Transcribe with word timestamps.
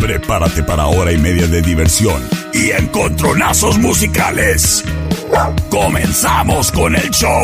Prepárate 0.00 0.62
para 0.62 0.86
hora 0.86 1.12
y 1.12 1.18
media 1.18 1.46
de 1.46 1.60
diversión 1.62 2.26
y 2.52 2.70
encontronazos 2.70 3.78
musicales. 3.78 4.84
Comenzamos 5.70 6.72
con 6.72 6.96
el 6.96 7.10
show 7.10 7.42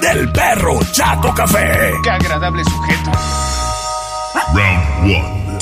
del 0.00 0.30
perro 0.32 0.78
Chato 0.92 1.34
Café. 1.34 1.92
Qué 2.02 2.10
agradable 2.10 2.62
sujeto. 2.64 3.10
Round 4.54 5.10
1. 5.10 5.58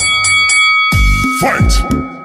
Fight. 1.41 2.16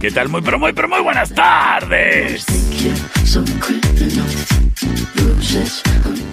¿Qué 0.00 0.10
tal? 0.10 0.28
Muy, 0.28 0.42
pero 0.42 0.58
muy, 0.58 0.72
pero 0.72 0.88
muy 0.88 1.00
buenas 1.00 1.32
tardes. 1.34 2.44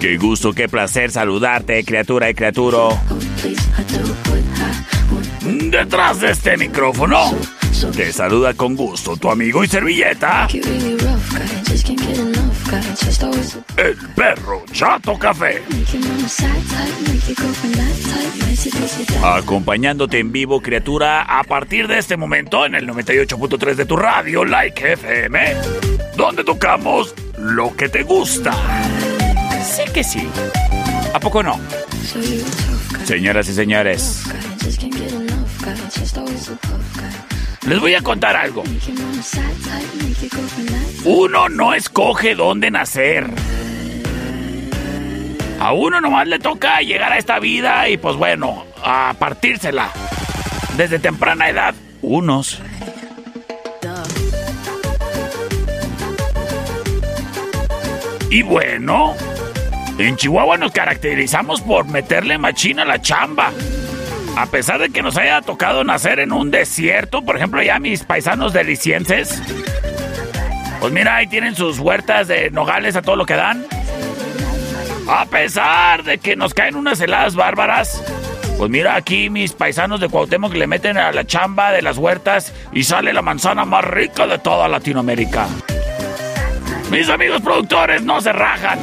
Qué 0.00 0.16
gusto, 0.18 0.52
qué 0.52 0.68
placer 0.68 1.10
saludarte, 1.10 1.84
criatura 1.84 2.30
y 2.30 2.34
criatura. 2.34 3.00
Detrás 5.42 6.20
de 6.20 6.30
este 6.30 6.56
micrófono, 6.56 7.34
te 7.94 8.12
saluda 8.12 8.54
con 8.54 8.76
gusto 8.76 9.16
tu 9.16 9.30
amigo 9.30 9.64
y 9.64 9.68
servilleta. 9.68 10.48
El 13.76 13.96
perro 14.16 14.64
Chato 14.72 15.18
Café. 15.18 15.62
Acompañándote 19.22 20.18
en 20.18 20.32
vivo, 20.32 20.60
criatura, 20.60 21.22
a 21.22 21.44
partir 21.44 21.86
de 21.86 21.98
este 21.98 22.16
momento 22.16 22.66
en 22.66 22.74
el 22.74 22.88
98.3 22.88 23.74
de 23.74 23.84
tu 23.86 23.96
radio, 23.96 24.44
Like 24.44 24.92
FM, 24.94 25.54
donde 26.16 26.44
tocamos 26.44 27.14
lo 27.38 27.76
que 27.76 27.88
te 27.88 28.02
gusta. 28.02 28.52
Sí 29.62 29.82
que 29.92 30.02
sí. 30.02 30.28
¿A 31.12 31.20
poco 31.20 31.42
no? 31.42 31.60
Señoras 33.04 33.48
y 33.48 33.54
señores, 33.54 34.24
les 37.66 37.80
voy 37.80 37.94
a 37.94 38.00
contar 38.02 38.36
algo. 38.36 38.62
Uno 41.04 41.48
no 41.48 41.74
escoge 41.74 42.34
dónde 42.34 42.70
nacer. 42.70 43.26
A 45.60 45.72
uno 45.72 46.00
nomás 46.00 46.26
le 46.26 46.38
toca 46.38 46.80
llegar 46.80 47.12
a 47.12 47.18
esta 47.18 47.38
vida 47.38 47.88
y 47.88 47.96
pues 47.96 48.16
bueno, 48.16 48.64
a 48.82 49.14
partírsela. 49.18 49.90
Desde 50.76 50.98
temprana 50.98 51.48
edad, 51.48 51.74
unos. 52.02 52.60
Y 58.30 58.42
bueno, 58.42 59.14
en 59.96 60.16
Chihuahua 60.16 60.56
nos 60.58 60.72
caracterizamos 60.72 61.60
por 61.60 61.86
meterle 61.86 62.36
machina 62.36 62.82
a 62.82 62.86
la 62.86 63.00
chamba. 63.00 63.52
A 64.36 64.46
pesar 64.46 64.80
de 64.80 64.90
que 64.90 65.02
nos 65.02 65.16
haya 65.16 65.40
tocado 65.42 65.84
nacer 65.84 66.18
en 66.18 66.32
un 66.32 66.50
desierto, 66.50 67.22
por 67.22 67.36
ejemplo, 67.36 67.62
ya 67.62 67.78
mis 67.78 68.02
paisanos 68.02 68.52
delicienses, 68.52 69.40
pues 70.80 70.92
mira, 70.92 71.16
ahí 71.16 71.28
tienen 71.28 71.54
sus 71.54 71.78
huertas 71.78 72.26
de 72.26 72.50
nogales 72.50 72.96
a 72.96 73.02
todo 73.02 73.16
lo 73.16 73.26
que 73.26 73.34
dan. 73.34 73.64
A 75.08 75.26
pesar 75.26 76.02
de 76.02 76.18
que 76.18 76.34
nos 76.34 76.52
caen 76.52 76.74
unas 76.74 77.00
heladas 77.00 77.36
bárbaras, 77.36 78.02
pues 78.58 78.70
mira 78.70 78.96
aquí 78.96 79.30
mis 79.30 79.52
paisanos 79.52 80.00
de 80.00 80.08
Cuauhtémoc 80.08 80.52
le 80.54 80.66
meten 80.66 80.98
a 80.98 81.12
la 81.12 81.24
chamba 81.24 81.70
de 81.72 81.82
las 81.82 81.98
huertas 81.98 82.52
y 82.72 82.82
sale 82.82 83.12
la 83.12 83.22
manzana 83.22 83.64
más 83.64 83.84
rica 83.84 84.26
de 84.26 84.38
toda 84.38 84.66
Latinoamérica. 84.68 85.46
Mis 86.90 87.08
amigos 87.08 87.40
productores 87.40 88.02
no 88.02 88.20
se 88.20 88.32
rajan. 88.32 88.78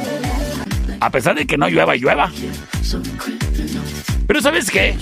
A 1.00 1.10
pesar 1.10 1.34
de 1.34 1.46
que 1.46 1.58
no 1.58 1.68
llueva, 1.68 1.94
llueva. 1.94 2.30
Pero 4.32 4.40
¿sabes 4.40 4.70
qué? 4.70 4.96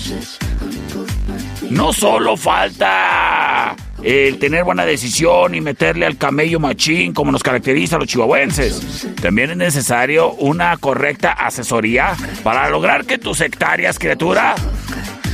No 1.70 1.92
solo 1.92 2.36
falta 2.36 3.76
el 4.02 4.40
tener 4.40 4.64
buena 4.64 4.84
decisión 4.84 5.54
y 5.54 5.60
meterle 5.60 6.04
al 6.04 6.16
camello 6.16 6.58
machín 6.58 7.14
como 7.14 7.30
nos 7.30 7.44
caracteriza 7.44 7.94
a 7.94 8.00
los 8.00 8.08
chihuahuenses. 8.08 9.06
También 9.22 9.50
es 9.50 9.56
necesario 9.56 10.32
una 10.32 10.76
correcta 10.78 11.30
asesoría 11.30 12.16
para 12.42 12.68
lograr 12.70 13.04
que 13.04 13.18
tus 13.18 13.40
hectáreas, 13.40 14.00
criatura, 14.00 14.56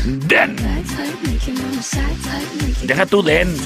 den. 0.05 0.56
Deja 2.83 3.06
tu 3.06 3.23
den. 3.23 3.56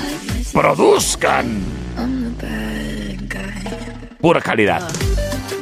Produzcan. 0.53 1.61
Pura 4.21 4.41
calidad. 4.41 4.89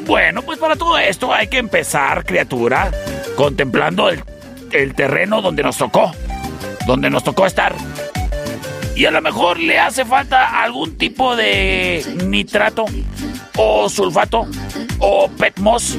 Bueno, 0.05 0.43
pues 0.43 0.59
para 0.59 0.77
todo 0.77 0.99
esto 0.99 1.33
hay 1.33 1.47
que 1.47 1.57
empezar, 1.57 2.27
criatura, 2.27 2.91
contemplando 3.35 4.11
el, 4.11 4.23
el 4.73 4.95
terreno 4.95 5.43
donde 5.43 5.63
nos 5.63 5.77
tocó. 5.77 6.13
Donde 6.87 7.11
nos 7.11 7.23
tocó 7.23 7.47
estar 7.47 7.75
y 8.99 9.07
a 9.07 9.13
lo 9.13 9.23
mejor 9.23 9.61
le 9.61 9.79
hace 9.79 10.05
falta 10.05 10.61
algún 10.61 10.99
tipo 10.99 11.37
de 11.37 12.05
nitrato 12.27 12.85
o 13.57 13.89
sulfato 13.89 14.45
o 14.99 15.31
petmos, 15.31 15.97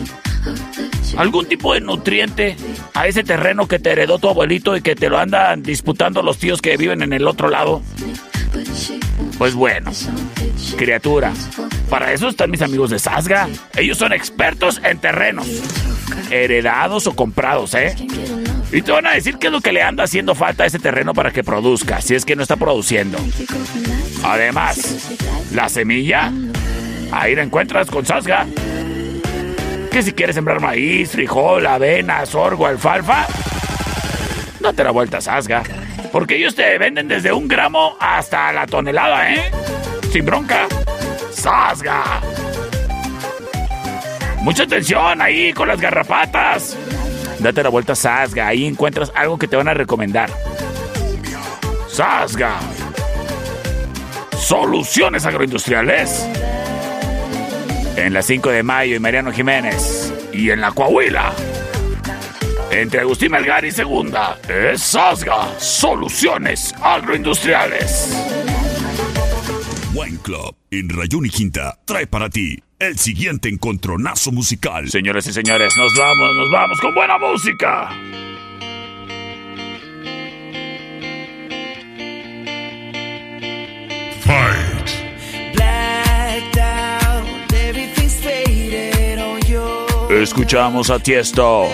algún 1.15 1.45
tipo 1.45 1.73
de 1.73 1.79
nutriente 1.79 2.57
a 2.93 3.07
ese 3.07 3.23
terreno 3.23 3.69
que 3.69 3.79
te 3.79 3.91
heredó 3.91 4.19
tu 4.19 4.27
abuelito 4.27 4.75
y 4.75 4.81
que 4.81 4.95
te 4.95 5.07
lo 5.07 5.17
andan 5.17 5.63
disputando 5.63 6.21
los 6.21 6.39
tíos 6.39 6.61
que 6.61 6.75
viven 6.75 7.01
en 7.01 7.13
el 7.13 7.25
otro 7.25 7.47
lado. 7.47 7.81
Pues 9.37 9.55
bueno, 9.55 9.91
criatura, 10.75 11.31
para 11.89 12.11
eso 12.11 12.27
están 12.27 12.51
mis 12.51 12.61
amigos 12.61 12.89
de 12.89 12.99
Sasga. 12.99 13.47
Ellos 13.77 13.97
son 13.97 14.11
expertos 14.11 14.81
en 14.83 14.97
terrenos, 14.97 15.47
heredados 16.31 17.07
o 17.07 17.15
comprados, 17.15 17.75
¿eh? 17.75 17.95
Y 18.71 18.81
te 18.83 18.91
van 18.91 19.07
a 19.07 19.13
decir 19.13 19.37
qué 19.37 19.47
es 19.47 19.53
lo 19.53 19.61
que 19.61 19.71
le 19.71 19.81
anda 19.81 20.03
haciendo 20.03 20.35
falta 20.35 20.63
a 20.63 20.67
ese 20.67 20.77
terreno 20.77 21.13
para 21.13 21.31
que 21.31 21.43
produzca, 21.43 22.01
si 22.01 22.13
es 22.13 22.23
que 22.23 22.35
no 22.35 22.43
está 22.43 22.55
produciendo. 22.55 23.17
Además, 24.23 25.09
la 25.53 25.69
semilla, 25.69 26.31
ahí 27.11 27.35
la 27.35 27.43
encuentras 27.43 27.89
con 27.89 28.05
Sasga. 28.05 28.45
Que 29.91 30.03
si 30.03 30.13
quieres 30.13 30.35
sembrar 30.35 30.61
maíz, 30.61 31.11
frijol, 31.11 31.65
avena, 31.65 32.25
sorgo, 32.27 32.67
alfalfa, 32.67 33.25
date 34.59 34.83
la 34.83 34.91
vuelta 34.91 35.19
Sasga. 35.19 35.63
Porque 36.11 36.35
ellos 36.35 36.53
te 36.53 36.77
venden 36.77 37.07
desde 37.07 37.31
un 37.31 37.47
gramo 37.47 37.97
hasta 37.99 38.51
la 38.51 38.67
tonelada, 38.67 39.33
¿eh? 39.33 39.51
Sin 40.11 40.25
bronca. 40.25 40.67
Sasga. 41.31 42.21
Mucha 44.41 44.63
atención 44.63 45.21
ahí 45.21 45.53
con 45.53 45.67
las 45.67 45.81
garrapatas. 45.81 46.77
Date 47.39 47.63
la 47.63 47.69
vuelta 47.69 47.93
a 47.93 47.95
Sasga, 47.95 48.47
ahí 48.47 48.65
encuentras 48.65 49.11
algo 49.15 49.37
que 49.37 49.47
te 49.47 49.55
van 49.55 49.69
a 49.69 49.73
recomendar. 49.73 50.29
Sasga. 51.87 52.59
Soluciones 54.37 55.25
agroindustriales. 55.25 56.27
En 57.95 58.13
la 58.13 58.21
5 58.21 58.49
de 58.49 58.63
mayo 58.63 58.95
y 58.95 58.99
Mariano 58.99 59.31
Jiménez. 59.31 60.13
Y 60.33 60.49
en 60.49 60.61
la 60.61 60.71
Coahuila. 60.71 61.33
Entre 62.71 63.01
Agustín 63.01 63.31
Melgar 63.31 63.63
y 63.63 63.71
Segunda. 63.71 64.37
Es 64.47 64.81
Sasga. 64.81 65.57
Soluciones 65.59 66.73
agroindustriales. 66.81 68.13
Wine 69.93 70.19
Club 70.21 70.55
en 70.71 70.89
Rayón 70.89 71.25
y 71.25 71.29
Quinta 71.29 71.77
trae 71.85 72.05
para 72.05 72.29
ti 72.29 72.61
el 72.79 72.97
siguiente 72.97 73.49
encontronazo 73.49 74.31
musical. 74.31 74.89
Señores 74.89 75.27
y 75.27 75.33
señores, 75.33 75.75
nos 75.77 75.93
vamos, 75.95 76.35
nos 76.35 76.49
vamos 76.49 76.79
con 76.79 76.95
buena 76.95 77.17
música. 77.17 77.89
Fight. 84.21 84.79
Escuchamos 90.09 90.89
a 90.89 90.97
Tiesto. 90.97 91.67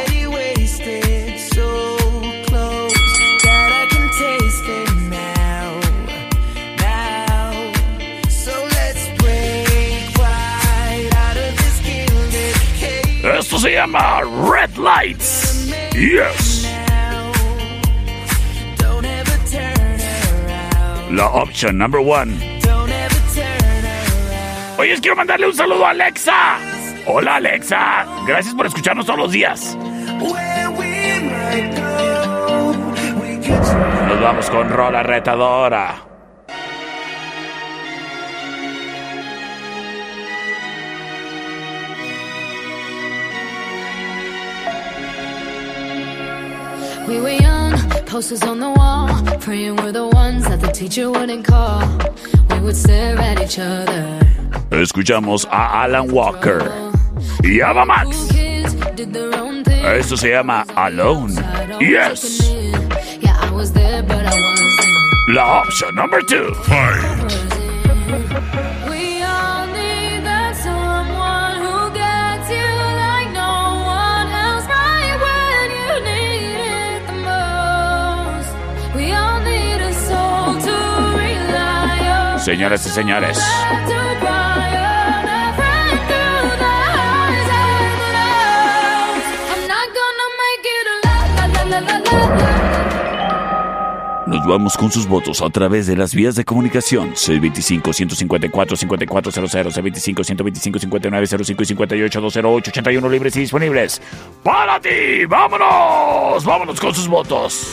Se 13.66 13.72
llama 13.72 14.22
Red 14.22 14.78
Lights. 14.78 15.74
Yes. 15.94 16.70
La 21.10 21.28
opción 21.30 21.76
number 21.76 22.00
one. 22.00 22.62
Oye, 24.78 25.00
quiero 25.02 25.16
mandarle 25.16 25.48
un 25.48 25.54
saludo 25.56 25.84
a 25.84 25.90
Alexa. 25.90 26.60
Hola 27.08 27.38
Alexa, 27.38 28.06
gracias 28.28 28.54
por 28.54 28.68
escucharnos 28.68 29.08
todos 29.08 29.18
los 29.18 29.32
días. 29.32 29.76
Nos 34.08 34.22
vamos 34.22 34.50
con 34.52 34.70
Rola 34.70 35.02
Retadora. 35.02 36.15
We 47.08 47.22
were 47.22 47.30
young, 47.30 47.78
posters 48.06 48.42
on 48.44 48.60
the 48.60 48.70
wall, 48.70 49.08
praying 49.40 49.76
we're 49.78 49.92
the 49.92 50.08
ones 50.08 50.46
that 50.48 50.60
the 50.60 50.72
teacher 50.72 51.12
wouldn't 51.12 51.46
call. 51.46 51.82
We 52.50 52.60
would 52.62 52.76
stare 52.76 53.18
at 53.20 53.40
each 53.40 53.60
other. 53.60 54.20
Escuchamos 54.72 55.46
a 55.46 55.84
Alan 55.84 56.12
Walker 56.12 56.62
y 57.44 57.62
Ava 57.62 57.86
Max. 57.86 58.28
Kids 58.32 58.74
did 58.96 59.14
their 59.14 59.36
own 59.36 59.64
thing. 59.64 59.86
Esto 59.86 60.16
se 60.16 60.32
llama 60.32 60.66
Alone. 60.76 61.34
Yes. 61.80 62.50
Yeah, 63.22 63.38
I 63.40 63.52
was 63.52 63.72
there, 63.74 64.02
but 64.02 64.26
I 64.26 64.42
wasn't. 64.42 65.36
La 65.36 65.62
opción 65.62 65.96
number 65.96 66.22
two. 66.22 66.54
Fight. 66.64 67.45
La 82.48 82.54
la 82.54 83.20
la. 83.20 83.34
nos 94.28 94.46
vamos 94.46 94.78
con 94.78 94.92
sus 94.92 95.08
votos 95.08 95.42
a 95.42 95.50
través 95.50 95.88
de 95.88 95.96
las 95.96 96.14
vías 96.14 96.36
de 96.36 96.46
comunicación 96.46 97.14
C25-154-5400, 97.14 99.74
C25-125-5905 99.74 101.62
y 101.62 101.66
58-208-81 101.76 103.10
libres 103.10 103.36
y 103.38 103.40
disponibles. 103.42 104.02
¡Para 104.44 104.80
ti! 104.80 105.26
¡Vámonos! 105.28 106.44
¡Vámonos 106.44 106.80
con 106.80 106.94
sus 106.94 107.08
votos! 107.08 107.68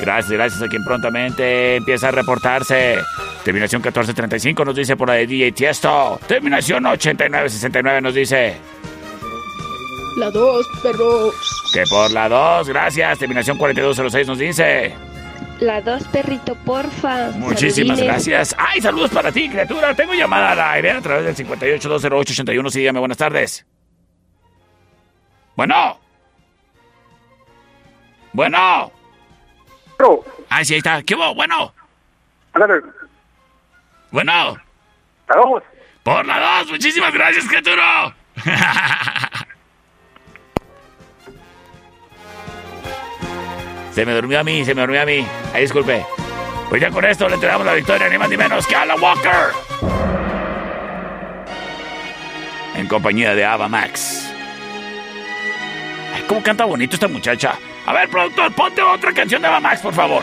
Gracias, 0.00 0.32
gracias 0.32 0.62
a 0.62 0.68
quien 0.68 0.82
prontamente 0.84 1.76
empieza 1.76 2.08
a 2.08 2.12
reportarse. 2.12 2.96
Terminación 3.44 3.80
1435 3.82 4.64
nos 4.64 4.74
dice 4.74 4.96
por 4.96 5.08
la 5.08 5.14
de 5.14 5.26
DJ 5.26 5.52
Tiesto. 5.52 6.18
Terminación 6.26 6.84
8969 6.86 8.00
nos 8.00 8.14
dice 8.14 8.56
La 10.16 10.30
dos, 10.30 10.66
perros. 10.82 11.34
que 11.74 11.84
por 11.88 12.10
la 12.10 12.28
2, 12.28 12.68
gracias. 12.68 13.18
Terminación 13.18 13.58
4206 13.58 14.26
nos 14.28 14.38
dice. 14.38 14.94
La 15.60 15.80
dos, 15.82 16.04
perrito, 16.08 16.54
porfa. 16.64 17.30
Muchísimas 17.36 17.98
Saludines. 17.98 18.04
gracias. 18.26 18.56
¡Ay, 18.58 18.80
saludos 18.80 19.10
para 19.10 19.30
ti, 19.30 19.48
criatura! 19.48 19.94
Tengo 19.94 20.14
llamada 20.14 20.52
al 20.52 20.60
aire 20.60 20.92
a 20.92 21.00
través 21.00 21.36
del 21.36 21.46
58-208-81. 21.46 22.70
Sí, 22.70 22.78
dígame, 22.80 22.98
buenas 22.98 23.18
tardes. 23.18 23.64
Bueno. 25.54 25.98
Bueno. 28.32 28.90
Pero, 29.96 30.24
Ay, 30.48 30.64
sí, 30.64 30.74
ahí 30.74 30.78
está. 30.78 31.02
¿Qué 31.02 31.14
hubo? 31.14 31.34
Bueno. 31.34 31.72
Bueno. 34.14 34.56
la 35.26 35.34
dos. 35.34 35.62
Por 36.04 36.24
la 36.24 36.58
2. 36.60 36.70
Muchísimas 36.70 37.12
gracias, 37.12 37.48
criatura. 37.48 38.14
se 43.92 44.06
me 44.06 44.12
durmió 44.12 44.38
a 44.38 44.44
mí, 44.44 44.64
se 44.64 44.72
me 44.72 44.82
durmió 44.82 45.02
a 45.02 45.04
mí. 45.04 45.26
Ay, 45.52 45.62
disculpe. 45.62 46.06
Pues 46.68 46.80
ya 46.80 46.92
con 46.92 47.04
esto 47.04 47.28
le 47.28 47.34
entregamos 47.34 47.66
la 47.66 47.74
victoria, 47.74 48.08
ni 48.08 48.16
más 48.16 48.30
ni 48.30 48.36
menos 48.36 48.64
que 48.68 48.76
a 48.76 48.86
la 48.86 48.94
Walker. 48.94 49.50
En 52.76 52.86
compañía 52.86 53.34
de 53.34 53.44
Ava 53.44 53.68
Max. 53.68 54.32
Ay, 56.14 56.22
cómo 56.28 56.40
canta 56.40 56.64
bonito 56.66 56.94
esta 56.94 57.08
muchacha. 57.08 57.58
A 57.84 57.92
ver, 57.92 58.08
productor, 58.08 58.52
ponte 58.52 58.80
otra 58.80 59.12
canción 59.12 59.42
de 59.42 59.48
Ava 59.48 59.58
Max, 59.58 59.80
por 59.80 59.92
favor. 59.92 60.22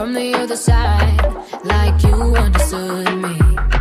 from 0.00 0.14
the 0.14 0.32
other 0.32 0.56
side, 0.56 1.20
like 1.62 2.02
you 2.02 2.34
understood 2.34 3.18
me. 3.18 3.79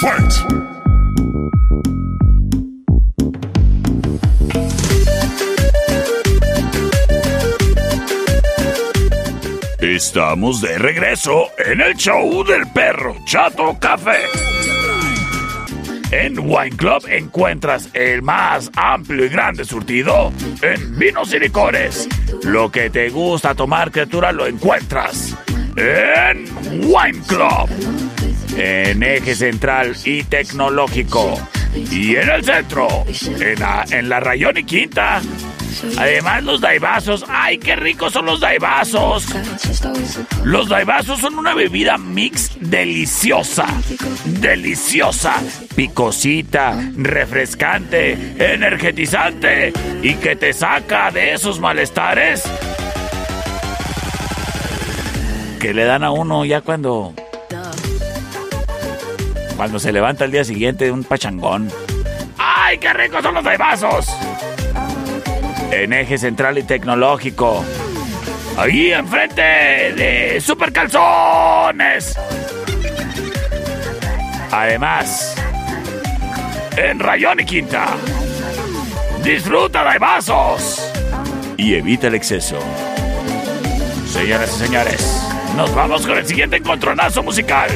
Fight! 0.00 0.32
Estamos 9.80 10.60
de 10.60 10.78
regreso 10.78 11.50
en 11.58 11.80
el 11.80 11.96
show 11.96 12.44
del 12.44 12.68
perro 12.72 13.16
Chato 13.24 13.76
Café. 13.80 14.26
En 16.12 16.38
Wine 16.38 16.76
Club 16.76 17.04
encuentras 17.08 17.88
el 17.94 18.22
más 18.22 18.70
amplio 18.76 19.24
y 19.24 19.28
grande 19.28 19.64
surtido 19.64 20.32
en 20.60 20.98
vinos 20.98 21.32
y 21.34 21.38
licores. 21.40 22.08
Lo 22.44 22.70
que 22.70 22.90
te 22.90 23.08
gusta 23.08 23.54
tomar, 23.54 23.90
criatura, 23.90 24.30
lo 24.30 24.46
encuentras 24.46 25.34
en 25.76 26.44
Wine 26.84 27.20
Club. 27.26 27.68
En 28.56 29.02
eje 29.02 29.34
central 29.34 29.96
y 30.04 30.22
tecnológico. 30.24 31.40
Y 31.90 32.16
en 32.16 32.28
el 32.28 32.44
centro, 32.44 32.88
en 33.40 33.58
la, 33.58 33.84
en 33.90 34.08
la 34.08 34.20
Rayón 34.20 34.58
y 34.58 34.64
Quinta. 34.64 35.22
Además, 35.98 36.44
los 36.44 36.60
daibazos. 36.60 37.24
¡Ay, 37.28 37.58
qué 37.58 37.76
ricos 37.76 38.12
son 38.12 38.26
los 38.26 38.40
daibazos! 38.40 39.26
Los 40.44 40.68
daibazos 40.68 41.20
son 41.20 41.38
una 41.38 41.54
bebida 41.54 41.96
mix 41.96 42.52
deliciosa. 42.60 43.66
Deliciosa. 44.24 45.42
Picosita, 45.74 46.78
refrescante, 46.96 48.12
energetizante. 48.38 49.72
Y 50.02 50.14
que 50.14 50.36
te 50.36 50.52
saca 50.52 51.10
de 51.10 51.32
esos 51.32 51.58
malestares. 51.58 52.44
Que 55.62 55.72
le 55.72 55.84
dan 55.84 56.04
a 56.04 56.10
uno 56.10 56.44
ya 56.44 56.60
cuando. 56.60 57.14
Cuando 59.56 59.78
se 59.78 59.92
levanta 59.92 60.26
el 60.26 60.32
día 60.32 60.44
siguiente 60.44 60.90
un 60.90 61.04
pachangón. 61.04 61.70
¡Ay, 62.36 62.76
qué 62.76 62.92
ricos 62.92 63.22
son 63.22 63.34
los 63.34 63.44
daibazos! 63.44 64.06
en 65.72 65.92
eje 65.94 66.18
central 66.18 66.58
y 66.58 66.62
tecnológico. 66.62 67.64
Ahí 68.58 68.92
enfrente 68.92 69.42
de 69.42 70.40
Super 70.40 70.70
Calzones. 70.70 72.14
Además, 74.50 75.34
en 76.76 76.98
Rayón 76.98 77.40
y 77.40 77.44
Quinta. 77.46 77.86
Disfruta 79.24 79.90
de 79.90 79.98
vasos 79.98 80.92
y 81.56 81.74
evita 81.74 82.08
el 82.08 82.16
exceso. 82.16 82.58
Señoras 84.06 84.54
y 84.56 84.66
señores, 84.66 85.21
nos 85.56 85.74
vamos 85.74 86.06
con 86.06 86.16
el 86.18 86.26
siguiente 86.26 86.56
encontronazo 86.56 87.22
musical. 87.22 87.70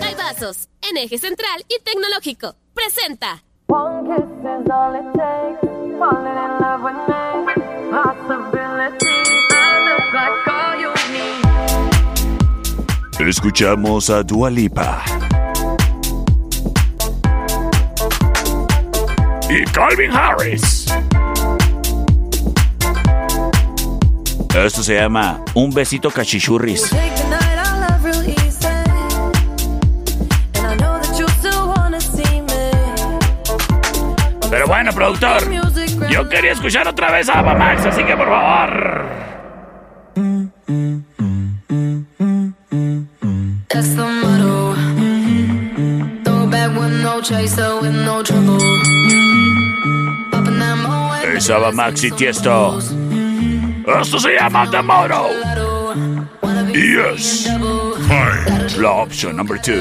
Daibazos, 0.00 0.68
en 0.88 0.96
eje 0.96 1.18
central 1.18 1.64
y 1.68 1.82
tecnológico. 1.82 2.54
Presenta. 2.74 3.42
One 3.68 4.06
kiss 4.06 4.24
is 4.40 4.70
all 4.70 4.94
it 4.94 5.18
takes. 5.18 5.66
Esto 24.54 24.82
se 24.82 24.94
llama 24.94 25.42
Un 25.54 25.70
besito 25.70 26.10
cachichurris. 26.10 26.90
Pero 34.50 34.66
bueno, 34.68 34.92
productor, 34.92 35.42
yo 36.08 36.28
quería 36.28 36.52
escuchar 36.52 36.86
otra 36.88 37.10
vez 37.10 37.28
a 37.28 37.42
Max, 37.42 37.84
así 37.84 38.02
que 38.04 38.16
por 38.16 38.26
favor. 38.26 39.06
That's 43.68 43.94
the 43.94 44.02
motto. 44.02 44.74
Throw 46.24 46.46
back 46.46 46.70
with 46.78 47.02
no 47.02 47.20
chaser, 47.20 47.80
with 47.82 47.92
no 47.92 48.22
trouble. 48.22 48.58
Popping 50.30 50.58
that 50.58 50.76
Moet. 50.78 51.36
Es 51.36 51.50
Ava 51.50 51.72
Max 51.72 52.04
y 52.04 52.10
Tiesto. 52.12 52.78
Esto 53.86 54.18
se 54.18 54.34
llama 54.34 54.68
The 54.68 54.82
Moto. 54.82 55.30
Yes. 56.74 57.48
Fight! 58.08 58.76
La 58.78 58.90
opción 58.90 59.36
number 59.36 59.58
two. 59.60 59.80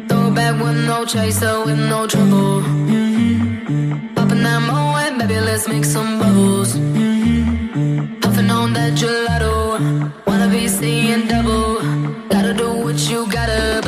Throw 0.07 0.31
back 0.31 0.55
with 0.63 0.85
no 0.87 1.05
chaser, 1.05 1.65
with 1.65 1.79
no 1.79 2.07
trouble. 2.07 2.61
Popping 4.15 4.43
that 4.43 4.61
Moet, 4.61 5.17
baby, 5.19 5.41
let's 5.41 5.67
make 5.67 5.83
some 5.83 6.17
bubbles. 6.19 6.75
gelato. 8.91 9.79
Wanna 10.25 10.47
be 10.49 10.67
seeing 10.67 11.27
double. 11.27 11.79
Gotta 12.29 12.53
do 12.53 12.73
what 12.83 12.97
you 13.09 13.25
gotta. 13.27 13.84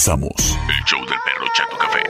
Regresamos. 0.00 0.58
El 0.68 0.84
show 0.84 1.00
del 1.00 1.18
perro 1.24 1.46
Chato 1.54 1.76
Café. 1.76 2.02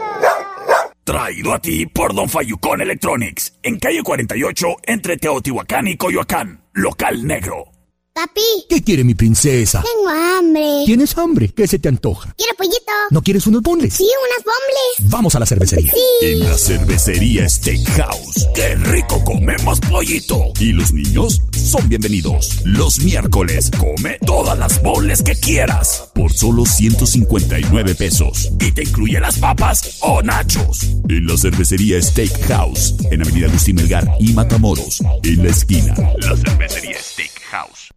Traído 1.04 1.52
a 1.52 1.58
ti 1.58 1.86
por 1.86 2.14
Don 2.14 2.28
Fayucón 2.28 2.80
Electronics. 2.80 3.58
En 3.62 3.78
calle 3.78 4.02
48, 4.02 4.66
entre 4.84 5.16
Teotihuacán 5.16 5.88
y 5.88 5.96
Coyoacán. 5.96 6.62
Local 6.72 7.26
negro. 7.26 7.79
Papi, 8.20 8.66
¿Qué 8.68 8.82
quiere 8.84 9.02
mi 9.02 9.14
princesa? 9.14 9.82
tengo 9.82 10.10
hambre. 10.10 10.82
¿Tienes 10.84 11.16
hambre? 11.16 11.48
¿Qué 11.56 11.66
se 11.66 11.78
te 11.78 11.88
antoja? 11.88 12.34
Quiero 12.36 12.54
pollito. 12.54 12.92
¿No 13.10 13.22
quieres 13.22 13.46
unos 13.46 13.62
bonles? 13.62 13.94
Sí, 13.94 14.04
unas 14.04 14.44
bombles. 14.44 15.10
Vamos 15.10 15.34
a 15.36 15.38
la 15.38 15.46
cervecería. 15.46 15.90
Sí. 15.90 16.26
En 16.26 16.40
la 16.40 16.58
cervecería 16.58 17.48
Steakhouse. 17.48 18.46
¡Qué 18.54 18.74
rico 18.74 19.24
comemos 19.24 19.80
pollito! 19.80 20.52
Y 20.60 20.72
los 20.72 20.92
niños 20.92 21.40
son 21.56 21.88
bienvenidos. 21.88 22.60
Los 22.66 22.98
miércoles 23.00 23.70
Come 23.78 24.18
todas 24.26 24.58
las 24.58 24.82
boles 24.82 25.22
que 25.22 25.34
quieras. 25.36 26.10
por 26.14 26.30
solo 26.30 26.66
159 26.66 27.94
pesos. 27.94 28.50
Y 28.60 28.70
te 28.72 28.82
incluye 28.82 29.18
las 29.18 29.38
papas 29.38 29.96
o 30.00 30.20
nachos. 30.20 30.82
En 31.08 31.26
la 31.26 31.38
cervecería 31.38 32.02
Steakhouse. 32.02 32.96
En 33.10 33.22
Avenida 33.22 33.46
Agustín 33.46 33.76
Melgar 33.76 34.06
y 34.20 34.34
Matamoros. 34.34 35.00
En 35.22 35.42
la 35.42 35.48
esquina. 35.48 35.94
La 36.18 36.36
cervecería 36.36 36.98
Steakhouse. 37.00 37.88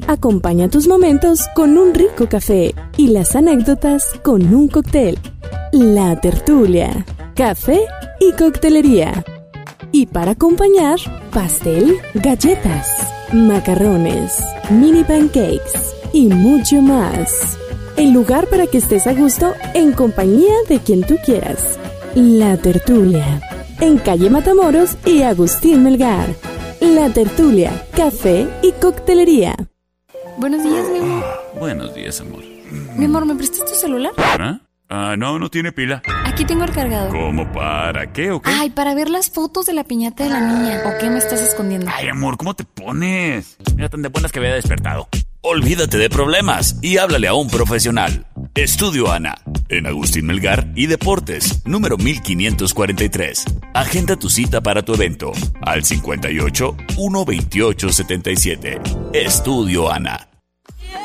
Acompaña 0.07 0.69
tus 0.69 0.87
momentos 0.87 1.41
con 1.53 1.77
un 1.77 1.93
rico 1.93 2.29
café 2.29 2.73
y 2.95 3.07
las 3.07 3.35
anécdotas 3.35 4.05
con 4.23 4.53
un 4.53 4.69
cóctel. 4.69 5.19
La 5.73 6.17
tertulia, 6.21 7.05
café 7.35 7.81
y 8.21 8.31
coctelería. 8.31 9.21
Y 9.91 10.05
para 10.05 10.31
acompañar, 10.31 10.97
pastel, 11.33 11.97
galletas, 12.13 12.87
macarrones, 13.33 14.41
mini 14.69 15.03
pancakes 15.03 15.93
y 16.13 16.27
mucho 16.27 16.81
más. 16.81 17.57
El 17.97 18.13
lugar 18.13 18.47
para 18.47 18.65
que 18.67 18.77
estés 18.77 19.07
a 19.07 19.13
gusto 19.13 19.53
en 19.73 19.91
compañía 19.91 20.53
de 20.69 20.79
quien 20.79 21.03
tú 21.03 21.17
quieras. 21.25 21.77
La 22.15 22.55
tertulia. 22.55 23.41
En 23.81 23.97
calle 23.97 24.29
Matamoros 24.29 24.95
y 25.05 25.23
Agustín 25.23 25.83
Melgar. 25.83 26.50
La 26.81 27.09
tertulia, 27.13 27.85
café 27.95 28.47
y 28.63 28.71
coctelería. 28.71 29.55
Buenos 30.37 30.63
días, 30.63 30.89
mi 30.91 30.97
amor. 30.97 31.23
Buenos 31.59 31.93
días, 31.93 32.19
amor. 32.21 32.43
Mi 32.97 33.05
amor, 33.05 33.25
¿me 33.27 33.35
prestas 33.35 33.65
tu 33.65 33.75
celular? 33.75 34.11
¿Ah? 34.17 34.59
Ah, 34.89 35.15
no, 35.15 35.37
no 35.37 35.49
tiene 35.49 35.71
pila. 35.71 36.01
Aquí 36.25 36.43
tengo 36.43 36.63
el 36.63 36.71
cargador. 36.71 37.11
¿Cómo 37.11 37.51
para 37.53 38.11
qué 38.11 38.31
o 38.31 38.41
qué? 38.41 38.49
Ay, 38.51 38.71
para 38.71 38.95
ver 38.95 39.09
las 39.11 39.29
fotos 39.29 39.67
de 39.67 39.73
la 39.73 39.83
piñata 39.83 40.23
de 40.23 40.31
la 40.31 40.39
niña. 40.41 40.81
¿O 40.85 40.97
qué 40.99 41.11
me 41.11 41.19
estás 41.19 41.39
escondiendo? 41.41 41.89
Ay, 41.93 42.07
amor, 42.07 42.35
¿cómo 42.35 42.55
te 42.55 42.63
pones? 42.65 43.57
Mira, 43.75 43.87
tan 43.87 44.01
de 44.01 44.09
buenas 44.09 44.31
que 44.31 44.39
había 44.39 44.55
despertado. 44.55 45.07
Olvídate 45.41 45.97
de 45.97 46.09
problemas 46.09 46.77
y 46.81 46.97
háblale 46.97 47.27
a 47.27 47.35
un 47.35 47.47
profesional. 47.47 48.25
Estudio 48.55 49.09
Ana, 49.09 49.41
en 49.69 49.87
Agustín 49.87 50.25
Melgar 50.25 50.73
y 50.75 50.87
Deportes, 50.87 51.65
número 51.65 51.97
1543. 51.97 53.45
Agenda 53.73 54.17
tu 54.17 54.29
cita 54.29 54.59
para 54.59 54.83
tu 54.83 54.93
evento 54.93 55.31
al 55.61 55.85
58 55.85 56.75
128 56.93 57.89
77. 57.93 58.81
Estudio 59.13 59.89
Ana. 59.89 60.27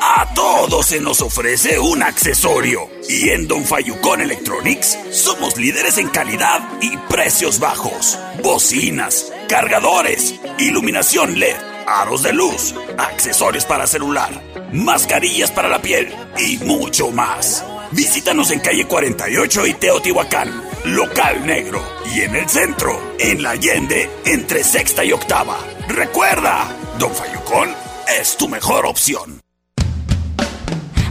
A 0.01 0.33
todos 0.33 0.87
se 0.87 0.99
nos 0.99 1.21
ofrece 1.21 1.79
un 1.79 2.03
accesorio. 2.03 2.81
Y 3.07 3.29
en 3.29 3.47
Don 3.47 3.63
Fayucón 3.63 4.19
Electronics 4.19 4.97
somos 5.11 5.57
líderes 5.57 5.97
en 5.97 6.09
calidad 6.09 6.59
y 6.81 6.97
precios 7.09 7.59
bajos. 7.59 8.19
Bocinas, 8.43 9.31
cargadores, 9.47 10.35
iluminación 10.59 11.39
LED, 11.39 11.55
aros 11.87 12.21
de 12.21 12.33
luz, 12.33 12.75
accesorios 12.97 13.65
para 13.65 13.87
celular, 13.87 14.29
mascarillas 14.73 15.49
para 15.49 15.69
la 15.69 15.81
piel 15.81 16.13
y 16.37 16.57
mucho 16.57 17.09
más. 17.11 17.63
Visítanos 17.91 18.51
en 18.51 18.59
calle 18.59 18.85
48 18.85 19.67
y 19.67 19.73
Teotihuacán, 19.73 20.61
local 20.85 21.45
negro. 21.45 21.81
Y 22.13 22.21
en 22.21 22.35
el 22.35 22.49
centro, 22.49 22.99
en 23.17 23.41
la 23.41 23.51
Allende, 23.51 24.09
entre 24.25 24.63
sexta 24.63 25.05
y 25.05 25.13
octava. 25.13 25.57
Recuerda, 25.87 26.67
Don 26.99 27.13
Fayucón 27.13 27.73
es 28.19 28.35
tu 28.35 28.49
mejor 28.49 28.85
opción. 28.85 29.39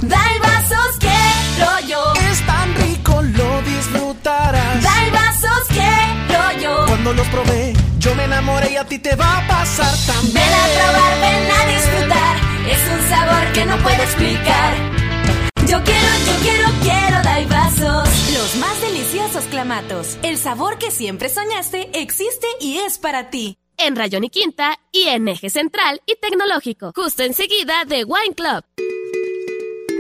Dai 0.02 0.38
vasos 0.38 0.98
quiero 1.00 1.80
yo. 1.88 2.12
Es 2.30 2.46
tan 2.46 2.74
rico, 2.74 3.22
lo 3.22 3.62
disfrutarás. 3.62 4.82
Dai 4.82 5.10
vasos 5.10 5.66
quiero 5.68 6.60
yo. 6.60 6.86
Cuando 6.86 7.14
los 7.14 7.26
probé, 7.28 7.72
yo 8.07 8.14
me 8.14 8.25
enamoré 8.25 8.71
y 8.73 8.77
a 8.77 8.85
ti 8.85 8.99
te 9.01 9.16
va 9.16 9.38
a 9.38 9.49
pasar 9.49 9.92
también. 10.07 10.35
Ven 10.35 10.55
a 10.55 10.66
probar, 10.77 11.21
ven 11.21 11.51
a 11.51 11.66
disfrutar. 11.75 12.37
Es 12.71 12.83
un 12.92 13.09
sabor 13.09 13.53
que 13.53 13.64
no 13.66 13.77
puedo 13.79 14.03
explicar. 14.03 14.75
Yo 15.66 15.83
quiero, 15.83 16.09
yo 16.27 16.35
quiero, 16.42 16.69
quiero 16.83 17.23
Dai 17.25 17.47
vasos. 17.47 18.09
Los 18.33 18.57
más 18.57 18.81
deliciosos 18.81 19.45
clamatos. 19.47 20.19
El 20.23 20.38
sabor 20.38 20.79
que 20.79 20.92
siempre 20.92 21.29
soñaste 21.29 21.90
existe 22.01 22.47
y 22.61 22.79
es 22.79 22.99
para 22.99 23.31
ti. 23.31 23.59
En 23.77 23.97
Rayón 23.97 24.25
y 24.25 24.31
Quinta 24.31 24.79
y 24.92 25.09
en 25.09 25.27
Eje 25.27 25.51
Central 25.51 26.01
y 26.07 26.14
Tecnológico. 26.16 26.92
Justo 26.95 27.25
enseguida 27.25 27.85
de 27.87 28.05
Wine 28.05 28.35
Club. 28.37 28.64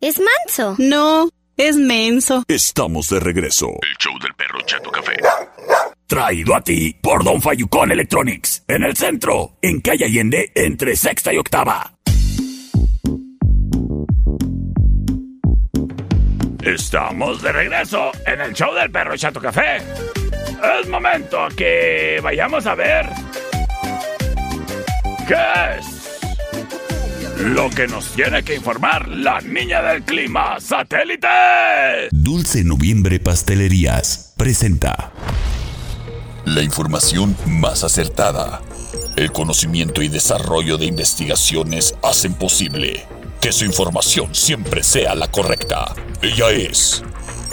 ¿Es 0.00 0.20
manso? 0.20 0.76
No, 0.78 1.30
es 1.56 1.76
menso. 1.76 2.44
Estamos 2.48 3.08
de 3.08 3.18
regreso. 3.18 3.68
El 3.80 3.96
show 3.96 4.12
del 4.18 4.34
perro 4.34 4.60
Chato 4.66 4.90
Café. 4.90 5.16
Traído 6.06 6.54
a 6.54 6.60
ti 6.60 6.94
por 7.00 7.24
Don 7.24 7.40
Fayucón 7.40 7.92
Electronics. 7.92 8.62
En 8.68 8.82
el 8.82 8.94
centro, 8.94 9.56
en 9.62 9.80
calle 9.80 10.04
Allende, 10.04 10.52
entre 10.54 10.96
sexta 10.96 11.32
y 11.32 11.38
octava. 11.38 11.94
Estamos 16.62 17.40
de 17.40 17.52
regreso 17.52 18.12
en 18.26 18.40
el 18.42 18.52
show 18.52 18.74
del 18.74 18.90
perro 18.90 19.16
Chato 19.16 19.40
Café. 19.40 19.78
Es 20.78 20.88
momento 20.88 21.48
que 21.56 22.20
vayamos 22.22 22.66
a 22.66 22.74
ver 22.74 23.08
qué 25.26 25.78
es 25.78 25.95
lo 27.38 27.68
que 27.70 27.86
nos 27.86 28.08
tiene 28.12 28.42
que 28.42 28.54
informar 28.54 29.08
la 29.08 29.40
niña 29.40 29.82
del 29.82 30.02
clima 30.02 30.58
satélite. 30.58 31.28
Dulce 32.10 32.64
Noviembre 32.64 33.20
Pastelerías 33.20 34.32
presenta 34.36 35.12
La 36.44 36.62
información 36.62 37.36
más 37.46 37.84
acertada. 37.84 38.62
El 39.16 39.32
conocimiento 39.32 40.02
y 40.02 40.08
desarrollo 40.08 40.78
de 40.78 40.86
investigaciones 40.86 41.94
hacen 42.02 42.34
posible 42.34 43.06
que 43.40 43.52
su 43.52 43.64
información 43.64 44.34
siempre 44.34 44.82
sea 44.82 45.14
la 45.14 45.30
correcta. 45.30 45.94
Ella 46.22 46.50
es 46.50 47.02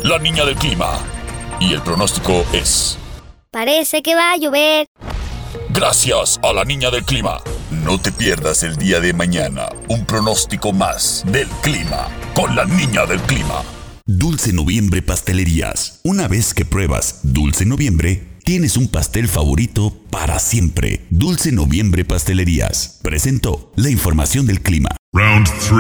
la 0.03 0.17
niña 0.19 0.45
del 0.45 0.55
clima. 0.55 0.97
Y 1.59 1.73
el 1.73 1.81
pronóstico 1.81 2.45
es... 2.53 2.97
Parece 3.51 4.01
que 4.01 4.15
va 4.15 4.31
a 4.31 4.37
llover. 4.37 4.87
Gracias 5.69 6.39
a 6.41 6.53
la 6.53 6.65
niña 6.65 6.89
del 6.89 7.03
clima. 7.03 7.39
No 7.81 7.99
te 7.99 8.11
pierdas 8.11 8.61
el 8.63 8.77
día 8.77 8.99
de 8.99 9.13
mañana 9.13 9.67
un 9.87 10.05
pronóstico 10.05 10.71
más 10.71 11.23
del 11.27 11.47
clima 11.61 12.07
con 12.35 12.55
la 12.55 12.65
niña 12.65 13.05
del 13.05 13.19
clima. 13.21 13.63
Dulce 14.05 14.53
Noviembre 14.53 15.01
Pastelerías. 15.01 15.99
Una 16.03 16.27
vez 16.27 16.53
que 16.53 16.65
pruebas 16.65 17.21
Dulce 17.23 17.65
Noviembre, 17.65 18.37
tienes 18.43 18.77
un 18.77 18.87
pastel 18.89 19.27
favorito 19.27 19.91
para 20.11 20.39
siempre. 20.39 21.05
Dulce 21.09 21.51
Noviembre 21.51 22.05
Pastelerías. 22.05 22.99
Presentó 23.01 23.71
la 23.75 23.89
información 23.89 24.45
del 24.45 24.61
clima. 24.61 24.89
Round 25.13 25.47
3. 25.47 25.73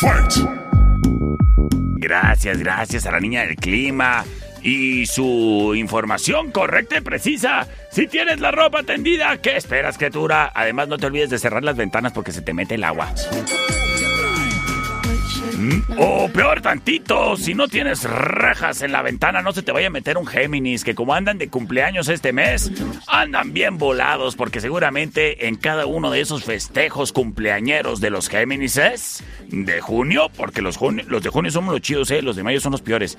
Fight. 0.00 0.48
Gracias, 1.98 2.58
gracias 2.58 3.06
a 3.06 3.12
la 3.12 3.20
niña 3.20 3.42
del 3.42 3.56
clima. 3.56 4.24
Y 4.62 5.06
su 5.06 5.74
información 5.76 6.52
correcta 6.52 6.98
y 6.98 7.00
precisa. 7.00 7.66
Si 7.90 8.06
tienes 8.06 8.40
la 8.40 8.50
ropa 8.50 8.82
tendida, 8.82 9.36
¿qué 9.38 9.56
esperas, 9.56 9.98
criatura? 9.98 10.50
Además, 10.54 10.88
no 10.88 10.98
te 10.98 11.06
olvides 11.06 11.30
de 11.30 11.38
cerrar 11.38 11.64
las 11.64 11.76
ventanas 11.76 12.12
porque 12.12 12.32
se 12.32 12.42
te 12.42 12.54
mete 12.54 12.76
el 12.76 12.84
agua. 12.84 13.12
Mm, 15.56 15.98
O 15.98 16.28
peor 16.28 16.62
tantito, 16.62 17.36
si 17.36 17.54
no 17.54 17.68
tienes 17.68 18.04
rejas 18.04 18.82
en 18.82 18.90
la 18.92 19.02
ventana, 19.02 19.42
no 19.42 19.52
se 19.52 19.62
te 19.62 19.70
vaya 19.72 19.88
a 19.88 19.90
meter 19.90 20.16
un 20.16 20.26
Géminis, 20.26 20.82
que 20.84 20.94
como 20.94 21.14
andan 21.14 21.36
de 21.38 21.48
cumpleaños 21.48 22.08
este 22.08 22.32
mes, 22.32 22.70
andan 23.06 23.52
bien 23.52 23.76
volados, 23.78 24.34
porque 24.34 24.60
seguramente 24.60 25.46
en 25.48 25.56
cada 25.56 25.84
uno 25.86 26.10
de 26.10 26.20
esos 26.20 26.44
festejos 26.44 27.12
cumpleañeros 27.12 28.00
de 28.00 28.10
los 28.10 28.28
Géminises 28.28 29.22
de 29.48 29.80
junio, 29.80 30.30
porque 30.36 30.62
los, 30.62 30.78
juni- 30.78 31.04
los 31.06 31.22
de 31.22 31.28
junio 31.30 31.50
somos 31.50 31.72
los 31.72 31.82
chidos, 31.82 32.10
¿eh? 32.10 32.22
los 32.22 32.36
de 32.36 32.42
mayo 32.42 32.60
son 32.60 32.72
los 32.72 32.82
peores, 32.82 33.18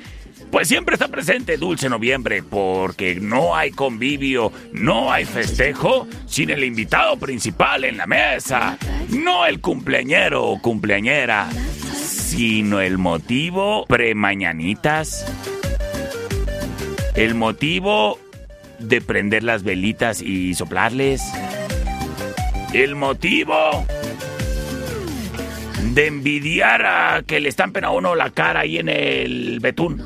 pues 0.51 0.67
siempre 0.67 0.95
está 0.95 1.07
presente 1.09 1.57
Dulce 1.57 1.87
Noviembre, 1.89 2.41
porque 2.41 3.15
no 3.21 3.55
hay 3.55 3.71
convivio, 3.71 4.51
no 4.71 5.11
hay 5.11 5.25
festejo 5.25 6.07
sin 6.25 6.49
el 6.49 6.63
invitado 6.63 7.17
principal 7.17 7.83
en 7.85 7.97
la 7.97 8.07
mesa, 8.07 8.77
no 9.09 9.45
el 9.45 9.61
cumpleañero 9.61 10.43
o 10.45 10.59
cumpleañera 10.61 11.49
sino 12.35 12.81
el 12.81 12.97
motivo 12.97 13.85
premañanitas. 13.85 15.23
El 17.13 17.35
motivo 17.35 18.17
de 18.79 19.01
prender 19.01 19.43
las 19.43 19.61
velitas 19.61 20.19
y 20.19 20.55
soplarles. 20.55 21.21
El 22.73 22.95
motivo 22.95 23.85
de 25.93 26.07
envidiar 26.07 26.83
a 26.87 27.21
que 27.21 27.39
le 27.39 27.49
estampen 27.49 27.83
a 27.83 27.91
uno 27.91 28.15
la 28.15 28.31
cara 28.31 28.61
ahí 28.61 28.79
en 28.79 28.89
el 28.89 29.59
betún. 29.59 30.01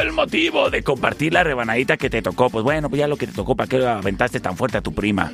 El 0.00 0.12
motivo 0.12 0.70
de 0.70 0.84
compartir 0.84 1.32
la 1.32 1.42
rebanadita 1.42 1.96
que 1.96 2.08
te 2.08 2.22
tocó. 2.22 2.50
Pues 2.50 2.62
bueno, 2.62 2.88
pues 2.88 3.00
ya 3.00 3.08
lo 3.08 3.16
que 3.16 3.26
te 3.26 3.32
tocó, 3.32 3.56
¿para 3.56 3.68
qué 3.68 3.84
aventaste 3.84 4.38
tan 4.38 4.56
fuerte 4.56 4.78
a 4.78 4.80
tu 4.80 4.94
prima? 4.94 5.32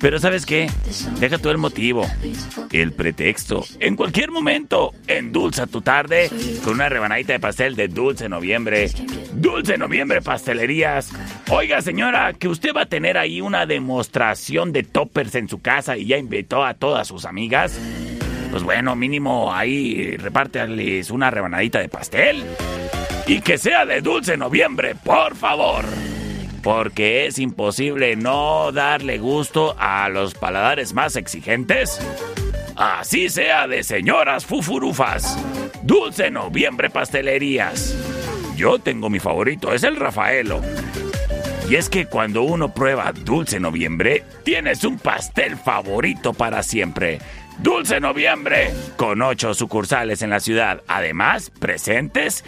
Pero 0.00 0.18
¿sabes 0.18 0.46
qué? 0.46 0.70
Deja 1.18 1.38
tú 1.38 1.50
el 1.50 1.58
motivo, 1.58 2.06
el 2.72 2.92
pretexto. 2.92 3.64
En 3.80 3.96
cualquier 3.96 4.30
momento, 4.30 4.92
endulza 5.06 5.66
tu 5.66 5.80
tarde 5.80 6.30
con 6.62 6.74
una 6.74 6.88
rebanadita 6.88 7.32
de 7.32 7.40
pastel 7.40 7.76
de 7.76 7.88
Dulce 7.88 8.28
Noviembre. 8.28 8.90
Dulce 9.32 9.78
Noviembre 9.78 10.22
Pastelerías. 10.22 11.12
Oiga, 11.50 11.80
señora, 11.80 12.32
que 12.34 12.48
usted 12.48 12.74
va 12.74 12.82
a 12.82 12.86
tener 12.86 13.16
ahí 13.18 13.40
una 13.40 13.66
demostración 13.66 14.72
de 14.72 14.82
toppers 14.82 15.34
en 15.34 15.48
su 15.48 15.60
casa 15.60 15.96
y 15.96 16.06
ya 16.06 16.18
invitó 16.18 16.64
a 16.64 16.74
todas 16.74 17.08
sus 17.08 17.24
amigas. 17.24 17.78
Pues 18.50 18.62
bueno, 18.62 18.96
mínimo 18.96 19.52
ahí 19.52 20.16
repárteles 20.16 21.10
una 21.10 21.30
rebanadita 21.30 21.78
de 21.78 21.88
pastel. 21.88 22.44
Y 23.26 23.40
que 23.40 23.58
sea 23.58 23.84
de 23.84 24.02
Dulce 24.02 24.36
Noviembre, 24.36 24.94
por 24.94 25.34
favor 25.34 25.84
porque 26.66 27.26
es 27.26 27.38
imposible 27.38 28.16
no 28.16 28.72
darle 28.72 29.18
gusto 29.18 29.76
a 29.78 30.08
los 30.08 30.34
paladares 30.34 30.94
más 30.94 31.14
exigentes. 31.14 32.00
Así 32.74 33.28
sea 33.28 33.68
de 33.68 33.84
señoras 33.84 34.44
fufurufas. 34.44 35.38
Dulce 35.84 36.28
Noviembre 36.28 36.90
Pastelerías. 36.90 37.96
Yo 38.56 38.80
tengo 38.80 39.08
mi 39.08 39.20
favorito, 39.20 39.72
es 39.72 39.84
el 39.84 39.94
Rafaelo. 39.94 40.60
Y 41.70 41.76
es 41.76 41.88
que 41.88 42.06
cuando 42.06 42.42
uno 42.42 42.74
prueba 42.74 43.12
Dulce 43.12 43.60
Noviembre, 43.60 44.24
tienes 44.42 44.82
un 44.82 44.98
pastel 44.98 45.56
favorito 45.56 46.34
para 46.34 46.64
siempre. 46.64 47.20
Dulce 47.58 48.00
Noviembre, 48.00 48.72
con 48.96 49.22
ocho 49.22 49.54
sucursales 49.54 50.20
en 50.20 50.30
la 50.30 50.40
ciudad. 50.40 50.82
Además, 50.88 51.52
presentes 51.60 52.44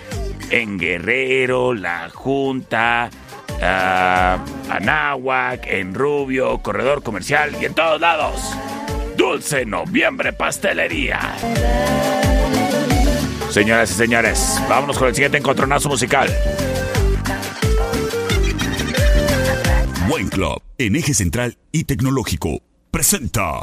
en 0.51 0.77
Guerrero, 0.77 1.73
La 1.73 2.11
Junta, 2.11 3.11
uh, 3.61 4.73
Anáhuac, 4.73 5.67
en 5.67 5.95
Rubio, 5.95 6.59
Corredor 6.59 7.03
Comercial 7.03 7.57
y 7.61 7.65
en 7.65 7.75
todos 7.75 8.01
lados. 8.01 8.55
Dulce 9.17 9.67
Noviembre 9.67 10.33
Pastelería. 10.33 11.19
Señoras 13.51 13.91
y 13.91 13.95
señores, 13.95 14.63
vámonos 14.69 14.99
con 14.99 15.09
el 15.09 15.15
siguiente 15.15 15.39
encontronazo 15.39 15.89
musical. 15.89 16.29
Buen 20.09 20.29
Club, 20.29 20.63
en 20.79 20.97
eje 20.97 21.15
central 21.15 21.59
y 21.73 21.85
tecnológico, 21.85 22.61
presenta. 22.91 23.63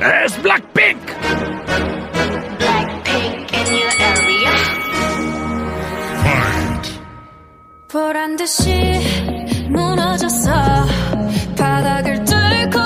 There's 0.00 0.32
Blackpink! 0.38 0.96
Blackpink 2.56 3.52
in 3.52 3.66
your 3.76 3.92
area. 4.00 4.54
Fight. 6.24 6.86
보란 7.88 8.36
무너졌어. 9.68 10.86
바닥을 11.54 12.24
뚫고 12.24 12.80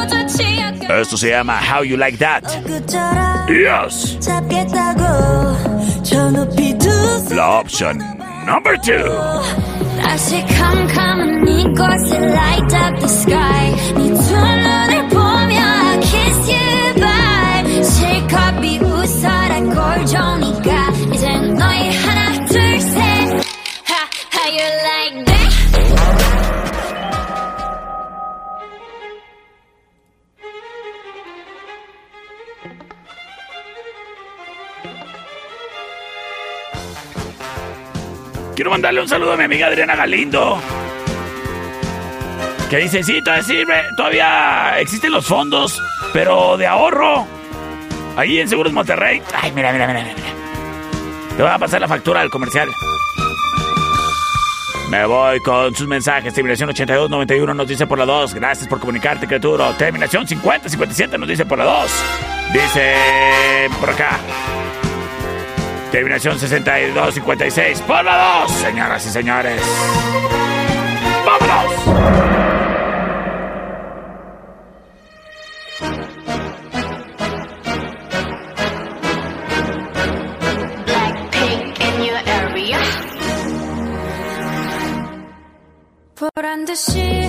Esto 0.91 1.17
se 1.17 1.31
llama 1.31 1.61
How 1.61 1.85
You 1.85 1.97
Like 1.97 2.19
That. 2.19 2.45
Yes. 3.49 4.19
잡겠다고 4.19 5.03
La 7.31 7.61
option 7.61 7.99
number 8.45 8.77
two. 8.77 9.07
light 12.35 12.75
up 12.75 12.99
the 12.99 13.09
sky. 13.09 14.74
Quiero 38.55 38.71
mandarle 38.71 39.01
un 39.01 39.09
saludo 39.09 39.33
a 39.33 39.37
mi 39.37 39.45
amiga 39.45 39.67
Adriana 39.67 39.97
Galindo. 39.97 40.61
Que 42.71 42.79
dice, 42.79 43.03
sí, 43.03 43.21
todavía, 43.23 43.43
sirve, 43.43 43.83
todavía 43.97 44.79
existen 44.79 45.13
los 45.13 45.27
fondos, 45.27 45.83
pero 46.13 46.57
de 46.57 46.67
ahorro. 46.67 47.27
Ahí 48.17 48.39
en 48.39 48.49
Seguros 48.49 48.73
Monterrey. 48.73 49.23
Ay, 49.35 49.53
mira, 49.53 49.73
mira, 49.73 49.87
mira, 49.87 50.03
mira. 50.03 50.15
Te 51.37 51.43
voy 51.43 51.51
a 51.51 51.59
pasar 51.59 51.81
la 51.81 51.89
factura 51.89 52.21
del 52.21 52.31
comercial. 52.31 52.69
Me 54.89 55.05
voy 55.07 55.41
con 55.41 55.75
sus 55.75 55.89
mensajes. 55.89 56.33
Terminación 56.33 56.69
8291 56.69 57.55
nos 57.55 57.67
dice 57.67 57.87
por 57.87 57.99
la 57.99 58.05
2. 58.05 58.35
Gracias 58.35 58.69
por 58.69 58.79
comunicarte, 58.79 59.27
criatura. 59.27 59.77
Terminación 59.77 60.27
5057 60.29 61.19
nos 61.19 61.29
dice 61.29 61.45
por 61.45 61.59
la 61.59 61.65
2. 61.65 61.91
Dice 62.53 62.95
por 63.81 63.91
acá. 63.91 64.21
Terminación 65.91 66.39
6256 66.39 67.81
por 67.81 68.05
la 68.05 68.41
2, 68.47 68.53
señoras 68.53 69.07
y 69.07 69.11
señores. 69.11 69.63
¡Vámonos! 71.25 72.24
she 86.75 87.24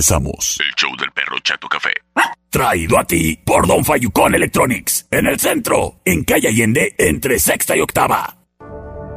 regresamos. 0.00 0.58
El 0.60 0.74
show 0.76 0.96
del 0.98 1.10
perro 1.12 1.38
Chato 1.42 1.68
Café. 1.68 1.90
Traído 2.48 2.98
a 2.98 3.04
ti 3.04 3.38
por 3.44 3.66
Don 3.66 3.84
Fayucón 3.84 4.34
Electronics. 4.34 5.06
En 5.10 5.26
el 5.26 5.38
centro, 5.38 6.00
en 6.04 6.24
calle 6.24 6.48
Allende, 6.48 6.94
entre 6.98 7.38
sexta 7.38 7.76
y 7.76 7.80
octava. 7.80 8.36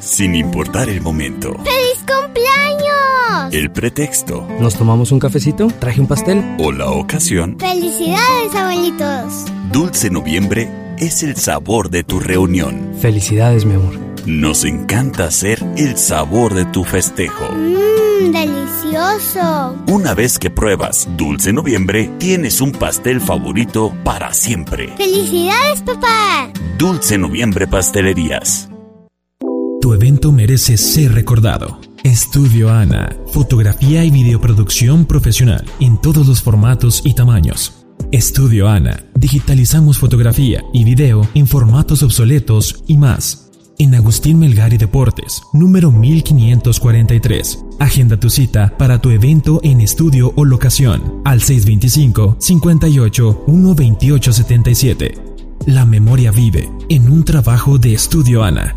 Sin 0.00 0.34
importar 0.34 0.90
el 0.90 1.00
momento, 1.00 1.54
¡Feliz 1.64 2.04
cumpleaños! 2.06 3.54
el 3.54 3.70
pretexto 3.70 4.46
¿Nos 4.60 4.74
tomamos 4.74 5.12
un 5.12 5.20
cafecito? 5.20 5.68
¿Traje 5.78 6.00
un 6.00 6.08
pastel? 6.08 6.42
o 6.58 6.72
la 6.72 6.90
ocasión, 6.90 7.56
¡Felicidades, 7.60 8.52
abuelitos! 8.54 9.44
Dulce 9.70 10.10
Noviembre 10.10 10.68
es 10.98 11.22
el 11.22 11.36
sabor 11.36 11.88
de 11.88 12.02
tu 12.02 12.18
reunión. 12.18 12.94
Felicidades, 13.00 13.64
mi 13.64 13.74
amor. 13.74 13.96
Nos 14.26 14.64
encanta 14.64 15.30
ser 15.30 15.62
el 15.76 15.96
sabor 15.96 16.52
de 16.54 16.64
tu 16.66 16.82
festejo. 16.84 17.48
¡Mmm, 18.22 18.32
delicioso! 18.32 19.76
Una 19.88 20.14
vez 20.14 20.38
que 20.38 20.50
pruebas 20.50 21.08
Dulce 21.16 21.52
Noviembre, 21.52 22.10
tienes 22.18 22.60
un 22.60 22.72
pastel 22.72 23.20
favorito 23.20 23.92
para 24.04 24.32
siempre. 24.32 24.94
¡Felicidades, 24.96 25.82
papá! 25.82 26.52
Dulce 26.78 27.18
Noviembre 27.18 27.66
Pastelerías. 27.66 28.68
Tu 29.80 29.94
evento 29.94 30.30
merece 30.30 30.76
ser 30.76 31.12
recordado. 31.12 31.80
Estudio 32.04 32.70
Ana, 32.70 33.16
fotografía 33.32 34.04
y 34.04 34.10
videoproducción 34.10 35.04
profesional 35.04 35.64
en 35.80 36.00
todos 36.00 36.26
los 36.26 36.42
formatos 36.42 37.02
y 37.04 37.14
tamaños. 37.14 37.84
Estudio 38.12 38.68
Ana, 38.68 39.04
digitalizamos 39.14 39.98
fotografía 39.98 40.62
y 40.72 40.84
video 40.84 41.26
en 41.34 41.46
formatos 41.46 42.02
obsoletos 42.02 42.84
y 42.86 42.96
más. 42.96 43.51
En 43.82 43.96
Agustín 43.96 44.38
Melgar 44.38 44.72
y 44.72 44.78
Deportes, 44.78 45.42
número 45.52 45.90
1543. 45.90 47.64
Agenda 47.80 48.16
tu 48.16 48.30
cita 48.30 48.72
para 48.78 49.00
tu 49.00 49.10
evento 49.10 49.58
en 49.64 49.80
estudio 49.80 50.32
o 50.36 50.44
locación 50.44 51.20
al 51.24 51.42
625 51.42 52.36
58 52.38 53.42
128 53.44 54.32
77. 54.32 55.14
La 55.66 55.84
memoria 55.84 56.30
vive 56.30 56.70
en 56.88 57.10
un 57.10 57.24
trabajo 57.24 57.76
de 57.78 57.94
Estudio 57.94 58.44
Ana. 58.44 58.76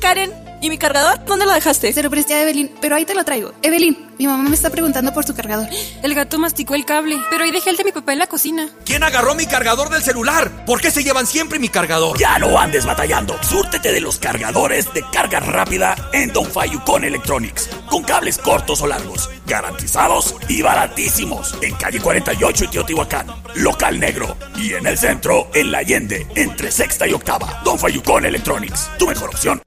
Karen, 0.00 0.30
¿y 0.60 0.70
mi 0.70 0.78
cargador? 0.78 1.24
¿Dónde 1.24 1.46
lo 1.46 1.52
dejaste? 1.52 1.92
Se 1.92 2.02
lo 2.02 2.10
presté 2.10 2.34
a 2.34 2.42
Evelyn, 2.42 2.70
pero 2.80 2.96
ahí 2.96 3.04
te 3.04 3.14
lo 3.14 3.24
traigo. 3.24 3.52
Evelyn, 3.62 3.96
mi 4.18 4.26
mamá 4.26 4.48
me 4.48 4.54
está 4.54 4.70
preguntando 4.70 5.12
por 5.12 5.24
tu 5.24 5.34
cargador. 5.34 5.68
El 6.02 6.14
gato 6.14 6.38
masticó 6.38 6.74
el 6.74 6.84
cable, 6.84 7.18
pero 7.30 7.44
ahí 7.44 7.50
dejé 7.50 7.70
el 7.70 7.76
de 7.76 7.84
mi 7.84 7.92
papá 7.92 8.12
en 8.12 8.18
la 8.18 8.26
cocina. 8.26 8.68
¿Quién 8.84 9.02
agarró 9.02 9.34
mi 9.34 9.46
cargador 9.46 9.90
del 9.90 10.02
celular? 10.02 10.64
¿Por 10.64 10.80
qué 10.80 10.90
se 10.90 11.04
llevan 11.04 11.26
siempre 11.26 11.58
mi 11.58 11.68
cargador? 11.68 12.18
Ya 12.18 12.38
no 12.38 12.58
andes 12.58 12.86
batallando. 12.86 13.36
Súrtete 13.42 13.92
de 13.92 14.00
los 14.00 14.18
cargadores 14.18 14.92
de 14.94 15.04
carga 15.12 15.40
rápida 15.40 15.96
en 16.12 16.32
Don 16.32 16.46
Fayucón 16.46 17.04
Electronics. 17.04 17.68
Con 17.88 18.02
cables 18.02 18.38
cortos 18.38 18.80
o 18.82 18.86
largos, 18.86 19.30
garantizados 19.46 20.34
y 20.48 20.62
baratísimos. 20.62 21.54
En 21.62 21.74
calle 21.74 22.00
48 22.00 22.64
y 22.64 22.68
Teotihuacán. 22.68 23.26
Local 23.56 24.00
negro. 24.00 24.36
Y 24.56 24.74
en 24.74 24.86
el 24.86 24.96
centro, 24.96 25.50
en 25.54 25.70
La 25.70 25.78
Allende, 25.78 26.26
entre 26.34 26.70
sexta 26.70 27.06
y 27.06 27.12
octava. 27.12 27.60
Don 27.64 27.78
Fayucón 27.78 28.24
Electronics. 28.24 28.90
Tu 28.98 29.06
mejor 29.06 29.30
opción. 29.30 29.65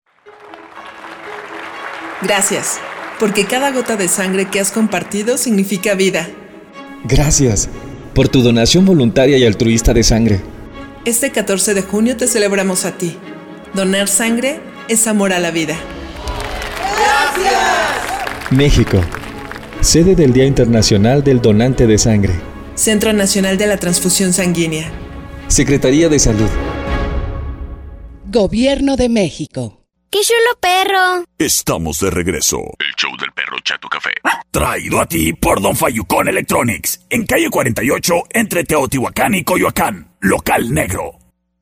Gracias, 2.23 2.79
porque 3.19 3.45
cada 3.45 3.71
gota 3.71 3.97
de 3.97 4.07
sangre 4.07 4.49
que 4.49 4.61
has 4.61 4.71
compartido 4.71 5.37
significa 5.37 5.93
vida. 5.93 6.29
Gracias 7.03 7.67
por 8.13 8.29
tu 8.29 8.41
donación 8.41 8.85
voluntaria 8.85 9.37
y 9.37 9.45
altruista 9.45 9.93
de 9.93 10.03
sangre. 10.03 10.41
Este 11.03 11.31
14 11.31 11.73
de 11.73 11.81
junio 11.81 12.15
te 12.15 12.27
celebramos 12.27 12.85
a 12.85 12.97
ti. 12.97 13.17
Donar 13.73 14.07
sangre 14.07 14.61
es 14.87 15.05
amor 15.07 15.33
a 15.33 15.39
la 15.39 15.51
vida. 15.51 15.75
México, 18.51 19.01
sede 19.81 20.15
del 20.15 20.31
Día 20.31 20.45
Internacional 20.45 21.23
del 21.25 21.41
Donante 21.41 21.87
de 21.87 21.97
Sangre. 21.97 22.33
Centro 22.75 23.11
Nacional 23.11 23.57
de 23.57 23.67
la 23.67 23.77
Transfusión 23.77 24.31
Sanguínea. 24.31 24.89
Secretaría 25.49 26.07
de 26.07 26.19
Salud. 26.19 26.49
Gobierno 28.31 28.95
de 28.95 29.09
México. 29.09 29.82
¡Qué 30.13 30.19
chulo 30.21 30.59
perro! 30.61 31.25
Estamos 31.39 31.99
de 31.99 32.11
regreso. 32.11 32.59
El 32.77 32.93
show 32.95 33.09
del 33.17 33.31
perro 33.31 33.57
Chato 33.63 33.89
Café. 33.89 34.11
Traído 34.51 35.01
a 35.01 35.07
ti 35.07 35.33
por 35.33 35.59
Don 35.59 35.75
Fayucón 35.75 36.27
Electronics. 36.27 37.03
En 37.09 37.25
calle 37.25 37.49
48, 37.49 38.13
entre 38.29 38.63
Teotihuacán 38.63 39.33
y 39.33 39.43
Coyoacán. 39.43 40.13
Local 40.19 40.71
negro. 40.71 41.13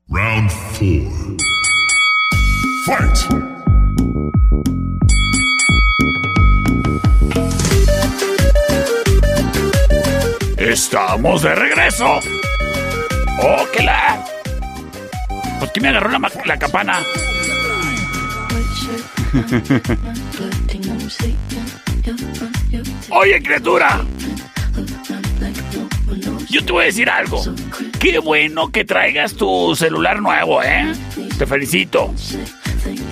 Round 0.06 0.50
4. 0.78 1.36
Fight! 2.84 3.16
Estamos 10.58 11.40
de 11.40 11.54
regreso. 11.54 12.20
¡Oh, 13.40 13.66
qué 13.74 13.82
la! 13.82 14.22
¿Por 15.58 15.72
qué 15.72 15.80
me 15.80 15.88
agarró 15.88 16.10
la, 16.10 16.30
la 16.44 16.58
campana? 16.58 17.02
Oye, 23.10 23.42
criatura. 23.42 24.04
Yo 26.50 26.64
te 26.64 26.72
voy 26.72 26.82
a 26.82 26.86
decir 26.86 27.08
algo. 27.08 27.42
Qué 27.98 28.18
bueno 28.18 28.70
que 28.70 28.84
traigas 28.84 29.34
tu 29.34 29.74
celular 29.76 30.20
nuevo, 30.20 30.62
¿eh? 30.62 30.92
Te 31.38 31.46
felicito. 31.46 32.12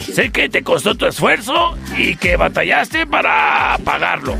Sé 0.00 0.30
que 0.30 0.48
te 0.48 0.62
costó 0.62 0.94
tu 0.94 1.06
esfuerzo 1.06 1.76
y 1.96 2.16
que 2.16 2.36
batallaste 2.36 3.06
para 3.06 3.78
pagarlo. 3.84 4.36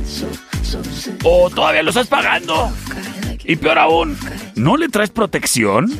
O 1.24 1.50
todavía 1.50 1.82
lo 1.82 1.90
estás 1.90 2.08
pagando. 2.08 2.70
Y 3.44 3.56
peor 3.56 3.78
aún, 3.78 4.18
¿no 4.54 4.76
le 4.76 4.88
traes 4.88 5.10
protección? 5.10 5.90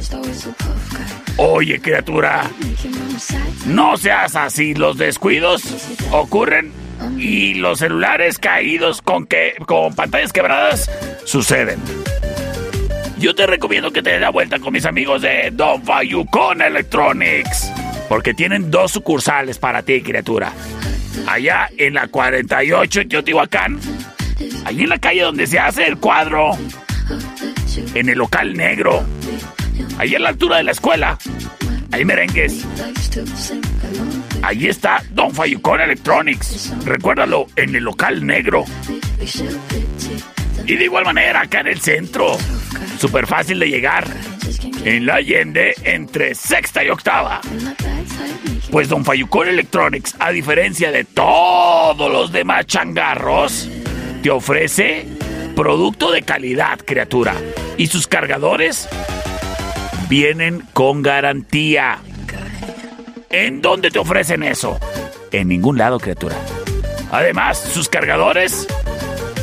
Oye, 1.43 1.81
criatura, 1.81 2.51
no 3.65 3.97
seas 3.97 4.37
así. 4.37 4.75
Los 4.75 4.99
descuidos 4.99 5.63
ocurren 6.11 6.71
y 7.17 7.55
los 7.55 7.79
celulares 7.79 8.39
caídos 8.39 9.01
con, 9.01 9.27
que, 9.27 9.55
con 9.65 9.95
pantallas 9.95 10.35
quebradas 10.35 10.91
suceden. 11.25 11.81
Yo 13.19 13.35
te 13.35 13.47
recomiendo 13.47 13.91
que 13.91 14.03
te 14.03 14.11
des 14.11 14.21
la 14.21 14.29
vuelta 14.29 14.59
con 14.59 14.75
mis 14.75 14.85
amigos 14.85 15.23
de 15.23 15.51
Don 15.51 15.83
Fayucón 15.83 16.61
Electronics. 16.61 17.73
Porque 18.11 18.35
tienen 18.35 18.71
dos 18.71 18.93
sucursales 18.93 19.59
para 19.59 19.83
ti, 19.83 20.03
criatura. 20.03 20.53
Allá 21.27 21.71
en 21.79 21.95
la 21.95 22.09
48 22.09 23.01
en 23.01 23.09
Teotihuacán. 23.09 23.81
Allí 24.67 24.83
en 24.83 24.91
la 24.91 24.99
calle 24.99 25.23
donde 25.23 25.47
se 25.47 25.59
hace 25.59 25.87
el 25.87 25.97
cuadro. 25.97 26.51
En 27.95 28.11
el 28.11 28.19
local 28.19 28.55
negro. 28.55 29.07
Ahí 29.99 30.15
a 30.15 30.19
la 30.19 30.31
altura 30.31 30.59
de 30.59 30.65
la 30.65 30.73
escuela. 30.73 31.19
Hay 31.93 32.05
merengues. 32.05 32.65
Allí 34.43 34.69
está 34.69 35.03
Don 35.11 35.35
Fayucón 35.35 35.81
Electronics. 35.81 36.73
Recuérdalo, 36.85 37.47
en 37.57 37.75
el 37.75 37.85
local 37.85 38.25
negro. 38.25 38.65
Y 40.67 40.77
de 40.77 40.85
igual 40.85 41.05
manera, 41.05 41.43
acá 41.43 41.61
en 41.61 41.67
el 41.67 41.81
centro. 41.81 42.37
Súper 42.99 43.27
fácil 43.27 43.59
de 43.59 43.69
llegar. 43.69 44.07
En 44.85 45.07
la 45.07 45.17
Allende, 45.17 45.75
entre 45.83 46.35
sexta 46.35 46.85
y 46.85 46.89
octava. 46.89 47.41
Pues 48.71 48.89
Don 48.89 49.05
Fayucón 49.05 49.49
Electronics, 49.49 50.15
a 50.21 50.31
diferencia 50.31 50.93
de 50.93 51.05
todos 51.05 52.11
los 52.11 52.31
demás 52.31 52.67
changarros, 52.67 53.69
te 54.23 54.31
ofrece 54.31 55.07
producto 55.57 56.13
de 56.13 56.23
calidad, 56.23 56.79
criatura. 56.79 57.35
Y 57.77 57.89
sus 57.89 58.07
cargadores 58.07 58.89
vienen 60.11 60.65
con 60.73 61.03
garantía. 61.03 62.01
¿En 63.31 63.63
dónde 63.63 63.93
te 63.93 64.01
ofrecen 64.01 64.43
eso? 64.43 64.79
En 65.31 65.47
ningún 65.47 65.79
lado, 65.79 66.01
criatura. 66.01 66.35
Además, 67.13 67.59
sus 67.59 67.89
cargadores 67.89 68.67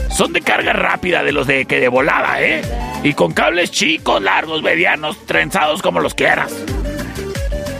son 0.10 0.34
de 0.34 0.42
carga 0.42 0.74
rápida, 0.74 1.24
de 1.24 1.32
los 1.32 1.48
de 1.48 1.66
que 1.66 1.80
de 1.80 1.88
volada, 1.88 2.42
¿eh? 2.42 2.62
Y 3.02 3.14
con 3.14 3.32
cables 3.32 3.72
chicos, 3.72 4.22
largos, 4.22 4.62
medianos, 4.62 5.26
trenzados 5.26 5.82
como 5.82 6.02
los 6.02 6.14
quieras. 6.14 6.54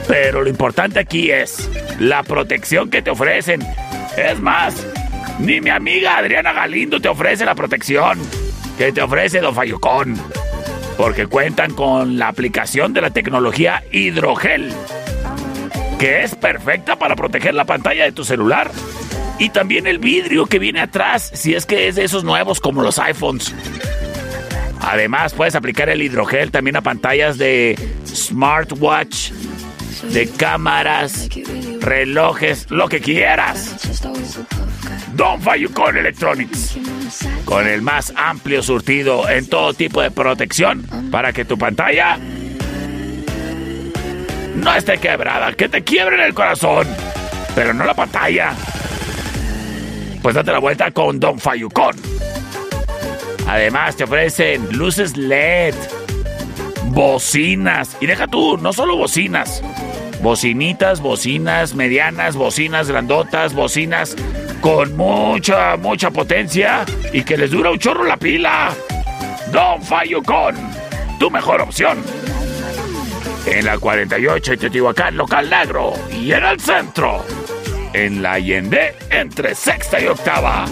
Pero 0.06 0.42
lo 0.42 0.48
importante 0.48 0.98
aquí 0.98 1.30
es 1.30 1.70
la 1.98 2.22
protección 2.22 2.88
que 2.88 3.02
te 3.02 3.10
ofrecen. 3.10 3.60
Es 4.16 4.40
más, 4.40 4.86
ni 5.40 5.60
mi 5.60 5.68
amiga 5.68 6.16
Adriana 6.16 6.54
Galindo 6.54 7.00
te 7.00 7.08
ofrece 7.08 7.44
la 7.44 7.54
protección 7.54 8.18
que 8.78 8.92
te 8.92 9.02
ofrece 9.02 9.40
Don 9.40 9.54
Fayucón. 9.54 10.16
Porque 10.98 11.26
cuentan 11.26 11.72
con 11.72 12.18
la 12.18 12.28
aplicación 12.28 12.92
de 12.92 13.00
la 13.00 13.10
tecnología 13.10 13.84
hidrogel, 13.92 14.70
que 15.98 16.24
es 16.24 16.34
perfecta 16.34 16.96
para 16.96 17.16
proteger 17.16 17.54
la 17.54 17.64
pantalla 17.64 18.04
de 18.04 18.12
tu 18.12 18.24
celular. 18.24 18.70
Y 19.38 19.50
también 19.50 19.86
el 19.86 19.98
vidrio 19.98 20.46
que 20.46 20.58
viene 20.58 20.80
atrás, 20.80 21.30
si 21.32 21.54
es 21.54 21.64
que 21.64 21.86
es 21.86 21.94
de 21.94 22.04
esos 22.04 22.24
nuevos 22.24 22.58
como 22.58 22.82
los 22.82 22.98
iPhones. 22.98 23.54
Además, 24.80 25.34
puedes 25.34 25.54
aplicar 25.54 25.88
el 25.88 26.02
hidrogel 26.02 26.50
también 26.50 26.76
a 26.76 26.82
pantallas 26.82 27.38
de 27.38 27.78
smartwatch, 28.04 29.30
de 30.12 30.28
cámaras, 30.28 31.28
relojes, 31.80 32.70
lo 32.70 32.88
que 32.88 33.00
quieras. 33.00 33.76
Don 35.14 35.40
Fayucon 35.40 35.96
Electronics. 35.96 36.78
Con 37.44 37.66
el 37.66 37.82
más 37.82 38.12
amplio 38.16 38.62
surtido 38.62 39.28
en 39.28 39.48
todo 39.48 39.72
tipo 39.74 40.02
de 40.02 40.10
protección 40.10 40.86
para 41.10 41.32
que 41.32 41.44
tu 41.44 41.56
pantalla 41.56 42.18
no 44.54 44.74
esté 44.74 44.98
quebrada, 44.98 45.52
que 45.52 45.68
te 45.68 45.78
en 45.78 46.20
el 46.20 46.34
corazón, 46.34 46.86
pero 47.54 47.72
no 47.72 47.84
la 47.84 47.94
pantalla. 47.94 48.52
Pues 50.22 50.34
date 50.34 50.52
la 50.52 50.58
vuelta 50.58 50.90
con 50.90 51.20
Don 51.20 51.38
Fayucon. 51.38 51.96
Además 53.46 53.96
te 53.96 54.04
ofrecen 54.04 54.76
luces 54.76 55.16
LED, 55.16 55.74
bocinas, 56.86 57.96
y 58.00 58.06
deja 58.06 58.26
tú, 58.26 58.58
no 58.58 58.72
solo 58.72 58.96
bocinas, 58.96 59.62
bocinitas, 60.20 61.00
bocinas 61.00 61.74
medianas, 61.74 62.36
bocinas 62.36 62.88
grandotas, 62.88 63.54
bocinas 63.54 64.16
con 64.60 64.96
mucha, 64.96 65.76
mucha 65.76 66.10
potencia 66.10 66.84
y 67.12 67.22
que 67.22 67.36
les 67.36 67.50
dura 67.50 67.70
un 67.70 67.78
chorro 67.78 68.04
la 68.04 68.16
pila. 68.16 68.74
Don 69.52 69.82
Fayucon, 69.82 70.54
tu 71.18 71.30
mejor 71.30 71.62
opción. 71.62 72.02
En 73.46 73.64
la 73.64 73.78
48 73.78 74.52
en 74.52 74.58
Teotihuacán, 74.58 75.16
local 75.16 75.48
negro. 75.48 75.94
Y 76.12 76.32
en 76.32 76.44
el 76.44 76.60
centro, 76.60 77.24
en 77.94 78.22
la 78.22 78.32
Allende, 78.32 78.94
entre 79.10 79.54
sexta 79.54 80.00
y 80.00 80.06
octava. 80.06 80.66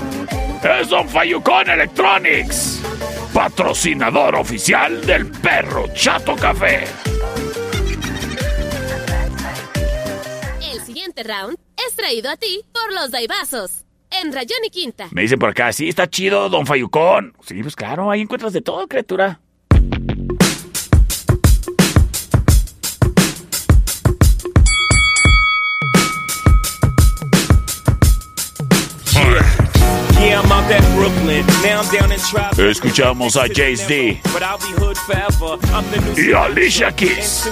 Es 0.81 0.89
Don 0.89 1.09
Fayucon 1.09 1.71
Electronics, 1.71 2.83
patrocinador 3.33 4.35
oficial 4.35 5.01
del 5.07 5.27
perro 5.27 5.87
Chato 5.95 6.35
Café. 6.37 6.85
Siguiente 11.07 11.23
round 11.23 11.59
es 11.87 11.95
traído 11.95 12.31
a 12.31 12.37
ti 12.37 12.63
por 12.73 12.93
los 12.93 13.11
Daibazos. 13.11 13.85
En 14.11 14.33
Rayón 14.33 14.59
y 14.65 14.71
Quinta. 14.71 15.09
Me 15.13 15.23
dicen 15.23 15.39
por 15.39 15.51
acá, 15.51 15.73
sí, 15.73 15.89
está 15.89 16.09
chido, 16.09 16.49
don 16.49 16.67
Fayucón. 16.67 17.35
Sí, 17.45 17.63
pues 17.63 17.77
claro, 17.77 18.11
ahí 18.11 18.21
encuentras 18.21 18.53
de 18.53 18.61
todo, 18.61 18.87
criatura. 18.89 19.41
Escuchamos 32.59 33.37
a 33.37 33.47
Jace 33.47 33.87
D 33.87 34.21
y 36.17 36.33
Alicia 36.33 36.91
Keys. 36.91 37.49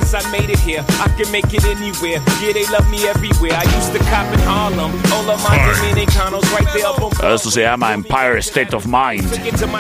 Esto 7.22 7.50
se 7.50 7.60
llama 7.62 7.92
Empire 7.94 8.38
State 8.42 8.74
of 8.74 8.84
Mind. 8.86 9.30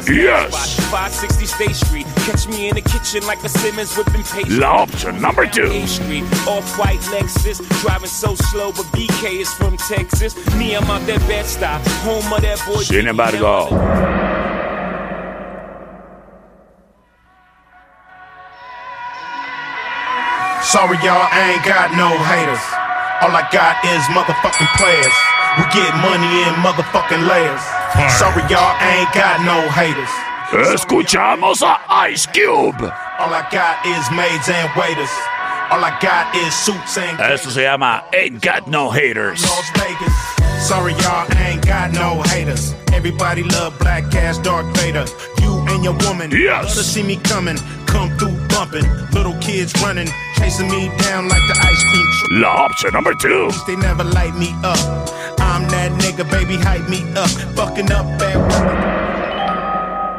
Yes. 0.08 0.76
La 4.48 4.82
opción 4.82 5.20
number 5.20 5.50
two. 5.50 5.68
Off-white 6.46 7.00
Lexus, 7.10 7.58
driving 7.82 8.06
so 8.08 8.36
slow, 8.36 8.70
but 8.72 8.86
BK 8.92 9.40
is 9.40 9.52
from 9.54 9.76
Texas. 9.76 10.36
Me, 10.56 10.74
I'm 10.76 10.88
out 10.90 11.04
that 11.06 11.20
bed 11.26 11.46
stop, 11.46 11.82
home 12.04 12.32
of 12.32 12.40
that 12.42 12.62
boy. 12.66 12.82
Sin 12.82 13.08
embargo. 13.08 13.23
Sorry, 20.64 20.98
y'all, 21.00 21.24
I 21.32 21.56
ain't 21.56 21.64
got 21.64 21.96
no 21.96 22.12
haters. 22.28 22.60
All 23.24 23.32
I 23.32 23.48
got 23.48 23.80
is 23.88 24.04
motherfucking 24.12 24.68
players. 24.76 25.16
We 25.56 25.64
get 25.72 25.88
money 26.04 26.28
in 26.44 26.52
motherfucking 26.60 27.24
layers. 27.24 27.64
Sorry, 28.20 28.42
y'all, 28.52 28.76
I 28.76 29.00
ain't 29.00 29.14
got 29.14 29.40
no 29.40 29.56
haters. 29.72 30.12
Escuchamos 30.74 31.62
a 31.62 31.80
Ice 31.88 32.26
Cube. 32.26 32.82
All 33.18 33.32
I 33.32 33.48
got 33.50 33.86
is 33.86 34.04
maids 34.12 34.50
and 34.50 34.68
waiters. 34.76 35.08
All 35.70 35.82
I 35.82 35.96
got 36.02 36.34
is 36.36 36.52
suits 36.52 36.98
and. 36.98 37.18
Esto 37.18 37.48
se 37.48 37.64
llama 37.64 38.04
Ain't 38.12 38.42
Got 38.42 38.68
No 38.68 38.90
Haters. 38.90 39.40
Sorry, 40.60 40.92
y'all, 40.92 41.26
I 41.30 41.52
ain't 41.52 41.66
got 41.66 41.92
no 41.92 42.20
haters. 42.22 42.74
Everybody 42.94 43.42
love 43.42 43.76
black 43.78 44.14
ass 44.14 44.38
Darth 44.38 44.66
Vader. 44.78 45.04
You 45.42 45.64
and 45.68 45.84
your 45.84 45.94
woman. 46.06 46.30
Yes. 46.30 46.64
Love 46.64 46.74
to 46.74 46.84
see 46.84 47.02
me 47.02 47.16
coming. 47.16 47.58
Come 47.86 48.10
through 48.16 48.36
bumping. 48.48 48.86
Little 49.12 49.34
kids 49.40 49.74
running. 49.82 50.08
Chasing 50.36 50.68
me 50.68 50.88
down 50.98 51.28
like 51.28 51.42
the 51.50 51.56
ice 51.60 51.82
cream 51.90 52.06
truck. 52.18 52.30
La 52.40 52.64
option 52.64 52.90
number 52.92 53.14
two. 53.14 53.50
They 53.66 53.76
never 53.76 54.04
light 54.04 54.34
me 54.36 54.54
up. 54.62 54.78
I'm 55.38 55.68
that 55.68 55.92
nigga, 56.00 56.24
baby, 56.30 56.56
hype 56.56 56.88
me 56.88 57.02
up. 57.16 57.28
Fucking 57.54 57.92
up 57.92 58.06
at 58.22 58.36
work. 58.36 59.04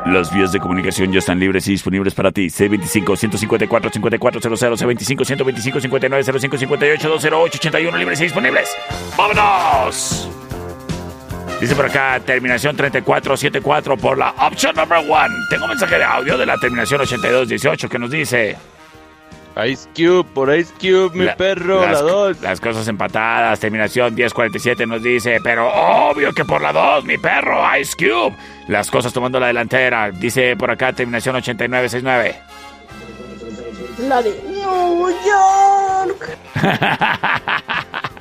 Las 0.05 0.31
vías 0.31 0.51
de 0.51 0.59
comunicación 0.59 1.11
ya 1.11 1.17
están 1.17 1.39
libres 1.39 1.67
y 1.67 1.71
disponibles 1.71 2.13
para 2.13 2.31
ti. 2.31 2.45
C25-154-5400, 2.47 5.09
C25-125-5905-58-208-81 5.09 7.97
libres 7.97 8.19
y 8.19 8.23
disponibles. 8.25 8.69
¡Vámonos! 9.17 10.29
Dice 11.59 11.73
por 11.73 11.85
acá, 11.85 12.19
terminación 12.19 12.75
3474 12.75 13.97
por 13.97 14.17
la 14.17 14.31
option 14.31 14.75
number 14.75 14.97
one. 14.97 15.33
Tengo 15.49 15.63
un 15.63 15.69
mensaje 15.69 15.97
de 15.97 16.03
audio 16.03 16.37
de 16.37 16.45
la 16.45 16.57
terminación 16.57 17.01
8218 17.01 17.89
que 17.89 17.99
nos 17.99 18.11
dice... 18.11 18.57
Ice 19.65 19.87
Cube, 19.95 20.25
por 20.33 20.53
Ice 20.53 20.73
Cube, 20.73 21.11
mi 21.13 21.27
perro, 21.37 21.81
las, 21.81 22.01
la 22.01 22.01
2. 22.01 22.41
Las 22.41 22.59
cosas 22.59 22.85
empatadas, 22.89 23.57
terminación 23.57 24.13
1047 24.13 24.85
nos 24.85 25.01
dice, 25.01 25.39
pero 25.41 25.71
obvio 25.71 26.33
que 26.33 26.43
por 26.43 26.61
la 26.61 26.73
2, 26.73 27.05
mi 27.05 27.17
perro, 27.17 27.63
Ice 27.79 27.95
Cube. 27.97 28.35
Las 28.67 28.91
cosas 28.91 29.13
tomando 29.13 29.39
la 29.39 29.47
delantera, 29.47 30.11
dice 30.11 30.57
por 30.57 30.69
acá, 30.71 30.91
terminación 30.91 31.37
8969. 31.37 32.35
La 34.09 34.21
de 34.21 34.43
New 34.45 35.09
York. 35.25 36.37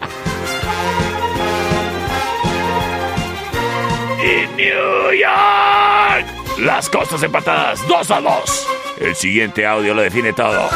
New 4.24 5.12
York. 5.12 6.58
Las 6.60 6.88
cosas 6.88 7.22
empatadas, 7.22 7.86
2 7.86 8.10
a 8.10 8.20
2. 8.20 8.68
El 9.00 9.14
siguiente 9.14 9.66
audio 9.66 9.92
lo 9.92 10.00
define 10.00 10.32
todo. 10.32 10.70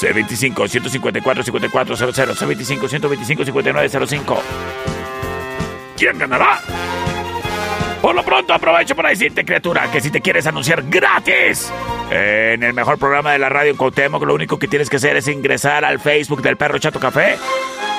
C25 0.00 0.68
154 0.68 1.42
5400 1.42 2.40
C25 2.40 2.88
125 2.88 3.44
5905 3.44 4.42
¿Quién 5.96 6.18
ganará? 6.18 6.60
Por 8.00 8.14
lo 8.14 8.22
pronto 8.22 8.54
aprovecho 8.54 8.94
para 8.94 9.08
decirte, 9.08 9.44
criatura, 9.44 9.90
que 9.90 10.00
si 10.00 10.12
te 10.12 10.20
quieres 10.20 10.46
anunciar 10.46 10.84
gratis 10.84 11.72
en 12.10 12.62
el 12.62 12.72
mejor 12.72 12.96
programa 12.96 13.32
de 13.32 13.40
la 13.40 13.48
radio 13.48 13.72
en 13.72 13.76
Cuauhtémoc, 13.76 14.22
lo 14.22 14.34
único 14.34 14.56
que 14.56 14.68
tienes 14.68 14.88
que 14.88 14.96
hacer 14.96 15.16
es 15.16 15.26
ingresar 15.26 15.84
al 15.84 15.98
Facebook 15.98 16.42
del 16.42 16.56
Perro 16.56 16.78
Chato 16.78 17.00
Café 17.00 17.36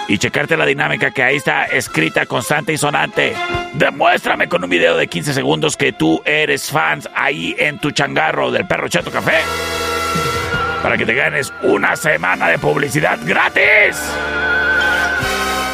y 0.10 0.18
checarte 0.18 0.58
la 0.58 0.66
dinámica 0.66 1.12
que 1.12 1.24
ahí 1.24 1.38
está 1.38 1.66
escrita, 1.66 2.26
constante 2.26 2.74
y 2.74 2.78
sonante. 2.78 3.34
Demuéstrame 3.74 4.50
con 4.50 4.64
un 4.64 4.70
video 4.70 4.98
de 4.98 5.08
15 5.08 5.34
segundos 5.34 5.78
que 5.78 5.94
tú 5.94 6.22
eres 6.26 6.70
fans 6.70 7.10
ahí 7.16 7.56
en 7.58 7.80
tu 7.80 7.92
changarro 7.92 8.52
del 8.52 8.68
Perro 8.68 8.90
Chato 8.90 9.12
Café 9.12 9.40
para 10.84 10.98
que 10.98 11.06
te 11.06 11.14
ganes 11.14 11.54
una 11.62 11.96
semana 11.96 12.50
de 12.50 12.58
publicidad 12.60 13.20
gratis. 13.24 13.98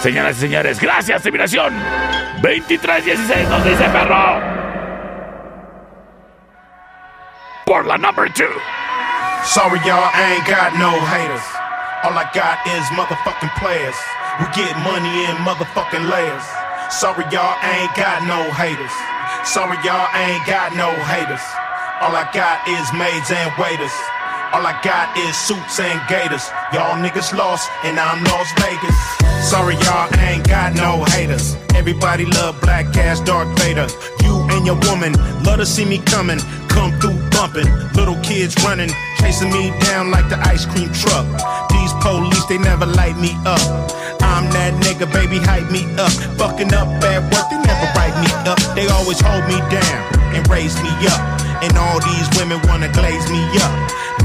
Señoras 0.04 0.38
y 0.38 0.42
señores, 0.42 0.80
gracias, 0.80 1.24
terminación 1.24 1.74
2316 2.42 3.50
nos 3.50 3.64
dice 3.64 3.86
perro. 3.86 4.66
por 7.66 7.86
la 7.86 7.98
number 7.98 8.30
two. 8.30 8.62
Sorry, 9.44 9.80
y'all, 9.86 10.10
I 10.14 10.38
ain't 10.38 10.48
got 10.48 10.78
no 10.78 10.92
haters. 11.12 11.44
All 12.04 12.14
I 12.14 12.30
got 12.34 12.62
is 12.68 12.86
motherfucking 12.94 13.50
players. 13.58 13.98
We 14.36 14.46
get 14.52 14.76
money 14.84 15.24
in 15.32 15.36
motherfucking 15.48 16.12
layers. 16.12 16.44
Sorry, 16.92 17.24
y'all, 17.32 17.56
ain't 17.64 17.96
got 17.96 18.20
no 18.28 18.52
haters. 18.52 18.92
Sorry, 19.48 19.80
y'all, 19.80 20.12
ain't 20.12 20.46
got 20.46 20.76
no 20.76 20.92
haters. 21.08 21.40
All 22.04 22.12
I 22.12 22.28
got 22.36 22.68
is 22.68 22.84
maids 22.92 23.32
and 23.32 23.48
waiters. 23.56 23.96
All 24.52 24.60
I 24.60 24.76
got 24.84 25.16
is 25.16 25.38
suits 25.38 25.80
and 25.80 26.02
gators. 26.10 26.52
Y'all 26.76 27.00
niggas 27.00 27.32
lost, 27.32 27.72
and 27.86 27.98
I'm 27.98 28.22
Las 28.26 28.52
Vegas. 28.60 28.98
Sorry, 29.48 29.76
y'all, 29.88 30.12
ain't 30.20 30.46
got 30.46 30.76
no 30.76 31.06
haters. 31.16 31.56
Everybody 31.74 32.26
love 32.26 32.60
black 32.60 32.92
ass 32.98 33.22
Darth 33.22 33.48
Vader. 33.60 33.88
You 34.20 34.36
and 34.52 34.66
your 34.66 34.80
woman 34.92 35.14
love 35.44 35.60
to 35.60 35.66
see 35.66 35.86
me 35.86 36.00
coming. 36.00 36.40
Come 36.68 36.92
through 37.00 37.16
bumping. 37.32 37.72
Little 37.96 38.20
kids 38.20 38.54
running, 38.66 38.92
chasing 39.20 39.52
me 39.52 39.72
down 39.80 40.12
like 40.12 40.28
the 40.28 40.38
ice 40.40 40.66
cream 40.66 40.92
truck. 40.92 41.24
These 41.86 42.02
police, 42.02 42.46
they 42.50 42.58
never 42.58 42.90
light 42.90 43.14
me 43.14 43.38
up. 43.46 43.62
I'm 44.18 44.50
that 44.58 44.74
nigga, 44.82 45.06
baby, 45.06 45.38
hype 45.38 45.70
me 45.70 45.86
up. 46.02 46.10
Fucking 46.34 46.74
up 46.74 46.90
at 47.06 47.22
work, 47.30 47.46
they 47.54 47.62
never 47.62 47.86
write 47.94 48.18
me 48.26 48.26
up. 48.50 48.58
They 48.74 48.90
always 48.90 49.22
hold 49.22 49.46
me 49.46 49.62
down 49.70 50.02
and 50.34 50.42
raise 50.50 50.74
me 50.82 50.90
up. 51.06 51.22
And 51.62 51.78
all 51.78 52.02
these 52.02 52.26
women 52.42 52.58
wanna 52.66 52.90
glaze 52.90 53.30
me 53.30 53.46
up. 53.62 53.70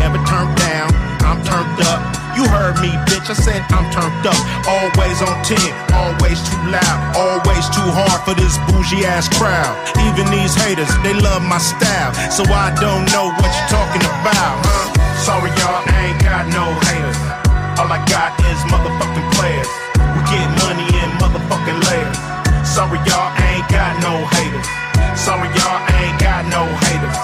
Never 0.01 0.17
turned 0.25 0.57
down, 0.57 0.89
I'm 1.21 1.45
turned 1.45 1.85
up. 1.85 2.01
You 2.33 2.49
heard 2.49 2.81
me, 2.81 2.97
bitch, 3.05 3.29
I 3.29 3.37
said 3.37 3.61
I'm 3.69 3.85
turned 3.93 4.25
up. 4.25 4.41
Always 4.65 5.21
on 5.21 5.37
10, 5.45 5.61
always 5.93 6.41
too 6.41 6.65
loud, 6.65 6.97
always 7.13 7.69
too 7.77 7.89
hard 7.93 8.25
for 8.25 8.33
this 8.41 8.57
bougie 8.73 9.05
ass 9.05 9.29
crowd. 9.37 9.77
Even 10.09 10.33
these 10.33 10.57
haters, 10.57 10.89
they 11.05 11.13
love 11.13 11.45
my 11.45 11.61
style. 11.61 12.17
So 12.33 12.41
I 12.49 12.73
don't 12.81 13.05
know 13.13 13.29
what 13.37 13.53
you're 13.53 13.69
talking 13.69 14.05
about, 14.17 14.57
huh? 14.65 14.89
Sorry, 15.21 15.53
y'all, 15.61 15.85
I 15.85 16.09
ain't 16.09 16.21
got 16.25 16.49
no 16.49 16.65
haters. 16.89 17.40
All 17.81 17.89
I 17.89 17.97
got 18.05 18.37
is 18.45 18.61
motherfucking 18.69 19.29
players. 19.41 19.71
We 20.13 20.21
get 20.29 20.45
money 20.61 20.85
in 21.01 21.09
motherfucking 21.17 21.81
layers. 21.89 22.21
Sorry, 22.61 23.01
y'all, 23.09 23.33
I 23.33 23.57
ain't 23.57 23.69
got 23.73 23.97
no 24.05 24.21
haters. 24.37 24.69
Sorry, 25.17 25.49
y'all, 25.57 25.81
I 25.89 25.93
ain't 26.05 26.21
got 26.21 26.45
no 26.53 26.69
haters. 26.85 27.17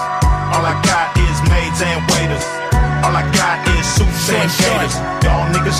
All 0.57 0.65
I 0.65 0.73
got 0.81 1.13
is 1.13 1.37
maids 1.53 1.77
and 1.85 2.01
waiters. 2.09 2.41
All 3.05 3.13
I 3.13 3.21
got 3.37 3.61
is 3.69 3.85
suits 3.85 4.33
and 4.33 4.49
gators. 4.57 4.97
Y'all 5.21 5.45
niggas 5.53 5.77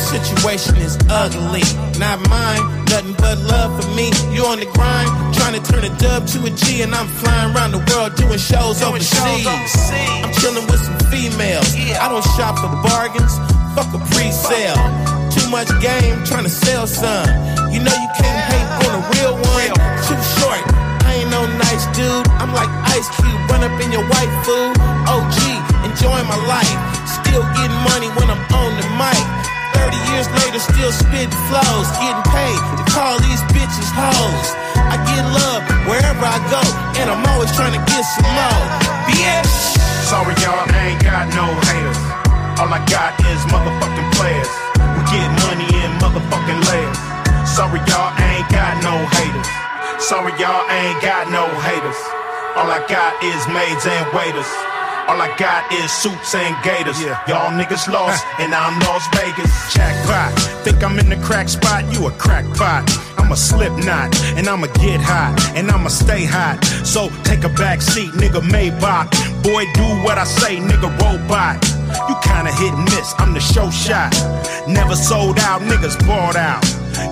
situation 0.00 0.76
is 0.76 0.96
ugly, 1.08 1.62
not 2.00 2.18
mine. 2.28 2.84
Nothing 2.88 3.14
but 3.20 3.38
love 3.38 3.70
for 3.76 3.88
me. 3.94 4.10
You 4.32 4.48
on 4.48 4.58
the 4.58 4.66
grind, 4.72 5.10
trying 5.36 5.54
to 5.54 5.62
turn 5.62 5.84
a 5.84 5.92
dub 5.98 6.26
to 6.34 6.44
a 6.44 6.50
G, 6.50 6.82
and 6.82 6.94
I'm 6.94 7.06
flying 7.06 7.54
around 7.54 7.72
the 7.72 7.82
world 7.92 8.16
doing 8.16 8.38
shows 8.40 8.82
overseas. 8.82 9.46
I'm 9.46 10.32
chilling 10.40 10.66
with 10.66 10.80
some 10.80 10.98
females. 11.12 11.68
Yeah. 11.76 12.02
I 12.02 12.08
don't 12.08 12.24
shop 12.34 12.58
for 12.58 12.72
bargains. 12.82 13.36
Fuck 13.76 13.92
a 13.94 14.00
pre-sale. 14.10 14.80
Too 15.30 15.46
much 15.52 15.68
game, 15.78 16.24
trying 16.24 16.44
to 16.44 16.50
sell 16.50 16.86
some. 16.86 17.28
You 17.70 17.78
know 17.84 17.94
you 17.94 18.10
can't 18.18 18.42
hate 18.50 18.70
on 18.88 18.92
a 18.98 19.02
real 19.14 19.34
one. 19.38 19.70
Too 20.08 20.18
short. 20.40 20.62
I 21.06 21.22
ain't 21.22 21.30
no 21.30 21.46
nice 21.46 21.84
dude. 21.94 22.26
I'm 22.42 22.50
like 22.50 22.70
Ice 22.96 23.08
Cube, 23.20 23.38
run 23.50 23.62
up 23.62 23.76
in 23.78 23.92
your 23.92 24.02
white 24.02 24.34
food. 24.42 24.74
OG, 25.06 25.38
enjoying 25.86 26.26
my 26.26 26.40
life. 26.50 26.78
Still 27.06 27.44
getting 27.54 27.78
money 27.86 28.08
when 28.18 28.26
I'm 28.30 28.42
on 28.50 28.70
the 28.80 28.86
mic. 28.98 29.59
30 29.90 30.14
years 30.14 30.28
later, 30.30 30.60
still 30.62 30.92
spitting 30.94 31.34
flows. 31.50 31.88
Getting 31.98 32.22
paid 32.30 32.60
to 32.78 32.84
call 32.94 33.18
these 33.26 33.42
bitches 33.50 33.90
hoes. 33.90 34.48
I 34.86 34.94
get 35.02 35.22
love 35.34 35.66
wherever 35.90 36.22
I 36.22 36.38
go, 36.46 36.62
and 37.02 37.10
I'm 37.10 37.26
always 37.34 37.50
trying 37.58 37.74
to 37.74 37.82
get 37.90 38.02
some 38.06 38.30
more. 38.30 38.66
Sorry, 40.06 40.34
y'all, 40.42 40.62
I 40.62 40.94
ain't 40.94 41.02
got 41.02 41.26
no 41.34 41.46
haters. 41.66 42.00
All 42.62 42.70
I 42.70 42.78
got 42.86 43.18
is 43.26 43.42
motherfucking 43.50 44.10
players. 44.14 44.52
We 44.78 45.00
get 45.10 45.26
money 45.50 45.66
in 45.82 45.90
motherfucking 45.98 46.60
layers. 46.70 47.00
Sorry, 47.50 47.82
y'all, 47.90 48.14
I 48.14 48.38
ain't 48.38 48.50
got 48.50 48.78
no 48.86 48.94
haters. 48.94 49.50
Sorry, 49.98 50.30
y'all, 50.38 50.70
I 50.70 50.94
ain't 50.94 51.02
got 51.02 51.30
no 51.34 51.50
haters. 51.66 51.98
All 52.54 52.70
I 52.70 52.78
got 52.86 53.18
is 53.26 53.42
maids 53.50 53.86
and 53.86 54.06
waiters. 54.14 54.50
All 55.10 55.20
I 55.20 55.36
got 55.36 55.66
is 55.72 55.90
suits 55.90 56.36
and 56.36 56.54
gators. 56.62 57.02
Y'all 57.02 57.50
niggas 57.50 57.90
lost, 57.90 58.24
and 58.38 58.54
I'm 58.54 58.78
Las 58.86 59.02
Vegas. 59.10 59.50
Jackpot. 59.74 60.30
Think 60.62 60.84
I'm 60.84 61.00
in 61.00 61.08
the 61.08 61.16
crack 61.16 61.48
spot? 61.48 61.82
You 61.92 62.06
a 62.06 62.12
crackpot. 62.12 62.86
I'm 63.18 63.32
a 63.32 63.36
slip 63.36 63.72
knot, 63.82 64.14
and 64.38 64.46
I'ma 64.46 64.68
get 64.78 65.00
hot, 65.02 65.34
and 65.56 65.68
I'ma 65.68 65.88
stay 65.88 66.24
hot. 66.24 66.62
So 66.86 67.10
take 67.24 67.42
a 67.42 67.48
back 67.58 67.82
seat, 67.82 68.12
nigga 68.22 68.38
Maybach. 68.38 69.10
Boy, 69.42 69.66
do 69.74 69.82
what 70.06 70.16
I 70.16 70.22
say, 70.22 70.58
nigga 70.62 70.86
robot. 71.02 71.58
You 72.06 72.14
kinda 72.22 72.52
hit 72.54 72.72
and 72.72 72.84
miss, 72.84 73.12
I'm 73.18 73.34
the 73.34 73.40
show 73.40 73.68
shot. 73.68 74.14
Never 74.68 74.94
sold 74.94 75.40
out, 75.40 75.60
niggas 75.62 75.98
bought 76.06 76.36
out. 76.36 76.62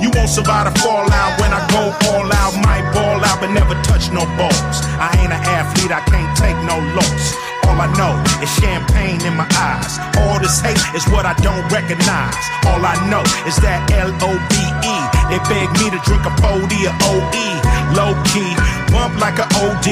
You 0.01 0.11
won't 0.15 0.31
survive 0.31 0.73
the 0.73 0.79
fallout 0.79 1.41
when 1.41 1.51
I 1.51 1.67
go 1.75 1.91
all 2.15 2.31
out. 2.31 2.55
Might 2.63 2.87
ball 2.95 3.19
out, 3.25 3.41
but 3.41 3.51
never 3.51 3.75
touch 3.83 4.13
no 4.13 4.23
balls. 4.39 4.79
I 5.03 5.11
ain't 5.19 5.33
an 5.33 5.43
athlete, 5.43 5.91
I 5.91 6.01
can't 6.07 6.31
take 6.39 6.59
no 6.63 6.79
loss. 6.95 7.48
All 7.69 7.77
I 7.77 7.89
know 8.01 8.17
is 8.41 8.49
champagne 8.57 9.21
in 9.29 9.37
my 9.37 9.47
eyes. 9.61 10.01
All 10.25 10.41
this 10.41 10.59
hate 10.65 10.81
is 10.97 11.05
what 11.13 11.29
I 11.29 11.37
don't 11.45 11.63
recognize. 11.69 12.35
All 12.65 12.81
I 12.81 12.97
know 13.13 13.21
is 13.45 13.61
that 13.61 13.85
L 13.93 14.09
O 14.25 14.33
B 14.49 14.57
E. 14.83 14.97
They 15.29 15.39
beg 15.53 15.69
me 15.77 15.93
to 15.93 16.01
drink 16.09 16.25
a 16.25 16.33
40 16.41 16.65
or 16.89 16.97
OE. 17.13 17.47
Low 17.93 18.17
key, 18.33 18.53
bump 18.89 19.21
like 19.21 19.37
a 19.37 19.47
OD. 19.61 19.89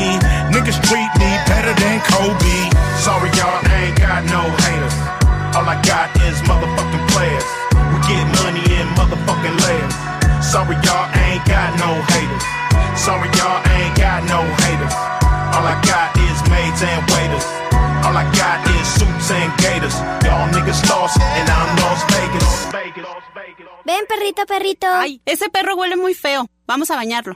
Niggas 0.48 0.80
treat 0.88 1.10
me 1.20 1.30
better 1.44 1.76
than 1.76 2.00
Kobe. 2.08 2.56
Sorry, 3.04 3.28
y'all, 3.36 3.60
I 3.68 3.92
ain't 3.92 3.96
got 4.00 4.24
no 4.32 4.42
haters. 4.64 4.96
All 5.52 5.68
I 5.68 5.76
got 5.84 6.08
is 6.24 6.40
motherfucking 6.48 7.04
players. 7.12 7.48
We 7.92 7.96
get 8.08 8.24
money 8.40 8.64
in 8.72 8.88
motherfucking 8.96 9.56
layers. 9.68 9.96
Sorry, 10.40 10.76
y'all, 10.80 11.12
I 11.12 11.36
ain't 11.36 11.44
got 11.44 11.76
no 11.76 11.92
haters. 12.08 12.44
Sorry, 12.96 13.28
y'all, 13.36 13.60
I 13.60 13.72
ain't 13.84 13.96
got 13.96 14.24
no 14.24 14.40
haters. 14.42 14.65
Perrito, 24.44 24.46
perrito. 24.46 24.86
Ay, 24.90 25.20
ese 25.24 25.48
perro 25.48 25.76
huele 25.76 25.96
muy 25.96 26.14
feo. 26.14 26.46
Vamos 26.66 26.90
a 26.90 26.96
bañarlo. 26.96 27.34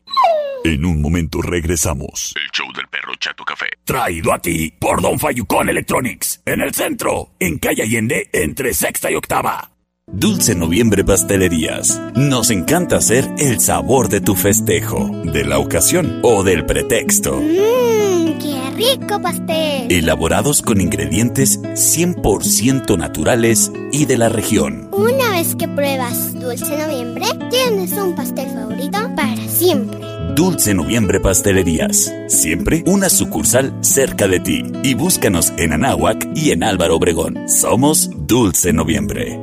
En 0.65 0.85
un 0.85 1.01
momento 1.01 1.41
regresamos. 1.41 2.35
El 2.37 2.51
show 2.51 2.67
del 2.75 2.87
perro 2.89 3.15
Chato 3.19 3.45
Café. 3.45 3.67
Traído 3.85 4.33
a 4.33 4.39
ti 4.39 4.73
por 4.79 5.01
Don 5.01 5.19
Fayucón 5.19 5.69
Electronics. 5.69 6.43
En 6.45 6.61
el 6.61 6.75
centro, 6.75 7.33
en 7.39 7.59
calle 7.59 7.83
Allende, 7.83 8.29
entre 8.33 8.75
sexta 8.75 9.11
y 9.11 9.15
octava. 9.15 9.71
Dulce 10.07 10.57
Noviembre 10.57 11.05
Pastelerías. 11.05 12.01
Nos 12.17 12.51
encanta 12.51 12.97
hacer 12.97 13.29
el 13.39 13.61
sabor 13.61 14.09
de 14.09 14.21
tu 14.21 14.35
festejo, 14.35 15.09
de 15.25 15.45
la 15.45 15.59
ocasión 15.59 16.19
o 16.23 16.43
del 16.43 16.67
pretexto. 16.67 17.39
Qué 17.39 17.90
rico 18.81 19.21
pastel. 19.21 19.91
Elaborados 19.93 20.63
con 20.63 20.81
ingredientes 20.81 21.61
100% 21.61 22.97
naturales 22.97 23.71
y 23.93 24.07
de 24.07 24.17
la 24.17 24.29
región. 24.29 24.89
Una 24.93 25.33
vez 25.33 25.55
que 25.55 25.69
pruebas 25.69 26.35
Dulce 26.35 26.79
Noviembre, 26.79 27.27
tienes 27.51 27.93
un 27.93 28.15
pastel 28.15 28.49
favorito 28.49 28.99
para 29.15 29.49
siempre. 29.49 30.01
Dulce 30.35 30.73
Noviembre 30.73 31.21
Pastelerías. 31.21 32.11
Siempre 32.29 32.83
una 32.87 33.11
sucursal 33.11 33.77
cerca 33.83 34.27
de 34.27 34.41
ti. 34.41 34.63
Y 34.83 34.95
búscanos 34.95 35.53
en 35.59 35.75
Anáhuac 35.75 36.29
y 36.35 36.53
en 36.53 36.63
Álvaro 36.63 36.97
Obregón. 36.97 37.49
Somos 37.49 38.11
Dulce 38.27 38.73
Noviembre. 38.73 39.39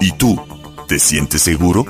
¿Y 0.00 0.12
tú? 0.12 0.40
¿Te 0.86 0.98
sientes 0.98 1.42
seguro? 1.42 1.84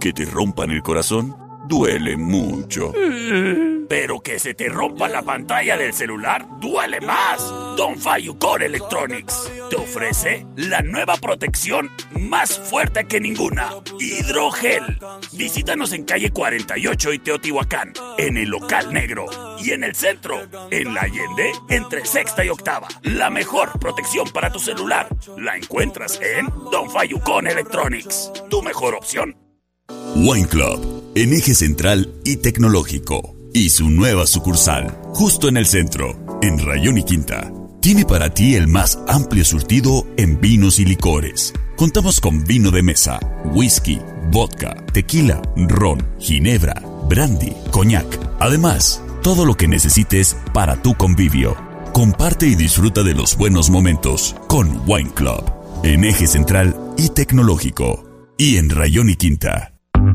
Que 0.00 0.12
te 0.12 0.24
rompan 0.24 0.70
el 0.70 0.82
corazón 0.82 1.34
duele 1.68 2.16
mucho. 2.16 2.92
Pero 3.88 4.20
que 4.20 4.38
se 4.38 4.54
te 4.54 4.68
rompa 4.68 5.08
la 5.08 5.22
pantalla 5.22 5.76
del 5.76 5.94
celular 5.94 6.46
duele 6.60 7.00
más. 7.00 7.38
Don 7.76 7.96
Core 8.38 8.66
Electronics 8.66 9.50
te 9.70 9.76
ofrece 9.76 10.46
la 10.56 10.82
nueva 10.82 11.16
protección 11.16 11.90
más 12.18 12.58
fuerte 12.58 13.06
que 13.06 13.20
ninguna. 13.20 13.70
Hidrogel. 13.98 14.98
Visítanos 15.32 15.92
en 15.92 16.04
calle 16.04 16.30
48 16.30 17.12
y 17.12 17.18
Teotihuacán, 17.18 17.92
en 18.18 18.36
el 18.36 18.48
local 18.48 18.92
negro 18.92 19.26
y 19.58 19.70
en 19.70 19.84
el 19.84 19.94
centro, 19.94 20.40
en 20.70 20.94
la 20.94 21.02
Allende, 21.02 21.52
entre 21.70 22.04
sexta 22.04 22.44
y 22.44 22.48
octava. 22.48 22.88
La 23.02 23.30
mejor 23.30 23.78
protección 23.78 24.28
para 24.30 24.52
tu 24.52 24.58
celular 24.58 25.08
la 25.38 25.56
encuentras 25.56 26.20
en 26.20 26.46
Don 26.70 26.88
Core 27.24 27.52
Electronics. 27.52 28.32
Tu 28.50 28.62
mejor 28.62 28.94
opción. 28.94 29.36
Wine 30.16 30.48
Club, 30.48 31.12
en 31.14 31.32
eje 31.32 31.54
central 31.54 32.12
y 32.24 32.36
tecnológico. 32.36 33.37
Y 33.54 33.70
su 33.70 33.90
nueva 33.90 34.26
sucursal, 34.26 34.98
justo 35.14 35.48
en 35.48 35.56
el 35.56 35.66
centro, 35.66 36.18
en 36.42 36.58
Rayón 36.58 36.98
y 36.98 37.02
Quinta. 37.02 37.50
Tiene 37.80 38.04
para 38.04 38.28
ti 38.34 38.54
el 38.54 38.68
más 38.68 38.98
amplio 39.08 39.44
surtido 39.44 40.06
en 40.16 40.40
vinos 40.40 40.78
y 40.78 40.84
licores. 40.84 41.54
Contamos 41.76 42.20
con 42.20 42.44
vino 42.44 42.70
de 42.70 42.82
mesa, 42.82 43.18
whisky, 43.54 44.00
vodka, 44.30 44.76
tequila, 44.92 45.40
ron, 45.56 46.06
ginebra, 46.18 46.74
brandy, 47.08 47.52
coñac. 47.70 48.06
Además, 48.40 49.02
todo 49.22 49.44
lo 49.44 49.56
que 49.56 49.68
necesites 49.68 50.36
para 50.52 50.82
tu 50.82 50.94
convivio. 50.94 51.56
Comparte 51.92 52.46
y 52.46 52.54
disfruta 52.54 53.02
de 53.02 53.14
los 53.14 53.36
buenos 53.36 53.70
momentos 53.70 54.36
con 54.48 54.82
Wine 54.86 55.10
Club, 55.14 55.44
en 55.84 56.04
eje 56.04 56.26
central 56.26 56.76
y 56.96 57.08
tecnológico. 57.08 58.04
Y 58.36 58.56
en 58.56 58.70
Rayón 58.70 59.08
y 59.10 59.16
Quinta. 59.16 59.77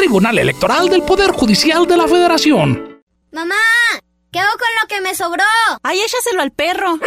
Tribunal 0.00 0.38
Electoral 0.38 0.88
del 0.88 1.02
Poder 1.02 1.30
Judicial 1.30 1.86
de 1.86 1.94
la 1.94 2.08
Federación. 2.08 3.02
¡Mamá! 3.32 3.54
¿Qué 4.32 4.38
hago 4.38 4.52
con 4.52 4.68
lo 4.80 4.88
que 4.88 5.02
me 5.02 5.14
sobró? 5.14 5.44
¡Ay, 5.82 6.00
échaselo 6.00 6.40
al 6.40 6.52
perro! 6.52 6.98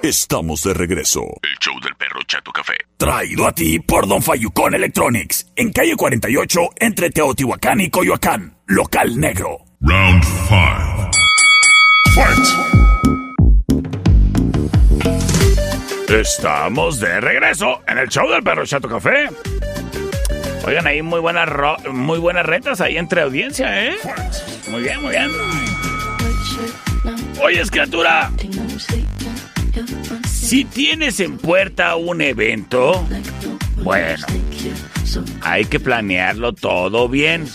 Estamos 0.00 0.62
de 0.62 0.72
regreso. 0.72 1.22
El 1.42 1.58
show 1.58 1.74
del 1.82 1.96
perro 1.96 2.22
Chato 2.28 2.52
Café. 2.52 2.74
Traído 2.96 3.48
a 3.48 3.52
ti 3.52 3.80
por 3.80 4.06
Don 4.06 4.22
Fayucón 4.22 4.76
Electronics. 4.76 5.48
En 5.56 5.72
calle 5.72 5.96
48, 5.96 6.60
entre 6.76 7.10
Teotihuacán 7.10 7.80
y 7.80 7.90
Coyoacán. 7.90 8.56
Local 8.66 9.18
negro. 9.18 9.64
Round 9.80 10.22
5. 10.22 11.10
Fight! 12.14 12.46
Estamos 16.08 17.00
de 17.00 17.20
regreso 17.20 17.80
en 17.88 17.98
el 17.98 18.08
show 18.08 18.30
del 18.30 18.44
perro 18.44 18.64
Chato 18.64 18.88
Café. 18.88 19.28
Oigan, 20.66 20.86
ahí 20.86 21.02
muy 21.02 21.20
buenas, 21.20 21.48
muy 21.90 22.18
buenas 22.18 22.44
retas 22.44 22.80
ahí 22.80 22.96
entre 22.96 23.22
audiencia, 23.22 23.86
¿eh? 23.86 23.96
Muy 24.70 24.82
bien, 24.82 25.00
muy 25.02 25.10
bien. 25.10 25.30
Oye, 27.42 27.62
criatura. 27.70 28.30
Si 30.28 30.64
tienes 30.64 31.20
en 31.20 31.38
puerta 31.38 31.96
un 31.96 32.20
evento, 32.20 33.06
bueno, 33.76 34.26
hay 35.40 35.64
que 35.64 35.80
planearlo 35.80 36.52
todo 36.52 37.08
bien. 37.08 37.46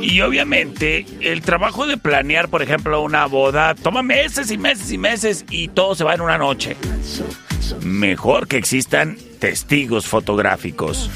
Y 0.00 0.20
obviamente 0.20 1.06
el 1.20 1.40
trabajo 1.40 1.86
de 1.86 1.96
planear, 1.96 2.48
por 2.48 2.62
ejemplo, 2.62 3.00
una 3.00 3.24
boda 3.26 3.74
toma 3.74 4.02
meses 4.02 4.50
y 4.50 4.58
meses 4.58 4.92
y 4.92 4.98
meses 4.98 5.44
y 5.50 5.68
todo 5.68 5.94
se 5.94 6.04
va 6.04 6.14
en 6.14 6.20
una 6.20 6.36
noche 6.36 6.76
mejor 7.84 8.48
que 8.48 8.56
existan 8.56 9.16
testigos 9.38 10.06
fotográficos. 10.06 11.10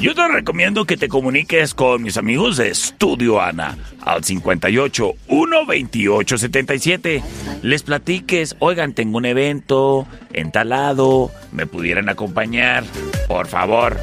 Yo 0.00 0.14
te 0.14 0.28
recomiendo 0.28 0.84
que 0.84 0.96
te 0.96 1.08
comuniques 1.08 1.74
con 1.74 2.02
mis 2.02 2.16
amigos 2.16 2.56
de 2.56 2.68
Estudio 2.70 3.40
Ana 3.40 3.78
al 4.02 4.24
58 4.24 5.14
128 5.26 6.38
77. 6.38 7.22
Les 7.62 7.82
platiques, 7.82 8.56
oigan, 8.58 8.92
tengo 8.92 9.18
un 9.18 9.24
evento 9.24 10.06
entalado, 10.32 11.30
me 11.52 11.66
pudieran 11.66 12.08
acompañar, 12.08 12.84
por 13.28 13.46
favor. 13.46 13.96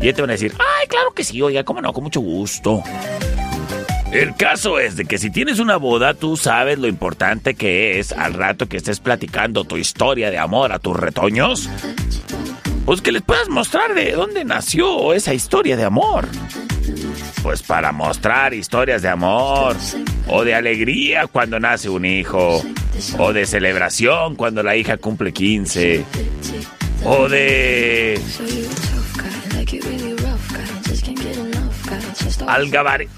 Y 0.00 0.12
te 0.12 0.20
van 0.20 0.30
a 0.30 0.34
decir, 0.34 0.52
ay, 0.58 0.88
claro 0.88 1.12
que 1.14 1.24
sí, 1.24 1.40
oiga, 1.40 1.64
cómo 1.64 1.80
no, 1.80 1.92
con 1.92 2.04
mucho 2.04 2.20
gusto. 2.20 2.82
El 4.12 4.36
caso 4.36 4.78
es 4.78 4.96
de 4.96 5.06
que 5.06 5.16
si 5.16 5.30
tienes 5.30 5.58
una 5.58 5.78
boda, 5.78 6.12
tú 6.12 6.36
sabes 6.36 6.78
lo 6.78 6.86
importante 6.86 7.54
que 7.54 7.98
es 7.98 8.12
al 8.12 8.34
rato 8.34 8.68
que 8.68 8.76
estés 8.76 9.00
platicando 9.00 9.64
tu 9.64 9.78
historia 9.78 10.30
de 10.30 10.36
amor 10.36 10.72
a 10.72 10.78
tus 10.78 10.94
retoños. 10.94 11.70
Pues 12.84 13.00
que 13.00 13.10
les 13.10 13.22
puedas 13.22 13.48
mostrar 13.48 13.94
de 13.94 14.12
dónde 14.12 14.44
nació 14.44 15.14
esa 15.14 15.32
historia 15.32 15.78
de 15.78 15.84
amor. 15.84 16.28
Pues 17.42 17.62
para 17.62 17.90
mostrar 17.92 18.52
historias 18.52 19.00
de 19.00 19.08
amor, 19.08 19.76
o 20.28 20.44
de 20.44 20.54
alegría 20.54 21.26
cuando 21.26 21.58
nace 21.58 21.88
un 21.88 22.04
hijo, 22.04 22.62
o 23.18 23.32
de 23.32 23.46
celebración 23.46 24.36
cuando 24.36 24.62
la 24.62 24.76
hija 24.76 24.98
cumple 24.98 25.32
15, 25.32 26.04
o 27.04 27.28
de 27.30 28.20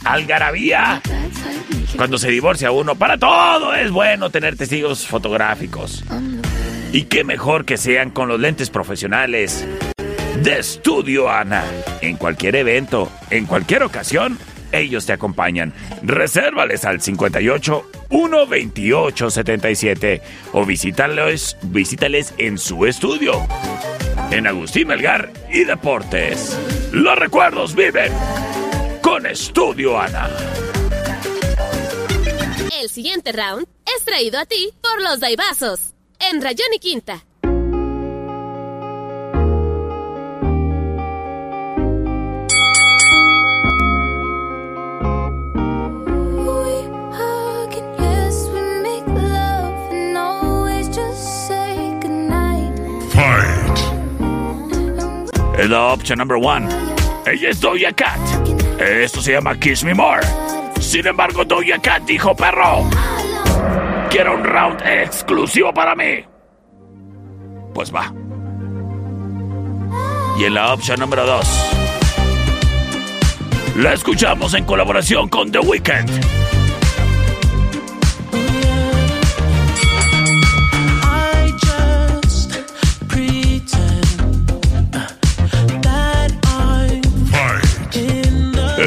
algarabía. 0.04 1.02
Cuando 1.96 2.18
se 2.18 2.30
divorcia 2.30 2.70
uno, 2.70 2.96
para 2.96 3.18
todo 3.18 3.74
es 3.74 3.90
bueno 3.90 4.30
tener 4.30 4.56
testigos 4.56 5.06
fotográficos. 5.06 6.04
Y 6.92 7.04
qué 7.04 7.24
mejor 7.24 7.64
que 7.64 7.76
sean 7.76 8.10
con 8.10 8.28
los 8.28 8.40
lentes 8.40 8.70
profesionales 8.70 9.66
de 10.42 10.58
Estudio 10.58 11.30
Ana. 11.30 11.64
En 12.00 12.16
cualquier 12.16 12.56
evento, 12.56 13.10
en 13.30 13.46
cualquier 13.46 13.82
ocasión, 13.82 14.38
ellos 14.72 15.06
te 15.06 15.12
acompañan. 15.12 15.72
Resérvales 16.02 16.84
al 16.84 17.00
58 17.00 17.90
128 18.10 19.30
77 19.30 20.22
o 20.52 20.64
visítales, 20.64 21.56
visítales 21.62 22.34
en 22.38 22.58
su 22.58 22.86
estudio. 22.86 23.46
En 24.30 24.46
Agustín 24.46 24.88
Melgar 24.88 25.30
y 25.52 25.64
Deportes. 25.64 26.58
Los 26.92 27.18
recuerdos 27.18 27.74
viven 27.74 28.12
con 29.14 29.26
Estudio 29.26 29.96
Ana. 29.96 30.28
El 32.80 32.88
siguiente 32.88 33.30
round 33.30 33.64
es 33.96 34.04
traído 34.04 34.40
a 34.40 34.44
ti 34.44 34.70
por 34.82 35.00
los 35.02 35.20
Daibazos, 35.20 35.94
en 36.18 36.42
Rayón 36.42 36.66
y 36.74 36.80
Quinta. 36.80 37.24
Fight. 53.10 53.78
Es 55.56 55.70
la 55.70 55.92
opción 55.92 56.18
number 56.18 56.36
one. 56.36 56.68
Ella 57.26 57.50
es 57.50 57.60
Doja 57.60 57.92
Cat. 57.92 58.53
Esto 58.84 59.22
se 59.22 59.32
llama 59.32 59.58
Kiss 59.58 59.82
Me 59.82 59.94
More. 59.94 60.26
Sin 60.78 61.06
embargo, 61.06 61.44
Doja 61.44 61.78
Cat 61.80 62.02
dijo, 62.04 62.36
perro, 62.36 62.84
quiero 64.10 64.34
un 64.34 64.44
round 64.44 64.82
exclusivo 64.86 65.72
para 65.72 65.94
mí. 65.94 66.24
Pues 67.72 67.92
va. 67.94 68.12
Y 70.38 70.44
en 70.44 70.54
la 70.54 70.74
opción 70.74 71.00
número 71.00 71.24
2, 71.24 71.70
la 73.76 73.94
escuchamos 73.94 74.52
en 74.52 74.64
colaboración 74.64 75.30
con 75.30 75.50
The 75.50 75.60
Weeknd. 75.60 76.43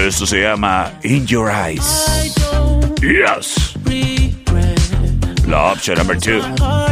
Esto 0.07 0.25
se 0.25 0.41
llama 0.41 0.93
In 1.03 1.27
Your 1.27 1.51
Eyes. 1.51 2.33
Yes. 3.01 3.73
La 5.45 5.73
opción 5.73 5.97
number 5.97 6.17
two. 6.17 6.86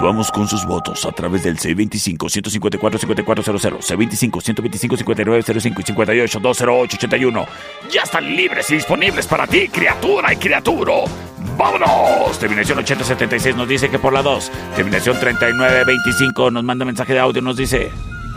Vamos 0.00 0.30
con 0.30 0.46
sus 0.46 0.64
votos 0.64 1.04
a 1.06 1.12
través 1.12 1.42
del 1.42 1.58
C25 1.58 2.28
154 2.30 2.98
5400 2.98 3.90
C25-125-5905 3.90 5.80
y 5.80 5.82
58-208-81. 6.38 7.46
Ya 7.90 8.02
están 8.02 8.24
libres 8.36 8.70
y 8.70 8.74
disponibles 8.74 9.26
para 9.26 9.46
ti, 9.46 9.68
criatura 9.68 10.32
y 10.32 10.36
criaturo. 10.36 11.04
¡Vámonos! 11.56 12.38
Terminación 12.38 12.78
8076 12.78 13.56
nos 13.56 13.66
dice 13.68 13.88
que 13.90 13.98
por 13.98 14.12
la 14.12 14.22
2. 14.22 14.52
Terminación 14.76 15.18
3925 15.18 16.50
nos 16.52 16.62
manda 16.62 16.84
mensaje 16.84 17.14
de 17.14 17.18
audio, 17.18 17.42
nos 17.42 17.56
dice... 17.56 17.90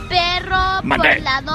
Perro, 0.09 0.81
por 0.81 1.21
la 1.21 1.41
2. 1.41 1.53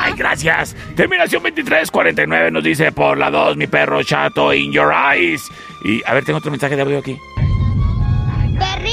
Ay, 0.00 0.12
gracias. 0.16 0.74
Terminación 0.94 1.42
2349 1.42 2.50
nos 2.50 2.62
dice 2.62 2.92
por 2.92 3.18
la 3.18 3.30
2, 3.30 3.56
mi 3.56 3.66
perro 3.66 4.02
chato, 4.02 4.54
in 4.54 4.72
your 4.72 4.92
eyes. 4.92 5.42
Y 5.84 6.02
a 6.06 6.14
ver, 6.14 6.24
tengo 6.24 6.38
otro 6.38 6.50
mensaje 6.50 6.76
de 6.76 6.82
audio 6.82 6.98
aquí. 6.98 7.18
Perri 8.58 8.87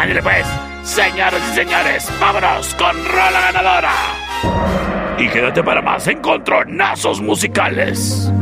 Ándale 0.00 0.22
pues, 0.22 0.46
señores 0.82 1.42
y 1.52 1.54
señores, 1.56 2.10
vámonos 2.18 2.74
con 2.76 2.96
rola 3.04 3.52
ganadora. 3.52 3.92
Y 5.18 5.28
quédate 5.28 5.62
para 5.62 5.82
más 5.82 6.06
encontronazos 6.06 7.20
musicales. 7.20 8.32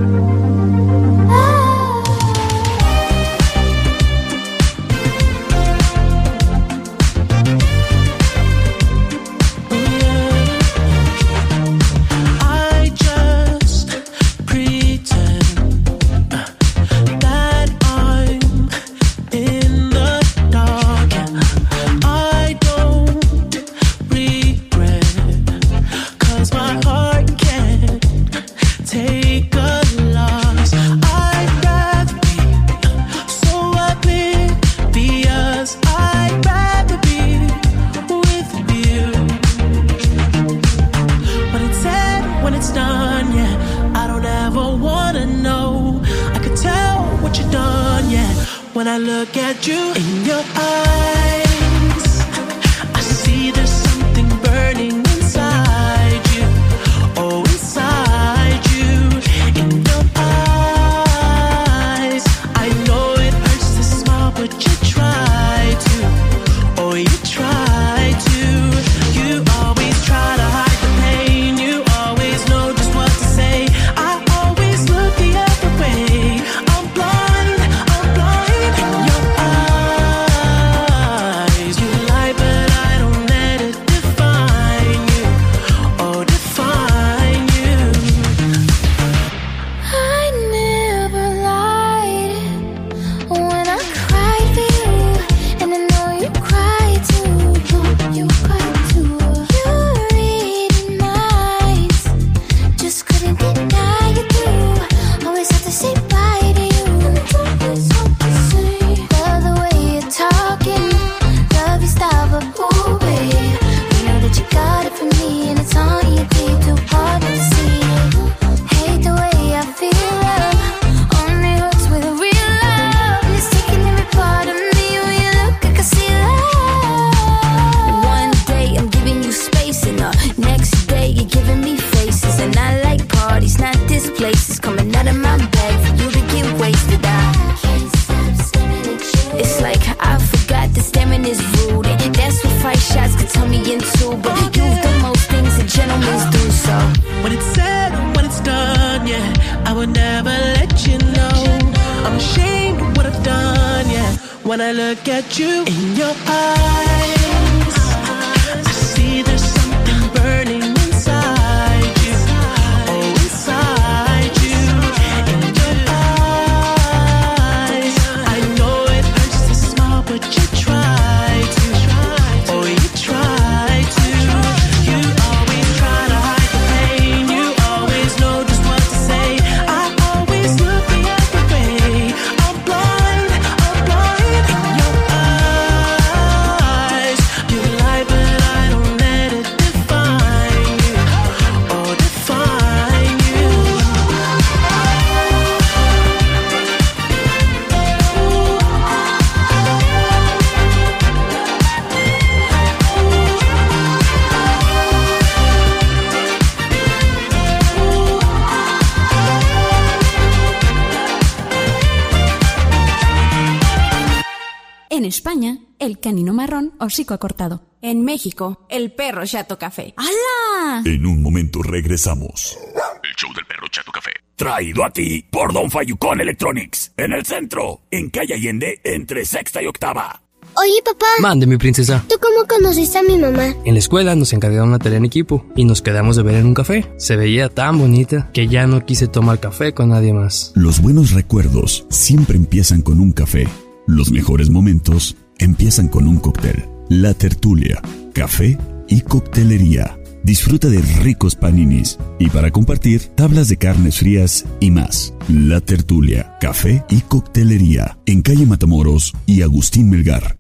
Hocico 216.80 217.14
acortado. 217.14 217.62
En 217.80 218.04
México, 218.04 218.66
el 218.68 218.92
perro 218.92 219.24
chato 219.24 219.58
café. 219.58 219.94
¡Hala! 219.96 220.82
En 220.84 221.06
un 221.06 221.22
momento 221.22 221.62
regresamos. 221.62 222.58
El 223.02 223.14
show 223.16 223.32
del 223.34 223.46
perro 223.46 223.66
Chato 223.70 223.92
Café. 223.92 224.10
Traído 224.36 224.84
a 224.84 224.90
ti 224.90 225.24
por 225.30 225.52
Don 225.52 225.70
Fayucón 225.70 226.20
Electronics. 226.20 226.92
En 226.96 227.12
el 227.12 227.24
centro, 227.24 227.82
en 227.90 228.10
calle 228.10 228.34
Allende, 228.34 228.80
entre 228.84 229.24
sexta 229.24 229.62
y 229.62 229.66
octava. 229.66 230.20
Oye, 230.56 230.82
papá, 230.84 231.06
Mande, 231.20 231.46
mi 231.46 231.56
princesa. 231.56 232.04
¿tú 232.08 232.16
cómo 232.20 232.46
conociste 232.48 232.98
a 232.98 233.02
mi 233.02 233.16
mamá? 233.16 233.54
En 233.64 233.74
la 233.74 233.78
escuela 233.78 234.14
nos 234.16 234.32
encargaron 234.32 234.68
una 234.68 234.78
tarea 234.78 234.98
en 234.98 235.04
equipo 235.04 235.46
y 235.54 235.64
nos 235.64 235.82
quedamos 235.82 236.16
de 236.16 236.22
ver 236.24 236.34
en 236.36 236.46
un 236.46 236.54
café. 236.54 236.90
Se 236.96 237.16
veía 237.16 237.48
tan 237.48 237.78
bonita 237.78 238.30
que 238.32 238.48
ya 238.48 238.66
no 238.66 238.84
quise 238.84 239.06
tomar 239.06 239.38
café 239.40 239.72
con 239.72 239.90
nadie 239.90 240.12
más. 240.12 240.52
Los 240.56 240.80
buenos 240.82 241.12
recuerdos 241.12 241.86
siempre 241.90 242.36
empiezan 242.36 242.82
con 242.82 242.98
un 242.98 243.12
café. 243.12 243.48
Los 243.86 244.10
mejores 244.10 244.50
momentos 244.50 245.16
empiezan 245.38 245.88
con 245.88 246.06
un 246.06 246.18
cóctel. 246.18 246.64
La 246.88 247.14
tertulia, 247.14 247.80
café 248.12 248.58
y 248.88 249.00
coctelería. 249.02 249.98
Disfruta 250.22 250.68
de 250.68 250.80
ricos 251.02 251.36
paninis 251.36 251.98
y 252.18 252.28
para 252.28 252.50
compartir, 252.50 253.04
tablas 253.14 253.48
de 253.48 253.56
carnes 253.56 253.98
frías 253.98 254.44
y 254.60 254.70
más. 254.70 255.14
La 255.28 255.60
tertulia, 255.60 256.36
café 256.40 256.84
y 256.90 257.00
coctelería 257.00 257.98
en 258.06 258.22
calle 258.22 258.46
Matamoros 258.46 259.14
y 259.26 259.42
Agustín 259.42 259.90
Melgar. 259.90 260.38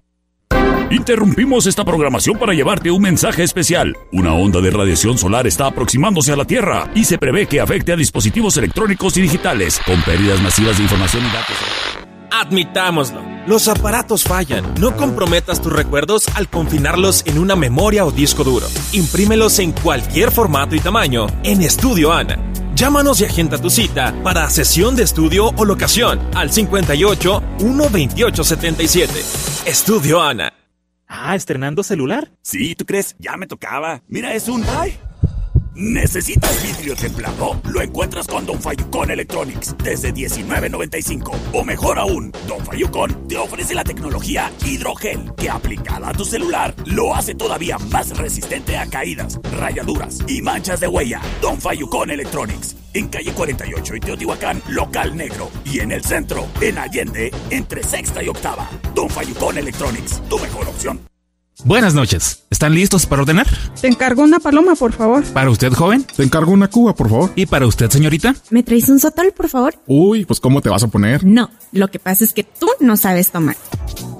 Interrumpimos 0.90 1.66
esta 1.66 1.84
programación 1.84 2.38
para 2.38 2.54
llevarte 2.54 2.90
un 2.90 3.02
mensaje 3.02 3.42
especial. 3.42 3.94
Una 4.10 4.32
onda 4.32 4.62
de 4.62 4.70
radiación 4.70 5.18
solar 5.18 5.46
está 5.46 5.66
aproximándose 5.66 6.32
a 6.32 6.36
la 6.36 6.46
Tierra 6.46 6.90
y 6.94 7.04
se 7.04 7.18
prevé 7.18 7.46
que 7.46 7.60
afecte 7.60 7.92
a 7.92 7.96
dispositivos 7.96 8.56
electrónicos 8.56 9.14
y 9.18 9.22
digitales, 9.22 9.80
con 9.84 10.00
pérdidas 10.02 10.40
masivas 10.40 10.78
de 10.78 10.84
información 10.84 11.24
y 11.24 11.28
datos. 11.28 11.56
Admitámoslo, 12.30 13.20
los 13.48 13.66
aparatos 13.66 14.24
fallan. 14.24 14.74
No 14.78 14.94
comprometas 14.94 15.62
tus 15.62 15.72
recuerdos 15.72 16.26
al 16.36 16.48
confinarlos 16.50 17.24
en 17.26 17.38
una 17.38 17.56
memoria 17.56 18.04
o 18.04 18.12
disco 18.12 18.44
duro. 18.44 18.66
Imprímelos 18.92 19.58
en 19.58 19.72
cualquier 19.72 20.30
formato 20.30 20.76
y 20.76 20.80
tamaño 20.80 21.26
en 21.44 21.62
Estudio 21.62 22.12
Ana. 22.12 22.38
Llámanos 22.74 23.20
y 23.20 23.24
agenda 23.24 23.56
tu 23.58 23.70
cita 23.70 24.14
para 24.22 24.48
sesión 24.50 24.94
de 24.94 25.02
estudio 25.04 25.46
o 25.56 25.64
locación 25.64 26.20
al 26.34 26.52
58 26.52 27.42
128 27.58 28.44
77. 28.44 29.12
Estudio 29.64 30.20
Ana. 30.20 30.52
Ah, 31.08 31.34
estrenando 31.34 31.82
celular. 31.82 32.30
Sí, 32.42 32.74
¿tú 32.74 32.84
crees? 32.84 33.16
Ya 33.18 33.38
me 33.38 33.46
tocaba. 33.46 34.02
Mira, 34.08 34.34
es 34.34 34.46
un... 34.48 34.62
¡Ay! 34.78 34.98
¿Necesitas 35.78 36.60
vidrio 36.60 36.96
templado? 36.96 37.60
Lo 37.62 37.80
encuentras 37.80 38.26
con 38.26 38.44
Don 38.44 38.60
Fayucón 38.60 39.12
Electronics 39.12 39.76
desde 39.78 40.12
$19.95. 40.12 41.32
O 41.52 41.62
mejor 41.62 42.00
aún, 42.00 42.32
Don 42.48 42.66
Fayucón 42.66 43.28
te 43.28 43.36
ofrece 43.36 43.76
la 43.76 43.84
tecnología 43.84 44.50
hidrogel 44.66 45.32
que 45.36 45.48
aplicada 45.48 46.08
a 46.08 46.12
tu 46.12 46.24
celular 46.24 46.74
lo 46.84 47.14
hace 47.14 47.36
todavía 47.36 47.78
más 47.78 48.10
resistente 48.18 48.76
a 48.76 48.86
caídas, 48.86 49.38
rayaduras 49.56 50.18
y 50.26 50.42
manchas 50.42 50.80
de 50.80 50.88
huella. 50.88 51.20
Don 51.40 51.60
Fayucón 51.60 52.10
Electronics. 52.10 52.74
En 52.92 53.06
calle 53.06 53.32
48 53.32 53.94
y 53.94 54.00
Teotihuacán, 54.00 54.60
local 54.66 55.16
negro. 55.16 55.48
Y 55.64 55.78
en 55.78 55.92
el 55.92 56.02
centro, 56.02 56.48
en 56.60 56.76
Allende, 56.76 57.30
entre 57.50 57.84
sexta 57.84 58.20
y 58.20 58.28
octava. 58.28 58.68
Don 58.96 59.08
Fayucón 59.08 59.58
Electronics, 59.58 60.20
tu 60.28 60.40
mejor 60.40 60.66
opción. 60.66 60.98
Buenas 61.64 61.92
noches. 61.92 62.44
¿Están 62.50 62.72
listos 62.72 63.04
para 63.04 63.22
ordenar? 63.22 63.46
Te 63.80 63.88
encargo 63.88 64.22
una 64.22 64.38
paloma, 64.38 64.76
por 64.76 64.92
favor. 64.92 65.24
¿Para 65.24 65.50
usted, 65.50 65.72
joven? 65.72 66.04
Te 66.04 66.22
encargo 66.22 66.52
una 66.52 66.68
cuba, 66.68 66.94
por 66.94 67.10
favor. 67.10 67.32
¿Y 67.34 67.46
para 67.46 67.66
usted, 67.66 67.90
señorita? 67.90 68.36
¿Me 68.50 68.62
traes 68.62 68.88
un 68.88 69.00
sotol, 69.00 69.32
por 69.36 69.48
favor? 69.48 69.74
Uy, 69.86 70.24
pues 70.24 70.38
¿cómo 70.38 70.60
te 70.62 70.68
vas 70.68 70.84
a 70.84 70.88
poner? 70.88 71.24
No, 71.24 71.50
lo 71.72 71.88
que 71.88 71.98
pasa 71.98 72.24
es 72.24 72.32
que 72.32 72.44
tú 72.44 72.68
no 72.78 72.96
sabes 72.96 73.32
tomar. 73.32 73.56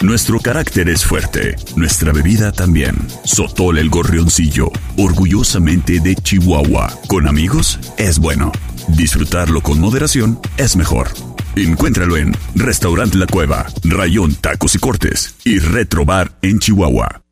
Nuestro 0.03 0.41
carácter 0.41 0.89
es 0.89 1.05
fuerte, 1.05 1.55
nuestra 1.76 2.12
bebida 2.12 2.51
también. 2.51 2.97
Sotol 3.24 3.78
el 3.78 3.89
Gorrioncillo, 3.89 4.72
orgullosamente 4.97 6.01
de 6.01 6.16
Chihuahua. 6.16 6.93
Con 7.07 7.28
amigos 7.28 7.78
es 7.99 8.18
bueno. 8.18 8.51
Disfrutarlo 8.89 9.61
con 9.61 9.80
moderación 9.80 10.41
es 10.57 10.74
mejor. 10.74 11.09
Encuéntralo 11.55 12.16
en 12.16 12.36
Restaurant 12.57 13.14
La 13.14 13.26
Cueva, 13.26 13.66
Rayón 13.84 14.34
Tacos 14.34 14.74
y 14.74 14.78
Cortes 14.78 15.36
y 15.45 15.61
Retrobar 15.61 16.32
en 16.43 16.59
Chihuahua. 16.59 17.22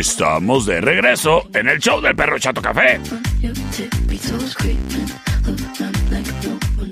Estamos 0.00 0.64
de 0.64 0.80
regreso 0.80 1.50
en 1.52 1.68
el 1.68 1.78
show 1.78 2.00
del 2.00 2.16
perro 2.16 2.38
Chato 2.38 2.62
Café. 2.62 2.98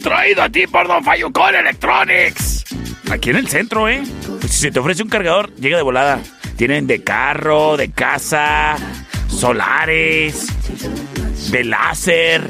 Traído 0.02 0.42
a 0.42 0.50
ti 0.50 0.66
por 0.66 0.86
Don 0.86 1.02
Fayucón 1.02 1.54
Electronics. 1.54 2.66
Aquí 3.10 3.30
en 3.30 3.36
el 3.36 3.48
centro, 3.48 3.88
¿eh? 3.88 4.02
Pues 4.40 4.52
si 4.52 4.58
se 4.58 4.70
te 4.70 4.80
ofrece 4.80 5.02
un 5.02 5.08
cargador, 5.08 5.54
llega 5.54 5.78
de 5.78 5.82
volada. 5.82 6.20
Tienen 6.58 6.86
de 6.86 7.02
carro, 7.02 7.78
de 7.78 7.90
casa, 7.92 8.76
solares, 9.26 10.46
de 11.50 11.64
láser. 11.64 12.46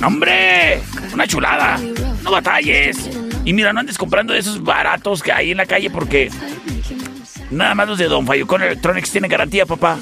¡No, 0.00 0.06
¡Hombre! 0.06 0.80
¡Una 1.12 1.26
chulada! 1.26 1.78
No 2.22 2.30
batalles. 2.30 3.10
Y 3.44 3.52
mira, 3.52 3.74
no 3.74 3.80
andes 3.80 3.98
comprando 3.98 4.32
esos 4.32 4.64
baratos 4.64 5.22
que 5.22 5.30
hay 5.30 5.50
en 5.50 5.58
la 5.58 5.66
calle 5.66 5.90
porque 5.90 6.30
nada 7.54 7.74
más 7.74 7.88
los 7.88 7.98
de 7.98 8.08
Don 8.08 8.26
Fayucón 8.26 8.62
Electronics 8.62 9.10
tienen 9.10 9.30
garantía, 9.30 9.66
papá. 9.66 9.98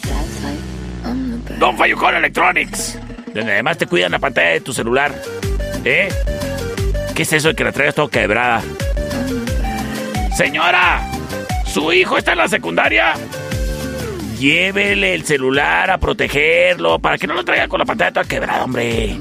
Don 1.59 1.77
Fayucón 1.77 2.15
Electronics. 2.15 2.99
Donde 3.35 3.53
además 3.53 3.79
te 3.79 3.87
cuidan 3.87 4.13
la 4.13 4.19
pantalla 4.19 4.51
de 4.51 4.61
tu 4.61 4.73
celular. 4.73 5.15
¿Eh? 5.85 6.09
¿Qué 7.15 7.23
es 7.23 7.33
eso 7.33 7.49
de 7.49 7.55
que 7.55 7.65
la 7.65 7.73
traigas 7.73 7.95
todo 7.95 8.09
quebrada? 8.09 8.63
Señora, 10.37 11.03
¿su 11.67 11.93
hijo 11.93 12.19
está 12.19 12.33
en 12.33 12.39
la 12.39 12.49
secundaria? 12.49 13.15
Llévele 14.39 15.15
el 15.15 15.25
celular 15.25 15.91
a 15.91 15.99
protegerlo 15.99 16.99
para 16.99 17.17
que 17.19 17.27
no 17.27 17.35
lo 17.35 17.45
traiga 17.45 17.69
con 17.69 17.79
la 17.79 17.85
pantalla 17.85 18.13
toda 18.13 18.25
quebrada, 18.25 18.65
hombre. 18.65 19.17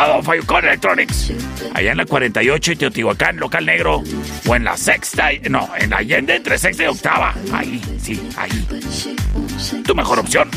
A 0.00 0.06
Don 0.06 0.24
Fayucón 0.24 0.64
Electronics. 0.64 1.30
Allá 1.74 1.90
en 1.90 1.98
la 1.98 2.06
48 2.06 2.72
y 2.72 2.76
Teotihuacán, 2.76 3.36
local 3.36 3.66
negro. 3.66 4.02
O 4.46 4.56
en 4.56 4.64
la 4.64 4.74
sexta, 4.74 5.28
no, 5.50 5.68
en 5.78 5.90
la 5.90 5.98
Allende 5.98 6.36
entre 6.36 6.56
sexta 6.56 6.84
y 6.84 6.86
octava. 6.86 7.34
Ahí, 7.52 7.82
sí, 8.00 8.18
ahí. 8.38 8.66
Tu 9.84 9.94
mejor 9.94 10.20
opción. 10.20 10.48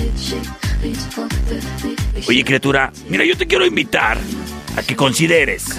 Oye, 2.25 2.45
criatura, 2.45 2.93
mira, 3.09 3.25
yo 3.25 3.35
te 3.35 3.45
quiero 3.45 3.65
invitar 3.65 4.17
a 4.77 4.81
que 4.81 4.95
consideres 4.95 5.77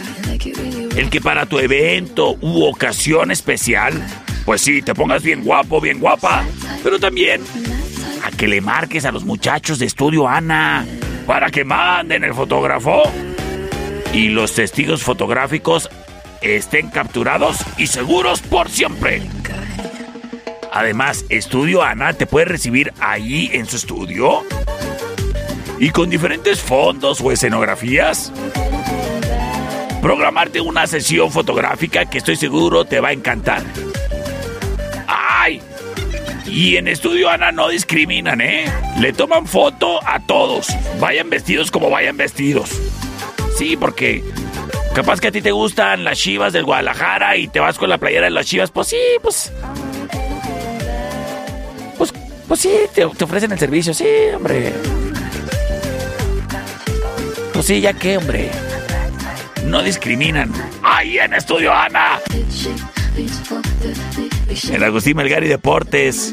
el 0.94 1.08
que 1.08 1.22
para 1.22 1.46
tu 1.46 1.58
evento 1.58 2.36
u 2.42 2.64
ocasión 2.64 3.30
especial, 3.30 3.94
pues 4.44 4.60
sí, 4.60 4.82
te 4.82 4.94
pongas 4.94 5.22
bien 5.22 5.42
guapo, 5.42 5.80
bien 5.80 6.00
guapa, 6.00 6.44
pero 6.82 6.98
también 6.98 7.40
a 8.22 8.30
que 8.30 8.46
le 8.46 8.60
marques 8.60 9.06
a 9.06 9.10
los 9.10 9.24
muchachos 9.24 9.78
de 9.78 9.86
Estudio 9.86 10.28
Ana 10.28 10.84
para 11.26 11.50
que 11.50 11.64
manden 11.64 12.24
el 12.24 12.34
fotógrafo 12.34 13.04
y 14.14 14.28
los 14.28 14.54
testigos 14.54 15.02
fotográficos 15.02 15.90
estén 16.40 16.88
capturados 16.88 17.58
y 17.76 17.88
seguros 17.88 18.40
por 18.40 18.70
siempre. 18.70 19.22
Además, 20.72 21.24
Estudio 21.28 21.82
Ana 21.82 22.12
te 22.12 22.26
puede 22.26 22.46
recibir 22.46 22.92
allí 23.00 23.50
en 23.52 23.66
su 23.66 23.76
estudio 23.76 24.44
y 25.80 25.90
con 25.90 26.10
diferentes 26.10 26.60
fondos 26.60 27.20
o 27.20 27.32
escenografías 27.32 28.32
programarte 30.00 30.60
una 30.60 30.86
sesión 30.86 31.32
fotográfica 31.32 32.04
que 32.04 32.18
estoy 32.18 32.36
seguro 32.36 32.84
te 32.84 33.00
va 33.00 33.08
a 33.08 33.12
encantar. 33.12 33.62
¡Ay! 35.08 35.60
Y 36.46 36.76
en 36.76 36.88
Estudio 36.88 37.30
Ana 37.30 37.50
no 37.50 37.68
discriminan, 37.68 38.40
¿eh? 38.40 38.66
Le 39.00 39.12
toman 39.12 39.46
foto 39.46 40.06
a 40.06 40.20
todos, 40.20 40.68
vayan 41.00 41.30
vestidos 41.30 41.70
como 41.70 41.90
vayan 41.90 42.16
vestidos. 42.16 42.70
Sí, 43.56 43.76
porque 43.76 44.24
capaz 44.94 45.20
que 45.20 45.28
a 45.28 45.32
ti 45.32 45.40
te 45.40 45.52
gustan 45.52 46.04
las 46.04 46.18
chivas 46.18 46.52
del 46.52 46.64
Guadalajara 46.64 47.36
y 47.36 47.48
te 47.48 47.60
vas 47.60 47.78
con 47.78 47.88
la 47.88 47.98
playera 47.98 48.24
de 48.24 48.30
las 48.30 48.46
chivas, 48.46 48.70
pues 48.70 48.88
sí, 48.88 48.98
pues. 49.22 49.52
Pues, 51.96 52.12
pues 52.48 52.60
sí, 52.60 52.72
te, 52.94 53.06
te 53.06 53.24
ofrecen 53.24 53.52
el 53.52 53.58
servicio, 53.58 53.94
sí, 53.94 54.06
hombre. 54.34 54.72
Pues 57.52 57.66
sí, 57.66 57.80
ya 57.80 57.92
que, 57.92 58.16
hombre. 58.16 58.50
No 59.66 59.82
discriminan. 59.82 60.52
Ahí 60.82 61.18
en 61.18 61.32
Estudio 61.34 61.72
Ana. 61.72 62.20
En 64.70 64.82
Agustín 64.82 65.16
Melgari 65.16 65.48
Deportes. 65.48 66.32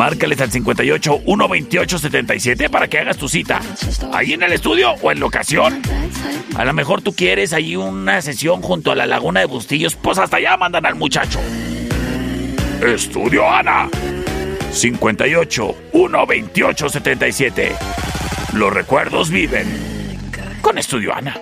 Márcales 0.00 0.40
al 0.40 0.50
58 0.50 1.20
128 1.26 1.98
77 1.98 2.70
para 2.70 2.88
que 2.88 3.00
hagas 3.00 3.18
tu 3.18 3.28
cita. 3.28 3.60
Ahí 4.14 4.32
en 4.32 4.42
el 4.42 4.54
estudio 4.54 4.92
o 4.92 5.12
en 5.12 5.20
locación. 5.20 5.82
A 6.56 6.64
lo 6.64 6.72
mejor 6.72 7.02
tú 7.02 7.12
quieres 7.12 7.52
ahí 7.52 7.76
una 7.76 8.22
sesión 8.22 8.62
junto 8.62 8.92
a 8.92 8.94
la 8.94 9.04
laguna 9.04 9.40
de 9.40 9.46
Bustillos. 9.46 9.96
Pues 9.96 10.16
hasta 10.16 10.38
allá 10.38 10.56
mandan 10.56 10.86
al 10.86 10.94
muchacho. 10.94 11.38
Estudio 12.80 13.46
Ana. 13.46 13.90
58 14.72 15.76
128 15.92 16.88
77. 16.88 17.76
Los 18.54 18.72
recuerdos 18.72 19.28
viven. 19.28 19.66
Con 20.62 20.78
Estudio 20.78 21.14
Ana. 21.14 21.38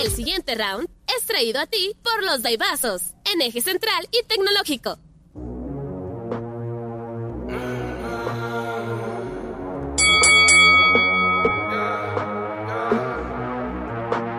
El 0.00 0.12
siguiente 0.12 0.54
round 0.54 0.88
es 1.08 1.26
traído 1.26 1.58
a 1.58 1.66
ti 1.66 1.90
por 2.04 2.22
los 2.22 2.42
Daibazos, 2.42 3.14
en 3.32 3.42
eje 3.42 3.60
central 3.60 4.06
y 4.12 4.24
tecnológico. 4.28 5.00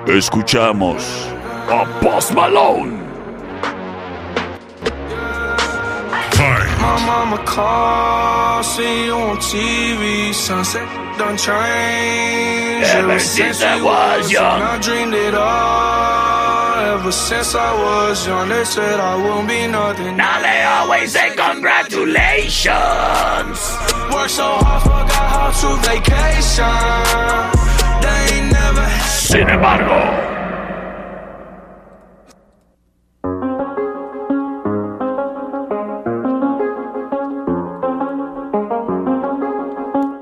Escuchamos 0.08 1.04
a 1.68 1.84
Post 2.00 2.32
Malone. 2.34 3.02
My 6.80 6.96
mama 7.06 7.38
call, 7.44 8.64
see 8.64 9.06
you 9.06 9.14
on 9.14 9.38
TV, 9.38 10.32
sunset 10.32 10.88
done 11.18 11.36
changed. 11.38 12.88
Ever 12.88 13.12
Ever 13.14 13.20
since 13.20 13.58
since 13.58 13.64
I 13.64 13.82
was 13.82 14.32
young. 14.32 14.62
I 14.62 14.78
dreamed 14.80 15.16
it 15.16 15.34
all. 15.34 17.00
Ever 17.00 17.12
since 17.12 17.56
I 17.56 17.74
was 17.74 18.28
young, 18.28 18.48
they 18.50 18.64
said 18.64 19.00
I 19.00 19.16
won't 19.16 19.48
be 19.48 19.66
nothing. 19.66 20.16
Now 20.18 20.40
they 20.40 20.62
always 20.64 21.14
say 21.14 21.34
congratulations. 21.36 23.58
Work 24.14 24.30
so 24.30 24.46
hard, 24.62 24.84
forgot 24.84 25.30
how 25.34 25.50
to 25.50 25.78
vacation. 25.90 27.85
Sin 29.08 29.50
embargo. 29.50 29.96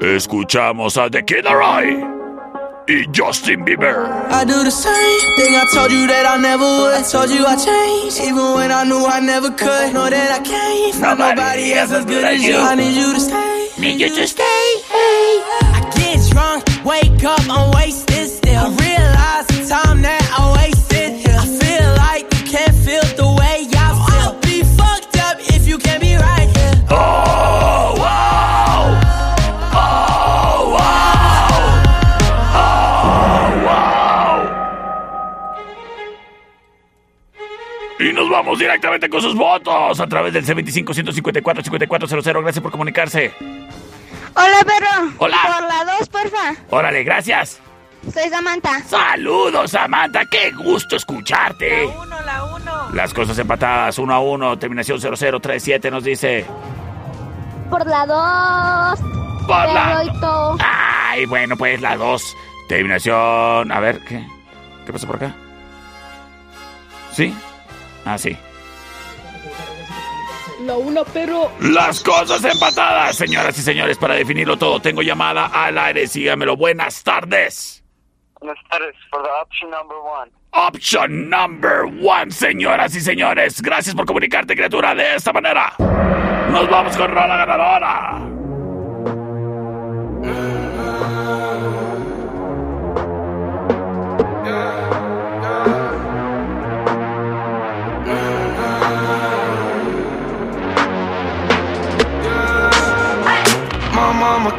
Escuchamos 0.02 0.98
a 0.98 1.10
The 1.10 1.24
Kid 1.24 1.46
Laroi 1.46 2.04
y 2.88 3.06
Justin 3.14 3.64
Bieber. 3.64 4.06
I 4.30 4.44
do 4.46 4.64
the 4.64 4.72
same 4.72 5.20
thing 5.38 5.56
I 5.56 5.66
told 5.74 5.92
you 5.92 6.08
that 6.08 6.26
I 6.26 6.38
never 6.38 6.64
would. 6.64 6.94
I 6.94 7.02
told 7.02 7.30
you 7.30 7.46
I 7.46 7.56
changed, 7.56 8.20
even 8.20 8.54
when 8.54 8.72
I 8.72 8.84
knew 8.84 9.06
I 9.06 9.20
never 9.20 9.50
could. 9.50 9.94
Know 9.94 10.10
that 10.10 10.32
I 10.32 10.44
can't 10.44 10.96
find 10.96 11.20
nobody 11.20 11.74
else 11.74 11.92
as 11.92 12.06
good 12.06 12.24
as 12.24 12.44
you. 12.44 12.58
I 12.58 12.76
need 12.76 12.96
you 12.96 13.14
to 13.14 13.20
stay. 13.20 13.70
Need 13.80 14.02
you 14.02 14.10
to 14.10 14.28
stay. 14.28 14.93
Wake 16.86 17.24
up, 17.24 17.40
I'm 17.50 17.72
wasted 17.72 18.28
still. 18.28 18.60
I 18.60 18.68
realize 18.76 19.48
the 19.48 19.66
time 19.70 20.02
that 20.02 20.22
I 20.38 20.52
wasted. 20.52 21.26
I 21.26 21.46
feel 21.46 21.96
like 21.96 22.28
you 22.36 22.44
can't 22.52 22.76
feel 22.84 23.02
the 23.16 23.26
way 23.40 23.68
I 23.72 23.94
feel. 24.06 24.20
I'll 24.20 24.40
be 24.42 24.64
fucked 24.76 25.18
up 25.18 25.40
if 25.40 25.66
you 25.66 25.78
can't 25.78 26.02
be 26.02 26.16
right 26.18 26.50
here. 26.58 26.86
Oh, 26.92 27.96
wow. 27.98 29.00
Oh, 29.72 30.76
wow. 30.76 31.56
Oh, 32.54 33.48
wow. 33.64 34.44
Y 38.00 38.12
nos 38.12 38.30
vamos 38.30 38.60
directamente 38.60 39.08
con 39.10 39.22
sus 39.22 39.36
votos 39.36 40.02
a 40.02 40.08
través 40.08 40.34
del 40.34 40.46
C25-154-5400. 40.46 42.42
Gracias 42.42 42.62
por 42.62 42.72
comunicarse. 42.72 43.32
Hola, 44.36 44.58
perro. 44.66 45.12
Hola. 45.20 45.38
Por 45.44 45.68
la 45.68 45.98
2, 46.00 46.10
porfa. 46.10 46.56
Órale, 46.70 47.04
gracias. 47.04 47.60
Soy 48.14 48.30
Samantha. 48.30 48.82
Saludos, 48.84 49.72
Samantha. 49.72 50.26
Qué 50.26 50.52
gusto 50.52 50.96
escucharte. 50.98 51.86
La 51.88 51.94
1, 52.02 52.22
la 52.22 52.44
1. 52.46 52.90
Las 52.94 53.14
cosas 53.14 53.38
empatadas, 53.38 53.98
1 53.98 54.14
a 54.14 54.20
1, 54.20 54.60
terminación 54.60 55.00
0037 55.00 55.90
nos 55.92 56.04
dice. 56.04 56.46
Por 57.70 57.86
la 57.88 58.06
2. 58.06 59.00
Por 59.48 59.56
la- 59.74 60.00
Perroito. 60.04 60.58
Ay, 60.60 61.26
bueno, 61.26 61.56
pues 61.56 61.80
la 61.82 61.96
2. 61.96 62.36
Terminación. 62.68 63.72
A 63.72 63.80
ver, 63.80 64.00
¿qué? 64.06 64.26
¿Qué 64.86 64.92
pasa 64.94 65.08
por 65.08 65.16
acá? 65.18 65.34
¿Sí? 67.14 67.34
Ah, 68.06 68.18
sí. 68.18 68.38
La 70.66 70.78
una, 70.78 71.04
pero. 71.04 71.52
Las 71.60 72.02
cosas 72.02 72.44
empatadas, 72.46 73.18
señoras 73.18 73.58
y 73.58 73.62
señores, 73.62 73.98
para 73.98 74.16
definirlo 74.16 74.58
todo. 74.58 74.80
Tengo 74.80 75.02
llamada 75.02 75.48
al 75.48 75.78
aire, 75.78 76.08
sígamelo. 76.08 76.56
Buenas 76.56 77.04
tardes. 77.04 77.84
Buenas 78.40 78.58
tardes, 78.70 78.96
for 79.10 79.22
the 79.24 79.30
option 79.30 79.70
number 79.70 79.98
one. 79.98 80.32
Option 80.52 81.30
number 81.30 81.86
one, 82.02 82.32
señoras 82.32 82.96
y 82.96 83.02
señores. 83.02 83.62
Gracias 83.62 83.94
por 83.96 84.06
comunicarte, 84.06 84.56
criatura, 84.56 84.96
de 84.96 85.16
esta 85.16 85.34
manera. 85.34 85.74
Nos 86.50 86.70
vamos 86.70 86.96
con 86.96 87.14
la 87.14 87.28
ganadora. 87.28 88.34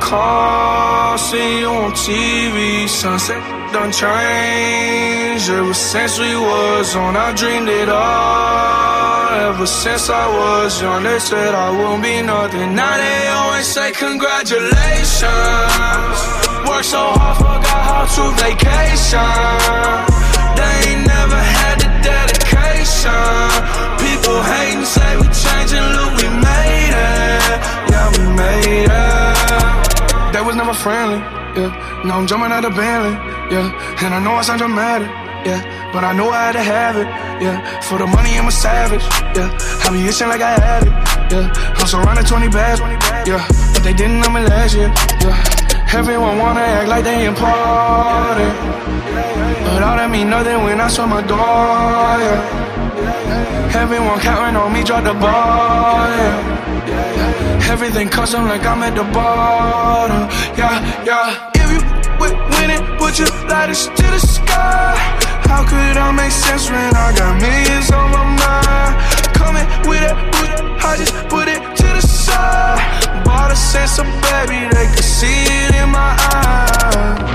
car, 0.05 1.19
see 1.19 1.61
you 1.61 1.69
on 1.69 1.93
TV. 1.93 2.89
Sunset 2.89 3.43
done 3.73 3.91
changed 3.91 5.51
ever 5.51 5.75
since 5.75 6.19
we 6.19 6.37
was 6.37 6.95
on. 6.95 7.17
I 7.17 7.33
dreamed 7.41 7.69
it 7.69 7.89
all 7.89 9.29
ever 9.49 9.67
since 9.67 10.09
I 10.11 10.27
was 10.39 10.81
young. 10.83 11.03
They 11.03 11.19
said 11.19 11.55
I 11.55 11.69
won't 11.79 12.03
be 12.03 12.21
nothing. 12.23 12.75
Now 12.75 12.95
they 13.05 13.21
always 13.39 13.67
say 13.67 13.91
congratulations. 13.93 16.19
Worked 16.69 16.91
so 16.95 17.03
hard, 17.19 17.37
forgot 17.43 17.83
how 17.91 18.05
to 18.17 18.25
vacation. 18.45 19.35
They 20.59 20.75
ain't 20.89 21.05
never 21.15 21.41
had 21.59 21.77
the 21.83 21.91
dedication. 22.11 23.47
People 24.05 24.39
hating, 24.53 24.87
say 24.95 25.11
we 25.21 25.27
changing, 25.45 25.87
look 25.97 26.13
we 26.21 26.29
made 26.49 26.95
it. 27.11 27.59
Yeah, 27.91 28.07
we 28.15 28.23
made 28.43 28.91
it 28.91 29.14
friendly, 30.53 31.19
yeah. 31.57 32.03
Now 32.05 32.19
I'm 32.19 32.27
jumping 32.27 32.53
out 32.53 32.65
of 32.65 32.75
Bentley, 32.75 33.13
yeah. 33.55 34.05
And 34.05 34.15
I 34.15 34.23
know 34.23 34.35
I 34.35 34.43
sound 34.43 34.59
dramatic, 34.59 35.09
yeah. 35.47 35.91
But 35.93 36.05
I 36.05 36.13
know 36.13 36.29
I 36.31 36.47
had 36.47 36.53
to 36.53 36.63
have 36.63 36.97
it, 36.97 37.07
yeah. 37.43 37.81
For 37.81 37.99
the 37.99 38.07
money, 38.07 38.37
I'm 38.37 38.49
a 38.49 38.53
savage, 38.53 39.03
yeah. 39.37 39.49
I 39.85 39.91
be 39.91 40.07
itching 40.07 40.29
like 40.29 40.43
I 40.43 40.59
had 40.61 40.83
it, 40.87 40.93
yeah. 41.33 41.75
I'm 41.77 41.87
surrounded 41.87 42.27
20 42.27 42.49
bags, 42.49 42.81
yeah. 43.27 43.47
But 43.73 43.83
they 43.83 43.95
didn't 43.95 44.21
know 44.21 44.31
me 44.31 44.43
last 44.43 44.75
year, 44.75 44.93
yeah. 45.21 45.64
Everyone 45.95 46.39
wanna 46.39 46.61
act 46.61 46.89
like 46.89 47.05
they 47.05 47.25
important, 47.25 48.53
but 49.65 49.81
all 49.81 49.97
that 49.97 50.11
mean 50.11 50.29
nothing 50.29 50.65
when 50.65 50.81
I 50.81 50.89
saw 50.89 51.07
my 51.07 51.23
door, 51.23 51.39
yeah. 51.39 53.81
Everyone 53.83 54.19
counting 54.19 54.57
on 54.57 54.73
me, 54.73 54.83
drop 54.83 55.05
the 55.05 55.15
ball, 55.15 56.09
yeah. 56.19 57.71
Everything 57.71 58.09
custom 58.09 58.49
like 58.49 58.67
I'm 58.67 58.83
at 58.83 58.97
the 58.97 59.05
bottom, 59.15 60.29
yeah, 60.59 60.83
yeah. 61.07 61.53
If 61.55 61.71
you 61.71 61.79
with 62.19 62.35
winning, 62.59 62.83
put 62.99 63.17
your 63.21 63.29
lighters 63.47 63.87
to 63.87 64.03
the 64.03 64.19
sky. 64.19 64.97
How 65.47 65.63
could 65.63 65.97
I 65.97 66.11
make 66.11 66.33
sense 66.33 66.69
when 66.71 66.93
I 66.97 67.13
got 67.17 67.41
millions 67.41 67.93
on 67.93 68.11
my 68.11 68.25
mind? 68.43 68.97
Coming 69.39 69.67
with 69.89 70.03
it, 70.03 70.17
with 70.43 70.59
it, 70.59 70.65
I 70.85 70.97
just 70.99 71.15
put 71.29 71.47
it. 71.47 71.74
Bought 73.25 73.51
a 73.51 73.57
sense 73.57 73.99
of 73.99 74.07
baby, 74.27 74.61
they 74.75 74.87
could 74.95 75.11
see 75.19 75.45
it 75.63 75.75
in 75.83 75.89
my 75.91 76.13
eyes. 76.35 76.95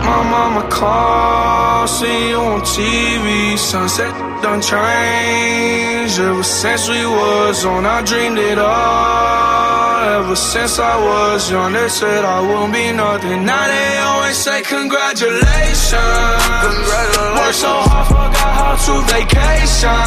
My 0.10 0.22
mama 0.36 0.64
called, 0.70 1.90
see 1.90 2.30
you 2.30 2.38
on 2.38 2.62
TV. 2.62 3.58
Sunset 3.58 4.14
done 4.42 4.62
changed. 4.62 6.20
Ever 6.20 6.44
since 6.44 6.90
we 6.90 7.06
was 7.06 7.66
on, 7.66 7.86
I 7.86 8.02
dreamed 8.02 8.40
it 8.40 8.58
all. 8.58 9.80
Ever 10.20 10.36
since 10.36 10.80
I 10.80 10.96
was 10.98 11.52
young, 11.52 11.74
they 11.74 11.90
said 11.90 12.26
I 12.26 12.40
wouldn't 12.42 12.74
be 12.74 12.92
nothing. 12.92 13.46
Now 13.46 13.68
they 13.68 13.98
always 14.10 14.38
say 14.38 14.62
congratulations. 14.62 16.40
Congratulations. 16.66 17.40
Worked 17.40 17.60
so 17.66 17.74
hard, 17.88 18.08
forgot 18.08 18.52
how 18.60 18.74
to 18.86 18.94
vacation. 19.14 20.04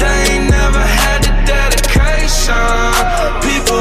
They 0.00 0.18
ain't 0.32 0.50
never 0.50 0.84
had 1.00 1.20
the 1.26 1.32
dedication. 1.52 2.92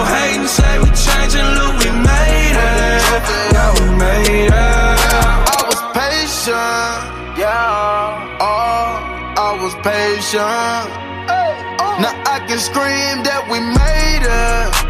People 0.01 0.15
hating, 0.15 0.47
say 0.47 0.79
we 0.79 0.89
changing, 0.97 1.45
look, 1.57 1.77
we 1.77 1.91
made 1.91 2.57
it. 2.57 3.21
Yeah, 3.53 3.69
we 3.77 3.85
made 4.01 4.47
it. 4.47 4.51
I 4.51 5.61
was 5.69 5.81
patient, 5.93 7.37
yeah. 7.37 8.39
Oh, 8.41 8.97
I 9.37 9.61
was 9.61 9.75
patient. 9.85 10.89
Oh. 11.29 12.01
Now 12.01 12.17
I 12.25 12.39
can 12.47 12.57
scream 12.57 13.21
that 13.29 13.45
we 13.45 13.59
made 13.59 14.25
it. 14.25 14.80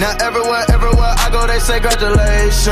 Now 0.00 0.16
everywhere, 0.24 0.64
everywhere 0.72 1.12
I 1.20 1.28
go, 1.28 1.46
they 1.46 1.60
say 1.60 1.76
congratulations. 1.76 2.64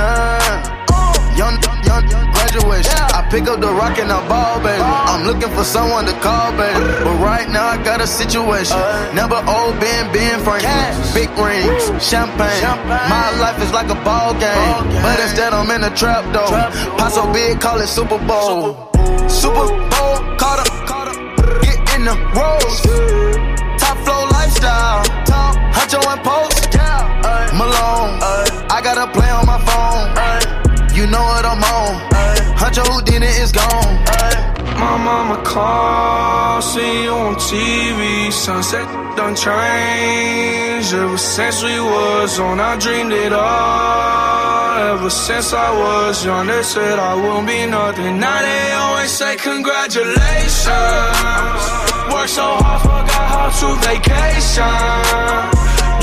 Young, 1.36 1.60
young, 1.84 2.08
graduation. 2.32 2.96
I 3.12 3.20
pick 3.28 3.44
up 3.52 3.60
the 3.60 3.68
rock 3.68 4.00
and 4.00 4.08
I 4.08 4.16
ball, 4.24 4.56
baby. 4.64 4.80
I'm 4.80 5.28
looking 5.28 5.52
for 5.52 5.62
someone 5.62 6.08
to 6.08 6.16
call, 6.24 6.56
baby. 6.56 6.80
But 7.04 7.20
right 7.20 7.44
now 7.52 7.68
I 7.68 7.76
got 7.84 8.00
a 8.00 8.06
situation. 8.06 8.80
Uh. 8.80 9.12
Number 9.12 9.36
old 9.44 9.76
Ben, 9.76 10.08
Ben 10.08 10.40
Franklin. 10.40 10.72
Big 11.12 11.28
rings, 11.36 11.84
champagne. 12.00 12.64
My 12.88 13.28
life 13.44 13.60
is 13.60 13.76
like 13.76 13.92
a 13.92 13.98
ball 14.08 14.32
game. 14.40 14.88
But 15.04 15.20
instead 15.20 15.52
I'm 15.52 15.68
in 15.68 15.84
a 15.84 15.92
trap 15.94 16.24
though. 16.32 16.48
Pot 16.96 17.12
so 17.12 17.30
big, 17.30 17.60
call 17.60 17.78
it 17.78 17.88
Super 17.92 18.16
Bowl. 18.24 18.88
Super 19.28 19.68
Bowl, 19.92 20.16
caught 20.40 20.64
up, 20.64 20.72
get 21.60 21.76
in 21.92 22.08
the 22.08 22.16
rolls. 22.32 22.80
Top 23.76 24.00
flow 24.00 24.24
lifestyle. 24.32 25.04
Top, 25.28 25.52
Huncho 25.76 26.00
and 26.08 26.24
post. 26.24 26.57
Malone. 27.58 28.14
I 28.70 28.80
got 28.82 28.96
a 29.04 29.08
play 29.10 29.28
on 29.38 29.44
my 29.44 29.58
phone. 29.68 30.06
You 30.96 31.06
know 31.06 31.22
what 31.32 31.44
I'm 31.44 31.58
on. 31.58 31.92
Huncho 32.60 32.84
Houdini 32.86 33.26
is 33.42 33.50
gone. 33.50 33.94
My 34.78 34.96
mama 34.96 35.42
called, 35.42 36.62
see 36.62 37.02
you 37.04 37.10
on 37.10 37.34
TV. 37.34 38.30
Sunset 38.32 38.86
done 39.16 39.34
changed. 39.34 40.94
Ever 40.94 41.18
since 41.18 41.64
we 41.64 41.80
was 41.80 42.38
on, 42.38 42.60
I 42.60 42.76
dreamed 42.78 43.12
it 43.12 43.32
all. 43.32 44.94
Ever 44.94 45.10
since 45.10 45.52
I 45.52 45.70
was 45.82 46.24
young, 46.24 46.46
they 46.46 46.62
said 46.62 47.00
I 47.00 47.14
wouldn't 47.14 47.48
be 47.48 47.66
nothing. 47.66 48.20
Now 48.20 48.40
they 48.40 48.72
always 48.72 49.10
say 49.10 49.34
congratulations. 49.34 51.62
Worked 52.12 52.30
so 52.38 52.46
hard, 52.62 52.80
forgot 52.82 53.26
how 53.34 53.50
to 53.60 53.68
vacation. 53.86 55.57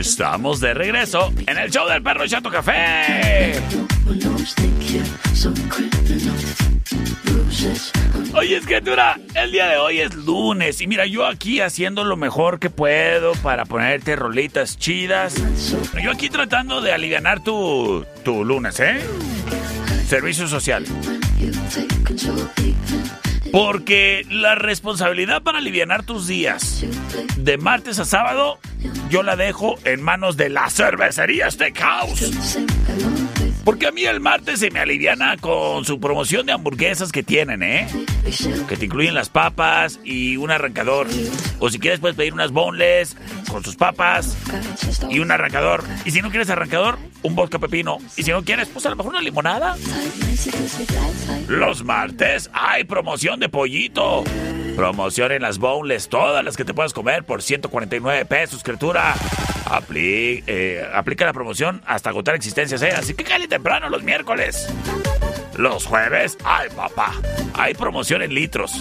Estamos 0.00 0.60
de 0.60 0.72
regreso 0.72 1.30
en 1.46 1.58
el 1.58 1.70
show 1.70 1.86
del 1.86 2.02
perro 2.02 2.26
Chato 2.26 2.50
Café. 2.50 3.52
Oye, 8.32 8.56
es 8.56 8.66
que 8.66 8.80
dura, 8.80 9.20
el 9.34 9.52
día 9.52 9.66
de 9.66 9.76
hoy 9.76 10.00
es 10.00 10.14
lunes 10.14 10.80
y 10.80 10.86
mira, 10.86 11.04
yo 11.04 11.26
aquí 11.26 11.60
haciendo 11.60 12.04
lo 12.04 12.16
mejor 12.16 12.58
que 12.58 12.70
puedo 12.70 13.32
para 13.42 13.66
ponerte 13.66 14.16
rolitas 14.16 14.78
chidas. 14.78 15.34
Yo 16.02 16.12
aquí 16.12 16.30
tratando 16.30 16.80
de 16.80 16.94
aliviar 16.94 17.44
tu, 17.44 18.06
tu 18.24 18.42
lunes, 18.42 18.80
¿eh? 18.80 19.00
Servicio 20.06 20.48
social. 20.48 20.86
Porque 23.52 24.24
la 24.30 24.54
responsabilidad 24.54 25.42
para 25.42 25.58
aliviar 25.58 25.80
tus 26.04 26.26
días 26.26 26.84
de 27.36 27.58
martes 27.58 27.98
a 27.98 28.04
sábado, 28.04 28.58
yo 29.08 29.22
la 29.22 29.36
dejo 29.36 29.76
en 29.84 30.02
manos 30.02 30.36
de 30.36 30.50
la 30.50 30.70
cervecería 30.70 31.50
Steakhouse. 31.50 32.30
Porque 33.70 33.86
a 33.86 33.92
mí 33.92 34.02
el 34.04 34.18
martes 34.18 34.58
se 34.58 34.70
me 34.72 34.80
aliviana 34.80 35.36
con 35.36 35.84
su 35.84 36.00
promoción 36.00 36.44
de 36.44 36.50
hamburguesas 36.50 37.12
que 37.12 37.22
tienen, 37.22 37.62
¿eh? 37.62 37.86
Que 38.68 38.76
te 38.76 38.86
incluyen 38.86 39.14
las 39.14 39.28
papas 39.28 40.00
y 40.02 40.36
un 40.38 40.50
arrancador. 40.50 41.06
O 41.60 41.70
si 41.70 41.78
quieres 41.78 42.00
puedes 42.00 42.16
pedir 42.16 42.34
unas 42.34 42.50
boneless 42.50 43.16
con 43.48 43.62
sus 43.62 43.76
papas 43.76 44.36
y 45.08 45.20
un 45.20 45.30
arrancador. 45.30 45.84
Y 46.04 46.10
si 46.10 46.20
no 46.20 46.30
quieres 46.30 46.50
arrancador, 46.50 46.98
un 47.22 47.36
vodka 47.36 47.60
pepino. 47.60 47.98
Y 48.16 48.24
si 48.24 48.32
no 48.32 48.42
quieres, 48.42 48.66
pues 48.66 48.86
a 48.86 48.90
lo 48.90 48.96
mejor 48.96 49.12
una 49.12 49.22
limonada. 49.22 49.76
Los 51.46 51.84
martes 51.84 52.50
hay 52.52 52.82
promoción 52.82 53.38
de 53.38 53.48
pollito. 53.48 54.24
Promoción 54.74 55.30
en 55.30 55.42
las 55.42 55.58
boneless, 55.58 56.08
todas 56.08 56.44
las 56.44 56.56
que 56.56 56.64
te 56.64 56.74
puedas 56.74 56.92
comer 56.92 57.22
por 57.22 57.40
149 57.40 58.24
pesos, 58.24 58.64
criatura. 58.64 59.14
Eh, 59.94 60.84
aplica 60.92 61.24
la 61.24 61.32
promoción 61.32 61.80
hasta 61.86 62.10
agotar 62.10 62.34
existencias, 62.34 62.82
¿eh? 62.82 62.90
Así 62.90 63.14
que 63.14 63.24
cállate 63.24 63.59
temprano 63.60 63.90
los 63.90 64.02
miércoles. 64.02 64.68
Los 65.58 65.84
jueves, 65.84 66.38
ay 66.44 66.70
papá, 66.74 67.12
hay 67.52 67.74
promoción 67.74 68.22
en 68.22 68.32
litros. 68.32 68.72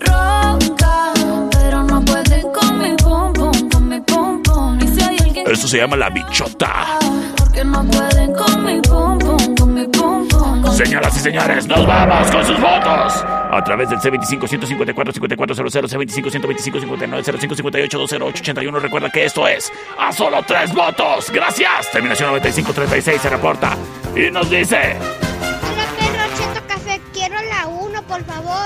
Ronca, 0.00 1.12
pero 1.52 1.82
no 1.84 2.04
pueden 2.04 2.42
con 2.52 2.78
mi 2.78 2.94
pum 2.96 3.32
pum, 3.32 3.68
con 3.70 3.88
mi 3.88 4.00
pum 4.00 4.42
pum. 4.42 4.78
Y 4.82 4.88
si 4.88 5.00
hay 5.02 5.16
alguien 5.20 5.46
Esto 5.50 5.68
se 5.68 5.78
llama 5.78 5.96
la 5.96 6.10
bichota. 6.10 6.98
porque 7.36 7.64
no 7.64 7.84
pueden 7.84 8.32
con 8.34 8.64
mi 8.64 8.80
pum 8.80 9.18
pum, 9.18 9.54
con 9.56 9.74
mi 9.74 9.86
pum 9.86 10.26
pum. 10.28 10.66
Señoras 10.72 11.16
y 11.16 11.20
señores, 11.20 11.66
nos 11.66 11.86
vamos 11.86 12.30
con 12.30 12.44
sus 12.44 12.60
votos. 12.60 13.24
A 13.50 13.62
través 13.64 13.88
del 13.88 13.98
C25-154-5400, 14.00 15.88
C25-125-59-05-58-208-81. 15.88 18.80
Recuerda 18.80 19.08
que 19.10 19.24
esto 19.24 19.46
es 19.48 19.72
a 19.98 20.12
solo 20.12 20.42
tres 20.46 20.74
votos. 20.74 21.30
Gracias. 21.30 21.90
Terminación 21.92 22.28
9536 22.30 23.22
se 23.22 23.30
reporta 23.30 23.74
y 24.14 24.30
nos 24.30 24.50
dice: 24.50 24.96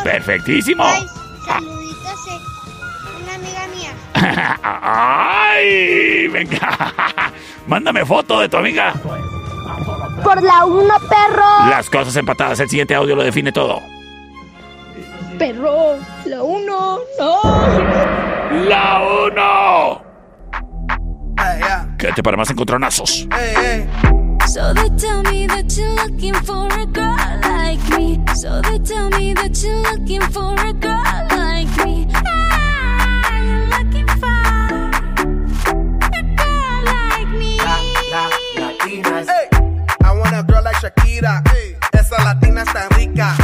Perfectísimo. 0.04 0.84
Ay, 0.84 1.06
saluditos 1.46 2.24
de 2.24 3.22
una 3.22 3.34
amiga 3.34 3.66
mía. 3.74 3.92
¡Ay! 4.62 6.28
Venga. 6.28 6.92
Mándame 7.66 8.04
foto 8.04 8.40
de 8.40 8.48
tu 8.48 8.56
amiga. 8.56 8.94
Por 10.22 10.42
la 10.42 10.64
1, 10.64 10.94
perro. 11.08 11.68
Las 11.68 11.88
cosas 11.88 12.14
empatadas. 12.16 12.60
El 12.60 12.68
siguiente 12.68 12.94
audio 12.94 13.16
lo 13.16 13.22
define 13.22 13.52
todo. 13.52 13.80
Perro, 15.38 15.96
la 16.26 16.42
1, 16.42 16.98
no. 17.18 17.40
La 18.68 19.02
1. 19.28 20.10
Quédate 21.98 22.22
para 22.22 22.36
más 22.36 22.50
encontronazos. 22.50 23.26
So 24.46 24.72
they 24.74 24.88
tell 24.96 25.22
me 25.24 25.46
that 25.46 25.76
you're 25.76 25.94
looking 25.94 26.34
for 26.34 26.66
a 26.66 26.86
girl 26.86 27.16
like 27.42 27.82
me. 27.96 28.20
So 28.34 28.60
they 28.62 28.78
tell 28.78 29.08
me 29.10 29.32
that 29.34 29.62
you're 29.62 29.82
looking 29.82 30.20
for 30.32 30.54
a 30.54 30.72
girl 30.72 31.02
like 31.30 31.70
me. 31.84 32.06
Ah, 32.14 33.38
you're 33.42 33.66
looking 33.68 34.08
for 34.18 34.26
a 36.12 36.22
girl 36.36 36.82
like 36.84 37.28
me. 37.28 37.58
Hey, 39.30 39.48
I 40.02 40.12
want 40.16 40.34
a 40.34 40.42
girl 40.42 40.62
like 40.64 40.76
Shakira. 40.76 41.42
Esa 41.92 42.16
latina 42.24 42.62
está 42.62 42.88
rica. 42.96 43.34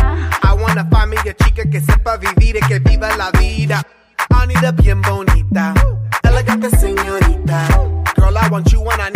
I 0.42 0.52
wanna 0.58 0.84
find 0.90 1.10
me 1.10 1.16
a 1.18 1.34
chica 1.34 1.64
que 1.70 1.80
sepa 1.80 2.16
vivir 2.16 2.56
y 2.56 2.60
que 2.66 2.78
viva 2.80 3.14
la 3.16 3.30
vida. 3.30 3.82
Anita 4.30 4.72
bien 4.72 5.00
bonita. 5.02 5.74
Elegante 6.22 6.70
señorita. 6.70 7.68
Girl, 8.16 8.36
I 8.36 8.48
want 8.48 8.72
you 8.72 8.80
and 8.90 9.02
I 9.02 9.10
need 9.10 9.15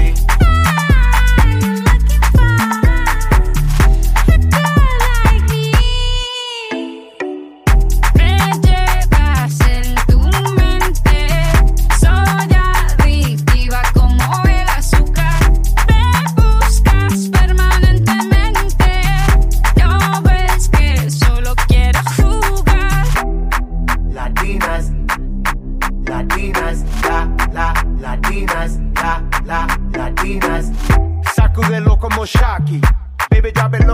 shocky. 32.25 32.81
Baby, 33.29 33.51
drop 33.51 33.73
it 33.73 33.87
low 33.87 33.90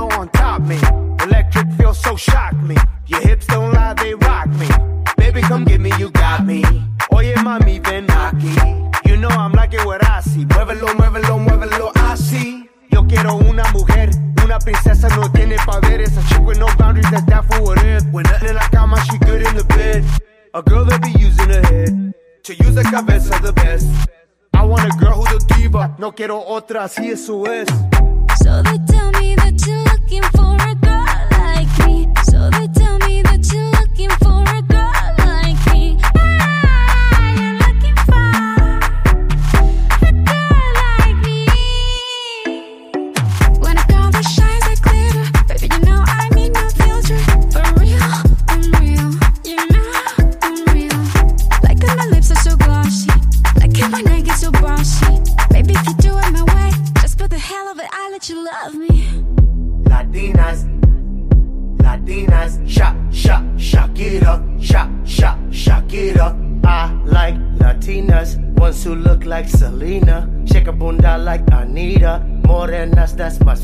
quiero 26.18 26.44
otra, 26.44 26.86
así 26.86 27.12
eso 27.12 27.46
es. 27.46 27.68
So 28.44 28.64
they 28.64 28.80
tell 28.88 29.12
me 29.22 29.36
that 29.36 29.54
you're 29.68 29.84
looking 29.84 30.24
for 30.34 30.58
a 30.60 30.87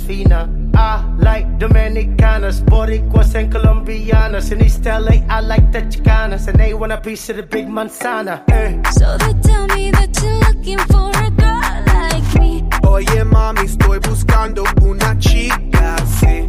that's 0.04 0.08
más 0.08 0.08
fina. 0.08 0.50
I 0.76 1.04
like 1.18 1.48
Dominicanas, 1.60 2.62
Boricuas 2.62 3.36
and 3.36 3.52
Colombianas. 3.52 4.52
In 4.52 4.62
East 4.62 4.86
LA, 4.86 5.24
I 5.30 5.42
like 5.42 5.72
the 5.72 5.82
Chicanas, 5.82 6.48
and 6.48 6.60
they 6.60 6.74
want 6.74 6.92
a 6.92 6.98
piece 6.98 7.30
of 7.30 7.38
the 7.38 7.44
big 7.44 7.68
manzana. 7.68 8.44
Eh. 8.50 8.82
So 8.92 9.18
they 9.18 9.34
tell 9.42 9.68
me 9.68 9.92
that 9.92 10.20
you're 10.22 10.40
looking 10.40 10.80
for 10.80 11.12
a 11.16 11.30
girl 11.32 11.84
like 11.88 12.40
me. 12.40 12.64
Oye 12.86 13.24
mami, 13.24 13.66
estoy 13.66 14.00
buscando 14.00 14.64
una 14.82 15.18
chica, 15.20 15.96
así. 15.96 16.48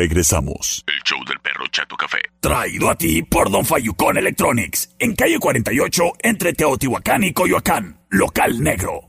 Regresamos. 0.00 0.82
El 0.86 1.02
show 1.04 1.18
del 1.26 1.38
perro 1.40 1.66
Chato 1.70 1.94
Café. 1.94 2.20
Traído 2.40 2.88
a 2.88 2.94
ti 2.94 3.22
por 3.22 3.50
Don 3.50 3.66
Fayucón 3.66 4.16
Electronics. 4.16 4.94
En 4.98 5.14
calle 5.14 5.38
48, 5.38 6.12
entre 6.20 6.54
Teotihuacán 6.54 7.24
y 7.24 7.34
Coyoacán. 7.34 8.00
Local 8.08 8.62
negro. 8.62 9.02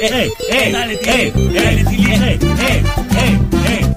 ¡Eh, 0.00 0.30
eh, 0.48 0.70
dale, 0.72 0.94
eh, 0.94 1.00
eh, 1.02 1.32
eh, 1.34 2.38
eh, 2.40 2.84
eh, 3.18 3.55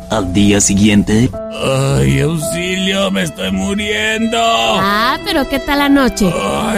Al 0.09 0.33
día 0.33 0.59
siguiente, 0.59 1.29
Ay, 1.61 2.21
auxilio, 2.21 3.11
me 3.11 3.23
estoy 3.23 3.51
muriendo. 3.51 4.37
Ah, 4.41 5.17
pero 5.23 5.47
¿qué 5.49 5.59
tal 5.59 5.79
la 5.79 5.89
noche? 5.89 6.31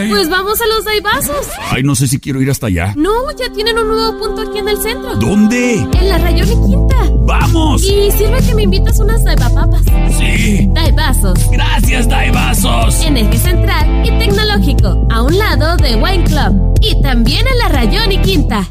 Pues 0.10 0.30
vamos 0.30 0.60
a 0.60 0.68
los 0.68 0.84
Daibazos. 0.84 1.48
Ay, 1.70 1.84
no 1.84 1.96
sé 1.96 2.08
si 2.08 2.20
quiero 2.20 2.42
ir 2.42 2.50
hasta 2.50 2.68
allá. 2.68 2.94
No, 2.98 3.32
ya 3.32 3.52
tienen 3.54 3.78
un 3.78 3.88
nuevo 3.88 4.18
punto 4.18 4.42
aquí 4.42 4.58
en 4.58 4.68
el 4.68 4.78
centro. 4.82 5.16
¿Dónde? 5.16 5.76
En 5.76 6.10
la 6.10 6.18
Rayón 6.18 6.48
y 6.48 6.70
Quinta. 6.70 6.96
¡Vamos! 7.24 7.84
Y 7.84 8.12
sirve 8.12 8.42
que 8.46 8.56
me 8.56 8.64
invitas 8.64 9.00
unas 9.00 9.24
Daibapapas. 9.24 9.84
Sí. 10.18 10.68
Daibazos. 10.74 11.52
Gracias, 11.52 12.10
Daibazos. 12.10 13.06
En 13.06 13.18
eje 13.18 13.38
central 13.38 14.06
y 14.06 14.12
tecnológico, 14.20 15.08
a 15.10 15.22
un 15.22 15.38
lado 15.38 15.78
de 15.78 15.96
Wine 15.96 16.24
Club. 16.26 16.76
Y 16.82 17.02
también 17.02 17.46
en 17.48 17.58
la 17.60 17.70
Rayón 17.70 18.12
y 18.12 18.18
Quinta. 18.18 18.68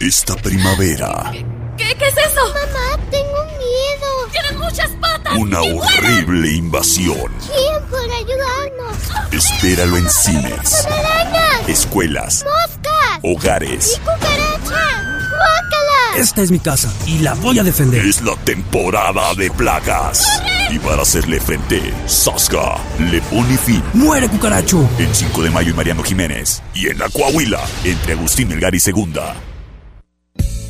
Esta 0.00 0.36
primavera, 0.36 1.32
¿Qué, 1.78 1.94
qué 1.96 2.06
es 2.06 2.14
eso? 2.16 2.42
Mamá, 2.48 3.02
tengo 3.10 3.44
miedo. 3.58 4.28
Tienen 4.32 4.58
muchas 4.58 4.90
patas. 5.00 5.34
una 5.38 5.60
horrible 5.62 6.50
invasión. 6.52 7.32
¿Quién 7.46 7.84
puede 7.88 8.14
ayudarnos? 8.14 9.32
Espéralo 9.32 9.96
en 9.96 10.08
cines, 10.10 10.86
¡Arañas! 10.86 11.68
escuelas, 11.68 12.44
¡Moscas! 12.44 13.20
hogares. 13.22 14.00
¡Cucaracha! 14.00 15.02
¡Guácala! 15.30 16.16
esta 16.22 16.42
es 16.42 16.50
mi 16.50 16.58
casa 16.58 16.92
y 17.06 17.18
la 17.20 17.34
voy 17.34 17.58
a 17.58 17.62
defender. 17.62 18.04
Es 18.04 18.22
la 18.22 18.34
temporada 18.36 19.34
de 19.34 19.50
plagas. 19.50 20.42
Y 20.70 20.78
para 20.80 21.02
hacerle 21.02 21.40
frente, 21.40 21.94
Sasga 22.06 22.76
le 23.10 23.20
pone 23.22 23.56
fin. 23.56 23.82
¡Muere, 23.94 24.28
cucaracho! 24.28 24.88
En 24.98 25.14
5 25.14 25.42
de 25.42 25.50
mayo 25.50 25.70
y 25.70 25.74
Mariano 25.74 26.02
Jiménez. 26.02 26.62
Y 26.74 26.88
en 26.88 26.98
la 26.98 27.08
Coahuila, 27.08 27.60
entre 27.84 28.14
Agustín 28.14 28.48
Melgar 28.48 28.74
y 28.74 28.80
Segunda. 28.80 29.34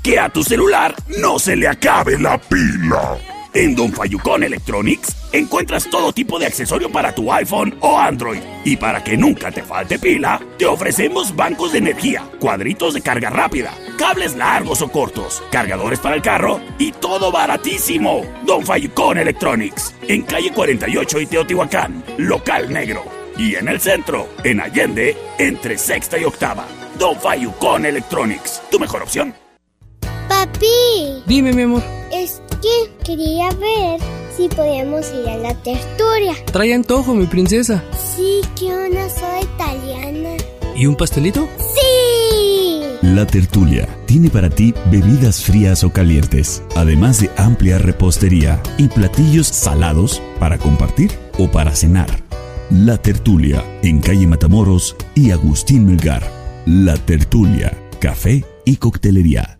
Que 0.03 0.19
a 0.19 0.27
tu 0.27 0.43
celular 0.43 0.93
no 1.17 1.39
se 1.39 1.55
le 1.55 1.65
acabe 1.65 2.19
la 2.19 2.37
pila. 2.37 3.17
En 3.53 3.73
Don 3.73 3.89
Fayucón 3.93 4.43
Electronics 4.43 5.15
encuentras 5.31 5.89
todo 5.89 6.11
tipo 6.11 6.37
de 6.37 6.45
accesorio 6.45 6.91
para 6.91 7.15
tu 7.15 7.31
iPhone 7.31 7.73
o 7.79 7.97
Android. 7.97 8.41
Y 8.65 8.75
para 8.75 9.01
que 9.01 9.15
nunca 9.15 9.49
te 9.49 9.63
falte 9.63 9.97
pila, 9.97 10.41
te 10.57 10.65
ofrecemos 10.65 11.33
bancos 11.33 11.71
de 11.71 11.77
energía, 11.77 12.29
cuadritos 12.41 12.95
de 12.95 13.01
carga 13.01 13.29
rápida, 13.29 13.71
cables 13.97 14.35
largos 14.35 14.81
o 14.81 14.91
cortos, 14.91 15.41
cargadores 15.49 15.99
para 15.99 16.17
el 16.17 16.21
carro 16.21 16.59
y 16.77 16.91
todo 16.91 17.31
baratísimo. 17.31 18.25
Don 18.45 18.65
Fayucón 18.65 19.19
Electronics, 19.19 19.95
en 20.05 20.23
calle 20.23 20.51
48 20.51 21.21
y 21.21 21.25
Teotihuacán, 21.27 22.03
local 22.17 22.73
negro. 22.73 23.05
Y 23.37 23.55
en 23.55 23.69
el 23.69 23.79
centro, 23.79 24.27
en 24.43 24.59
Allende, 24.59 25.15
entre 25.37 25.77
sexta 25.77 26.17
y 26.17 26.25
octava. 26.25 26.65
Don 26.99 27.15
Fayucón 27.15 27.85
Electronics, 27.85 28.61
tu 28.69 28.81
mejor 28.81 29.01
opción. 29.01 29.42
Papi, 30.33 31.21
Dime, 31.27 31.53
mi 31.53 31.61
amor. 31.61 31.83
es 32.11 32.41
que 32.61 32.91
quería 33.05 33.49
ver 33.51 33.99
si 34.35 34.49
podíamos 34.49 35.05
ir 35.13 35.29
a 35.29 35.37
la 35.37 35.53
tertulia. 35.53 36.33
Trae 36.51 36.73
antojo, 36.73 37.13
mi 37.13 37.27
princesa. 37.27 37.83
Sí, 37.93 38.41
que 38.57 38.65
una 38.65 39.07
soda 39.09 39.41
italiana. 39.41 40.29
¿Y 40.75 40.87
un 40.87 40.95
pastelito? 40.95 41.47
¡Sí! 41.57 42.81
La 43.03 43.27
tertulia 43.27 43.87
tiene 44.07 44.29
para 44.29 44.49
ti 44.49 44.73
bebidas 44.89 45.43
frías 45.43 45.83
o 45.83 45.91
calientes, 45.91 46.63
además 46.75 47.21
de 47.21 47.29
amplia 47.37 47.77
repostería 47.77 48.61
y 48.77 48.87
platillos 48.87 49.47
salados 49.47 50.19
para 50.39 50.57
compartir 50.57 51.11
o 51.37 51.49
para 51.51 51.75
cenar. 51.75 52.23
La 52.71 52.97
tertulia 52.97 53.63
en 53.83 53.99
calle 53.99 54.25
Matamoros 54.25 54.95
y 55.13 55.29
Agustín 55.29 55.85
Melgar. 55.85 56.23
La 56.65 56.95
tertulia, 56.97 57.77
café 57.99 58.43
y 58.65 58.77
coctelería. 58.77 59.59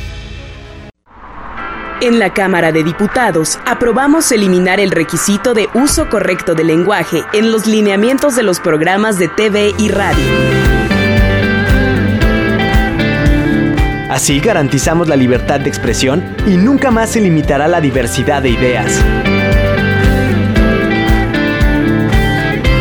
En 2.01 2.17
la 2.17 2.33
Cámara 2.33 2.71
de 2.71 2.83
Diputados 2.83 3.59
aprobamos 3.63 4.31
eliminar 4.31 4.79
el 4.79 4.89
requisito 4.89 5.53
de 5.53 5.69
uso 5.75 6.09
correcto 6.09 6.55
del 6.55 6.65
lenguaje 6.65 7.23
en 7.31 7.51
los 7.51 7.67
lineamientos 7.67 8.35
de 8.35 8.41
los 8.41 8.59
programas 8.59 9.19
de 9.19 9.27
TV 9.27 9.71
y 9.77 9.89
radio. 9.89 10.25
Así 14.09 14.39
garantizamos 14.39 15.07
la 15.09 15.15
libertad 15.15 15.59
de 15.59 15.69
expresión 15.69 16.23
y 16.47 16.57
nunca 16.57 16.89
más 16.89 17.11
se 17.11 17.21
limitará 17.21 17.67
la 17.67 17.79
diversidad 17.79 18.41
de 18.41 18.49
ideas. 18.49 18.99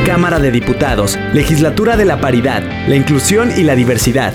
Cámara 0.07 0.39
de 0.39 0.51
Diputados, 0.51 1.19
Legislatura 1.35 1.99
de 1.99 2.07
la 2.07 2.23
Paridad, 2.23 2.63
la 2.89 2.97
Inclusión 2.97 3.53
y 3.55 3.65
la 3.65 3.75
Diversidad. 3.75 4.33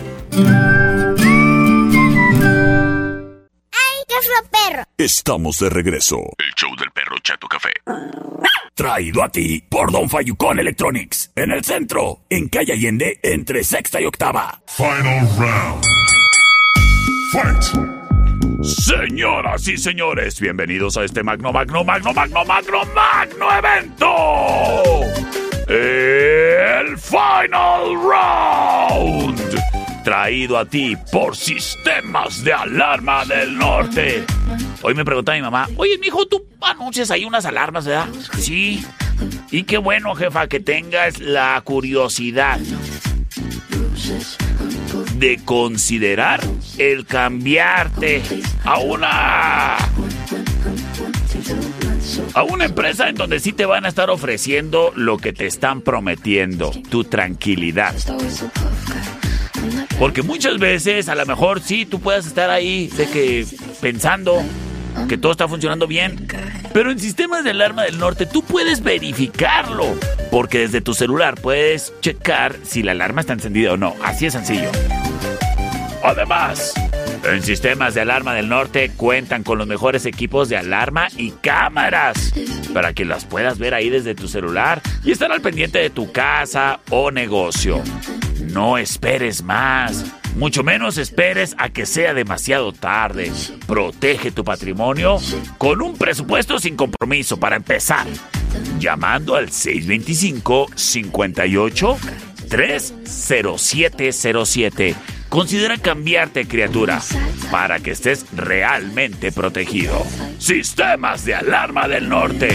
Estamos 4.97 5.59
de 5.59 5.69
regreso. 5.69 6.21
El 6.37 6.53
show 6.55 6.73
del 6.77 6.89
perro 6.91 7.17
Chato 7.21 7.49
Café. 7.49 7.73
Traído 8.73 9.25
a 9.25 9.29
ti 9.29 9.61
por 9.67 9.91
Don 9.91 10.09
Fayucón 10.09 10.57
Electronics. 10.57 11.33
En 11.35 11.51
el 11.51 11.65
centro, 11.65 12.21
en 12.29 12.47
calle 12.47 12.71
Allende, 12.71 13.19
entre 13.21 13.65
sexta 13.65 13.99
y 13.99 14.05
octava. 14.05 14.61
Final 14.67 15.27
round. 15.37 15.85
Fight. 17.33 18.63
Señoras 18.63 19.67
y 19.67 19.77
señores, 19.77 20.39
bienvenidos 20.39 20.95
a 20.95 21.03
este 21.03 21.23
magno, 21.23 21.51
magno, 21.51 21.83
magno, 21.83 22.13
magno, 22.13 22.45
magno, 22.45 22.85
magno 22.95 23.57
evento. 23.57 25.01
El 25.67 26.97
Final 26.97 27.95
Round. 28.01 29.74
Traído 30.05 30.59
a 30.59 30.65
ti 30.65 30.95
por 31.11 31.35
Sistemas 31.35 32.43
de 32.43 32.53
Alarma 32.53 33.25
del 33.25 33.57
Norte. 33.57 34.23
Hoy 34.83 34.93
me 34.93 35.03
preguntaba 35.03 35.35
mi 35.35 35.41
mamá, 35.41 35.67
oye, 35.77 35.97
mijo, 35.97 36.27
tú 36.27 36.45
anuncias 36.61 37.09
ahí 37.09 37.25
unas 37.25 37.43
alarmas, 37.47 37.87
¿verdad? 37.87 38.07
Sí. 38.37 38.85
Y 39.49 39.63
qué 39.63 39.79
bueno, 39.79 40.13
jefa, 40.13 40.45
que 40.45 40.59
tengas 40.59 41.19
la 41.19 41.59
curiosidad 41.65 42.59
de 45.15 45.39
considerar 45.43 46.39
el 46.77 47.07
cambiarte 47.07 48.21
a 48.63 48.77
una 48.77 49.77
a 52.35 52.43
una 52.43 52.65
empresa 52.65 53.09
en 53.09 53.15
donde 53.15 53.39
sí 53.39 53.53
te 53.53 53.65
van 53.65 53.85
a 53.85 53.87
estar 53.87 54.11
ofreciendo 54.11 54.93
lo 54.95 55.17
que 55.17 55.33
te 55.33 55.47
están 55.47 55.81
prometiendo, 55.81 56.71
tu 56.91 57.05
tranquilidad. 57.05 57.95
Porque 59.99 60.21
muchas 60.21 60.57
veces, 60.57 61.09
a 61.09 61.15
lo 61.15 61.25
mejor 61.25 61.61
sí, 61.61 61.85
tú 61.85 61.99
puedas 61.99 62.25
estar 62.25 62.49
ahí 62.49 62.87
de 62.87 63.07
que 63.07 63.45
pensando 63.81 64.43
que 65.07 65.17
todo 65.17 65.31
está 65.31 65.47
funcionando 65.47 65.87
bien. 65.87 66.27
Pero 66.73 66.91
en 66.91 66.99
sistemas 66.99 67.43
de 67.43 67.51
alarma 67.51 67.83
del 67.83 67.97
norte 67.97 68.25
tú 68.25 68.43
puedes 68.43 68.81
verificarlo. 68.81 69.85
Porque 70.31 70.59
desde 70.59 70.81
tu 70.81 70.93
celular 70.93 71.35
puedes 71.35 71.93
checar 72.01 72.55
si 72.63 72.83
la 72.83 72.91
alarma 72.91 73.21
está 73.21 73.33
encendida 73.33 73.73
o 73.73 73.77
no. 73.77 73.95
Así 74.03 74.25
es 74.25 74.33
sencillo. 74.33 74.69
Además, 76.03 76.73
en 77.23 77.41
sistemas 77.41 77.95
de 77.95 78.01
alarma 78.01 78.33
del 78.33 78.47
norte 78.47 78.91
cuentan 78.95 79.43
con 79.43 79.57
los 79.57 79.65
mejores 79.65 80.05
equipos 80.05 80.49
de 80.49 80.57
alarma 80.57 81.07
y 81.17 81.31
cámaras 81.31 82.33
para 82.73 82.93
que 82.93 83.05
las 83.05 83.25
puedas 83.25 83.57
ver 83.57 83.73
ahí 83.73 83.89
desde 83.89 84.13
tu 84.13 84.27
celular 84.27 84.81
y 85.03 85.11
estar 85.11 85.31
al 85.31 85.41
pendiente 85.41 85.79
de 85.79 85.89
tu 85.89 86.11
casa 86.11 86.79
o 86.91 87.09
negocio. 87.09 87.81
No 88.51 88.77
esperes 88.77 89.41
más. 89.43 90.05
Mucho 90.35 90.63
menos 90.63 90.97
esperes 90.97 91.55
a 91.57 91.69
que 91.69 91.85
sea 91.85 92.13
demasiado 92.13 92.73
tarde. 92.73 93.31
Protege 93.67 94.31
tu 94.31 94.43
patrimonio 94.43 95.17
con 95.57 95.81
un 95.81 95.97
presupuesto 95.97 96.59
sin 96.59 96.75
compromiso 96.75 97.39
para 97.39 97.55
empezar. 97.55 98.05
Llamando 98.79 99.35
al 99.35 99.49
625 99.51 100.67
58 100.75 101.97
30707. 102.49 104.95
Considera 105.29 105.77
cambiarte, 105.77 106.47
criatura, 106.47 107.01
para 107.51 107.79
que 107.79 107.91
estés 107.91 108.25
realmente 108.33 109.31
protegido. 109.31 110.05
Sistemas 110.37 111.23
de 111.25 111.35
alarma 111.35 111.87
del 111.87 112.09
norte. 112.09 112.49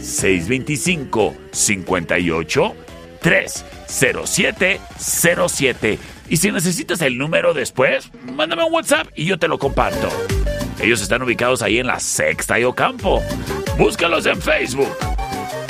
625 0.00 1.34
58 1.52 2.74
30707. 3.86 5.98
Y 6.28 6.38
si 6.38 6.50
necesitas 6.50 7.00
el 7.02 7.18
número 7.18 7.54
después, 7.54 8.10
mándame 8.34 8.64
un 8.64 8.72
WhatsApp 8.72 9.06
y 9.14 9.26
yo 9.26 9.38
te 9.38 9.46
lo 9.48 9.58
comparto. 9.58 10.08
Ellos 10.80 11.00
están 11.00 11.22
ubicados 11.22 11.62
ahí 11.62 11.78
en 11.78 11.86
la 11.86 12.00
Sexta 12.00 12.60
y 12.60 12.64
Ocampo. 12.64 13.22
Búscalos 13.78 14.26
en 14.26 14.42
Facebook 14.42 14.94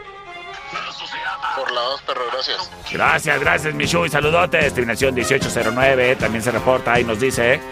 Por 1.56 1.72
la 1.72 1.80
2, 1.80 2.02
perro, 2.02 2.20
gracias. 2.30 2.70
Gracias, 2.92 3.40
gracias, 3.40 3.74
Michu, 3.74 4.04
y 4.04 4.10
saludotes. 4.10 4.74
Terminación 4.74 5.14
1809 5.14 6.16
también 6.16 6.42
se 6.42 6.50
reporta 6.50 7.00
y 7.00 7.04
nos 7.04 7.18
dice. 7.18 7.62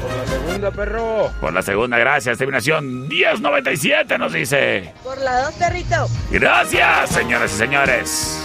Por 0.00 0.16
la 0.16 0.24
segunda, 0.26 0.70
perro. 0.70 1.30
Por 1.38 1.52
la 1.52 1.60
segunda, 1.60 1.98
gracias. 1.98 2.38
Terminación 2.38 3.06
1097 3.08 4.16
nos 4.16 4.32
dice. 4.32 4.94
Por 5.02 5.18
la 5.18 5.42
2, 5.42 5.54
perrito. 5.56 6.08
Gracias, 6.30 7.10
señoras 7.10 7.52
y 7.52 7.58
señores. 7.58 8.42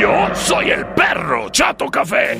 Yo 0.00 0.34
soy 0.34 0.70
el 0.70 0.84
perro 0.86 1.48
Chato 1.50 1.88
Café. 1.88 2.36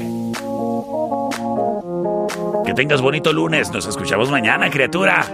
Que 2.68 2.74
tengas 2.74 3.00
bonito 3.00 3.32
lunes. 3.32 3.70
Nos 3.70 3.86
escuchamos 3.86 4.30
mañana, 4.30 4.68
criatura. 4.68 5.24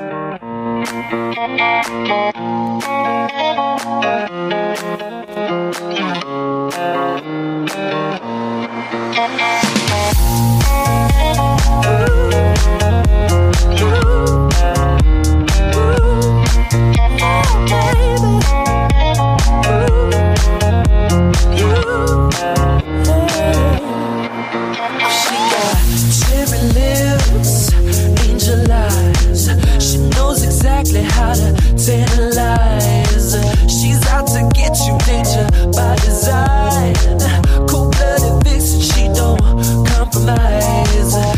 Exactly 30.64 31.02
how 31.02 31.34
to 31.34 31.52
tantalize. 31.76 33.36
She's 33.68 34.02
out 34.06 34.26
to 34.28 34.48
get 34.54 34.74
you, 34.86 34.96
danger 35.04 35.46
by 35.76 35.94
design. 35.96 36.94
Cold-blooded 37.68 38.44
vixen, 38.44 38.80
she 38.80 39.08
don't 39.12 39.38
compromise. 39.88 41.33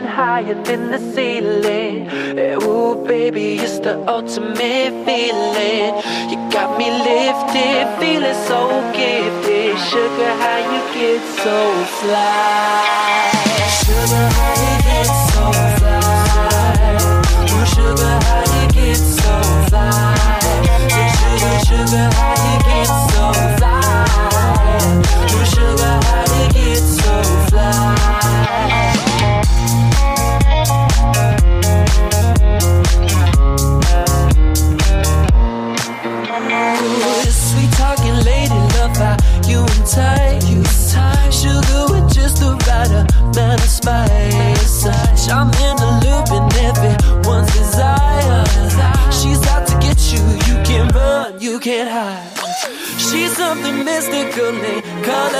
Drifting 0.00 0.16
higher 0.16 0.62
than 0.64 0.90
the 0.90 0.98
ceiling. 1.14 2.08
Eh, 2.38 2.56
Ooh, 2.62 3.04
baby, 3.06 3.56
it's 3.56 3.78
the 3.80 3.98
ultimate 4.08 4.94
feeling. 5.04 5.94
You 6.30 6.36
got 6.50 6.78
me 6.78 6.90
lifted, 6.90 7.86
feeling 7.98 8.34
so 8.46 8.68
gifted. 8.92 9.78
Sugar, 9.90 10.32
how 10.42 10.58
you 10.72 10.94
get 10.94 11.20
so 11.42 11.84
fly? 12.00 13.19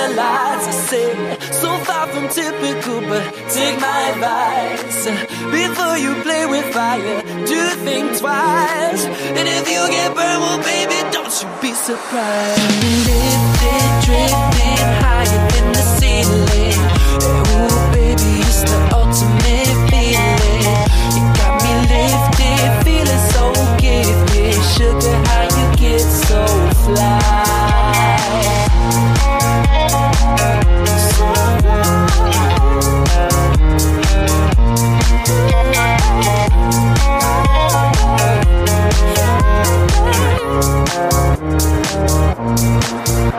I 0.02 0.70
say, 0.70 1.38
so 1.52 1.76
far 1.84 2.06
from 2.08 2.28
typical, 2.28 3.00
but 3.02 3.22
take 3.50 3.78
my 3.80 4.00
advice. 4.10 5.04
Before 5.50 5.98
you 5.98 6.14
play 6.22 6.46
with 6.46 6.64
fire, 6.72 7.22
do 7.46 7.60
think 7.84 8.18
twice. 8.18 9.04
And 9.04 9.46
if 9.48 9.68
you 9.68 9.82
get 9.90 10.14
burned, 10.14 10.40
well, 10.40 10.58
baby, 10.62 10.98
don't 11.12 11.34
you 11.42 11.48
be 11.60 11.72
surprised. 11.74 12.60
Lifted, 13.06 13.86
drifting 14.06 14.84
higher 15.04 15.48
than 15.52 15.72
the 15.72 15.84
ceiling. 15.98 16.79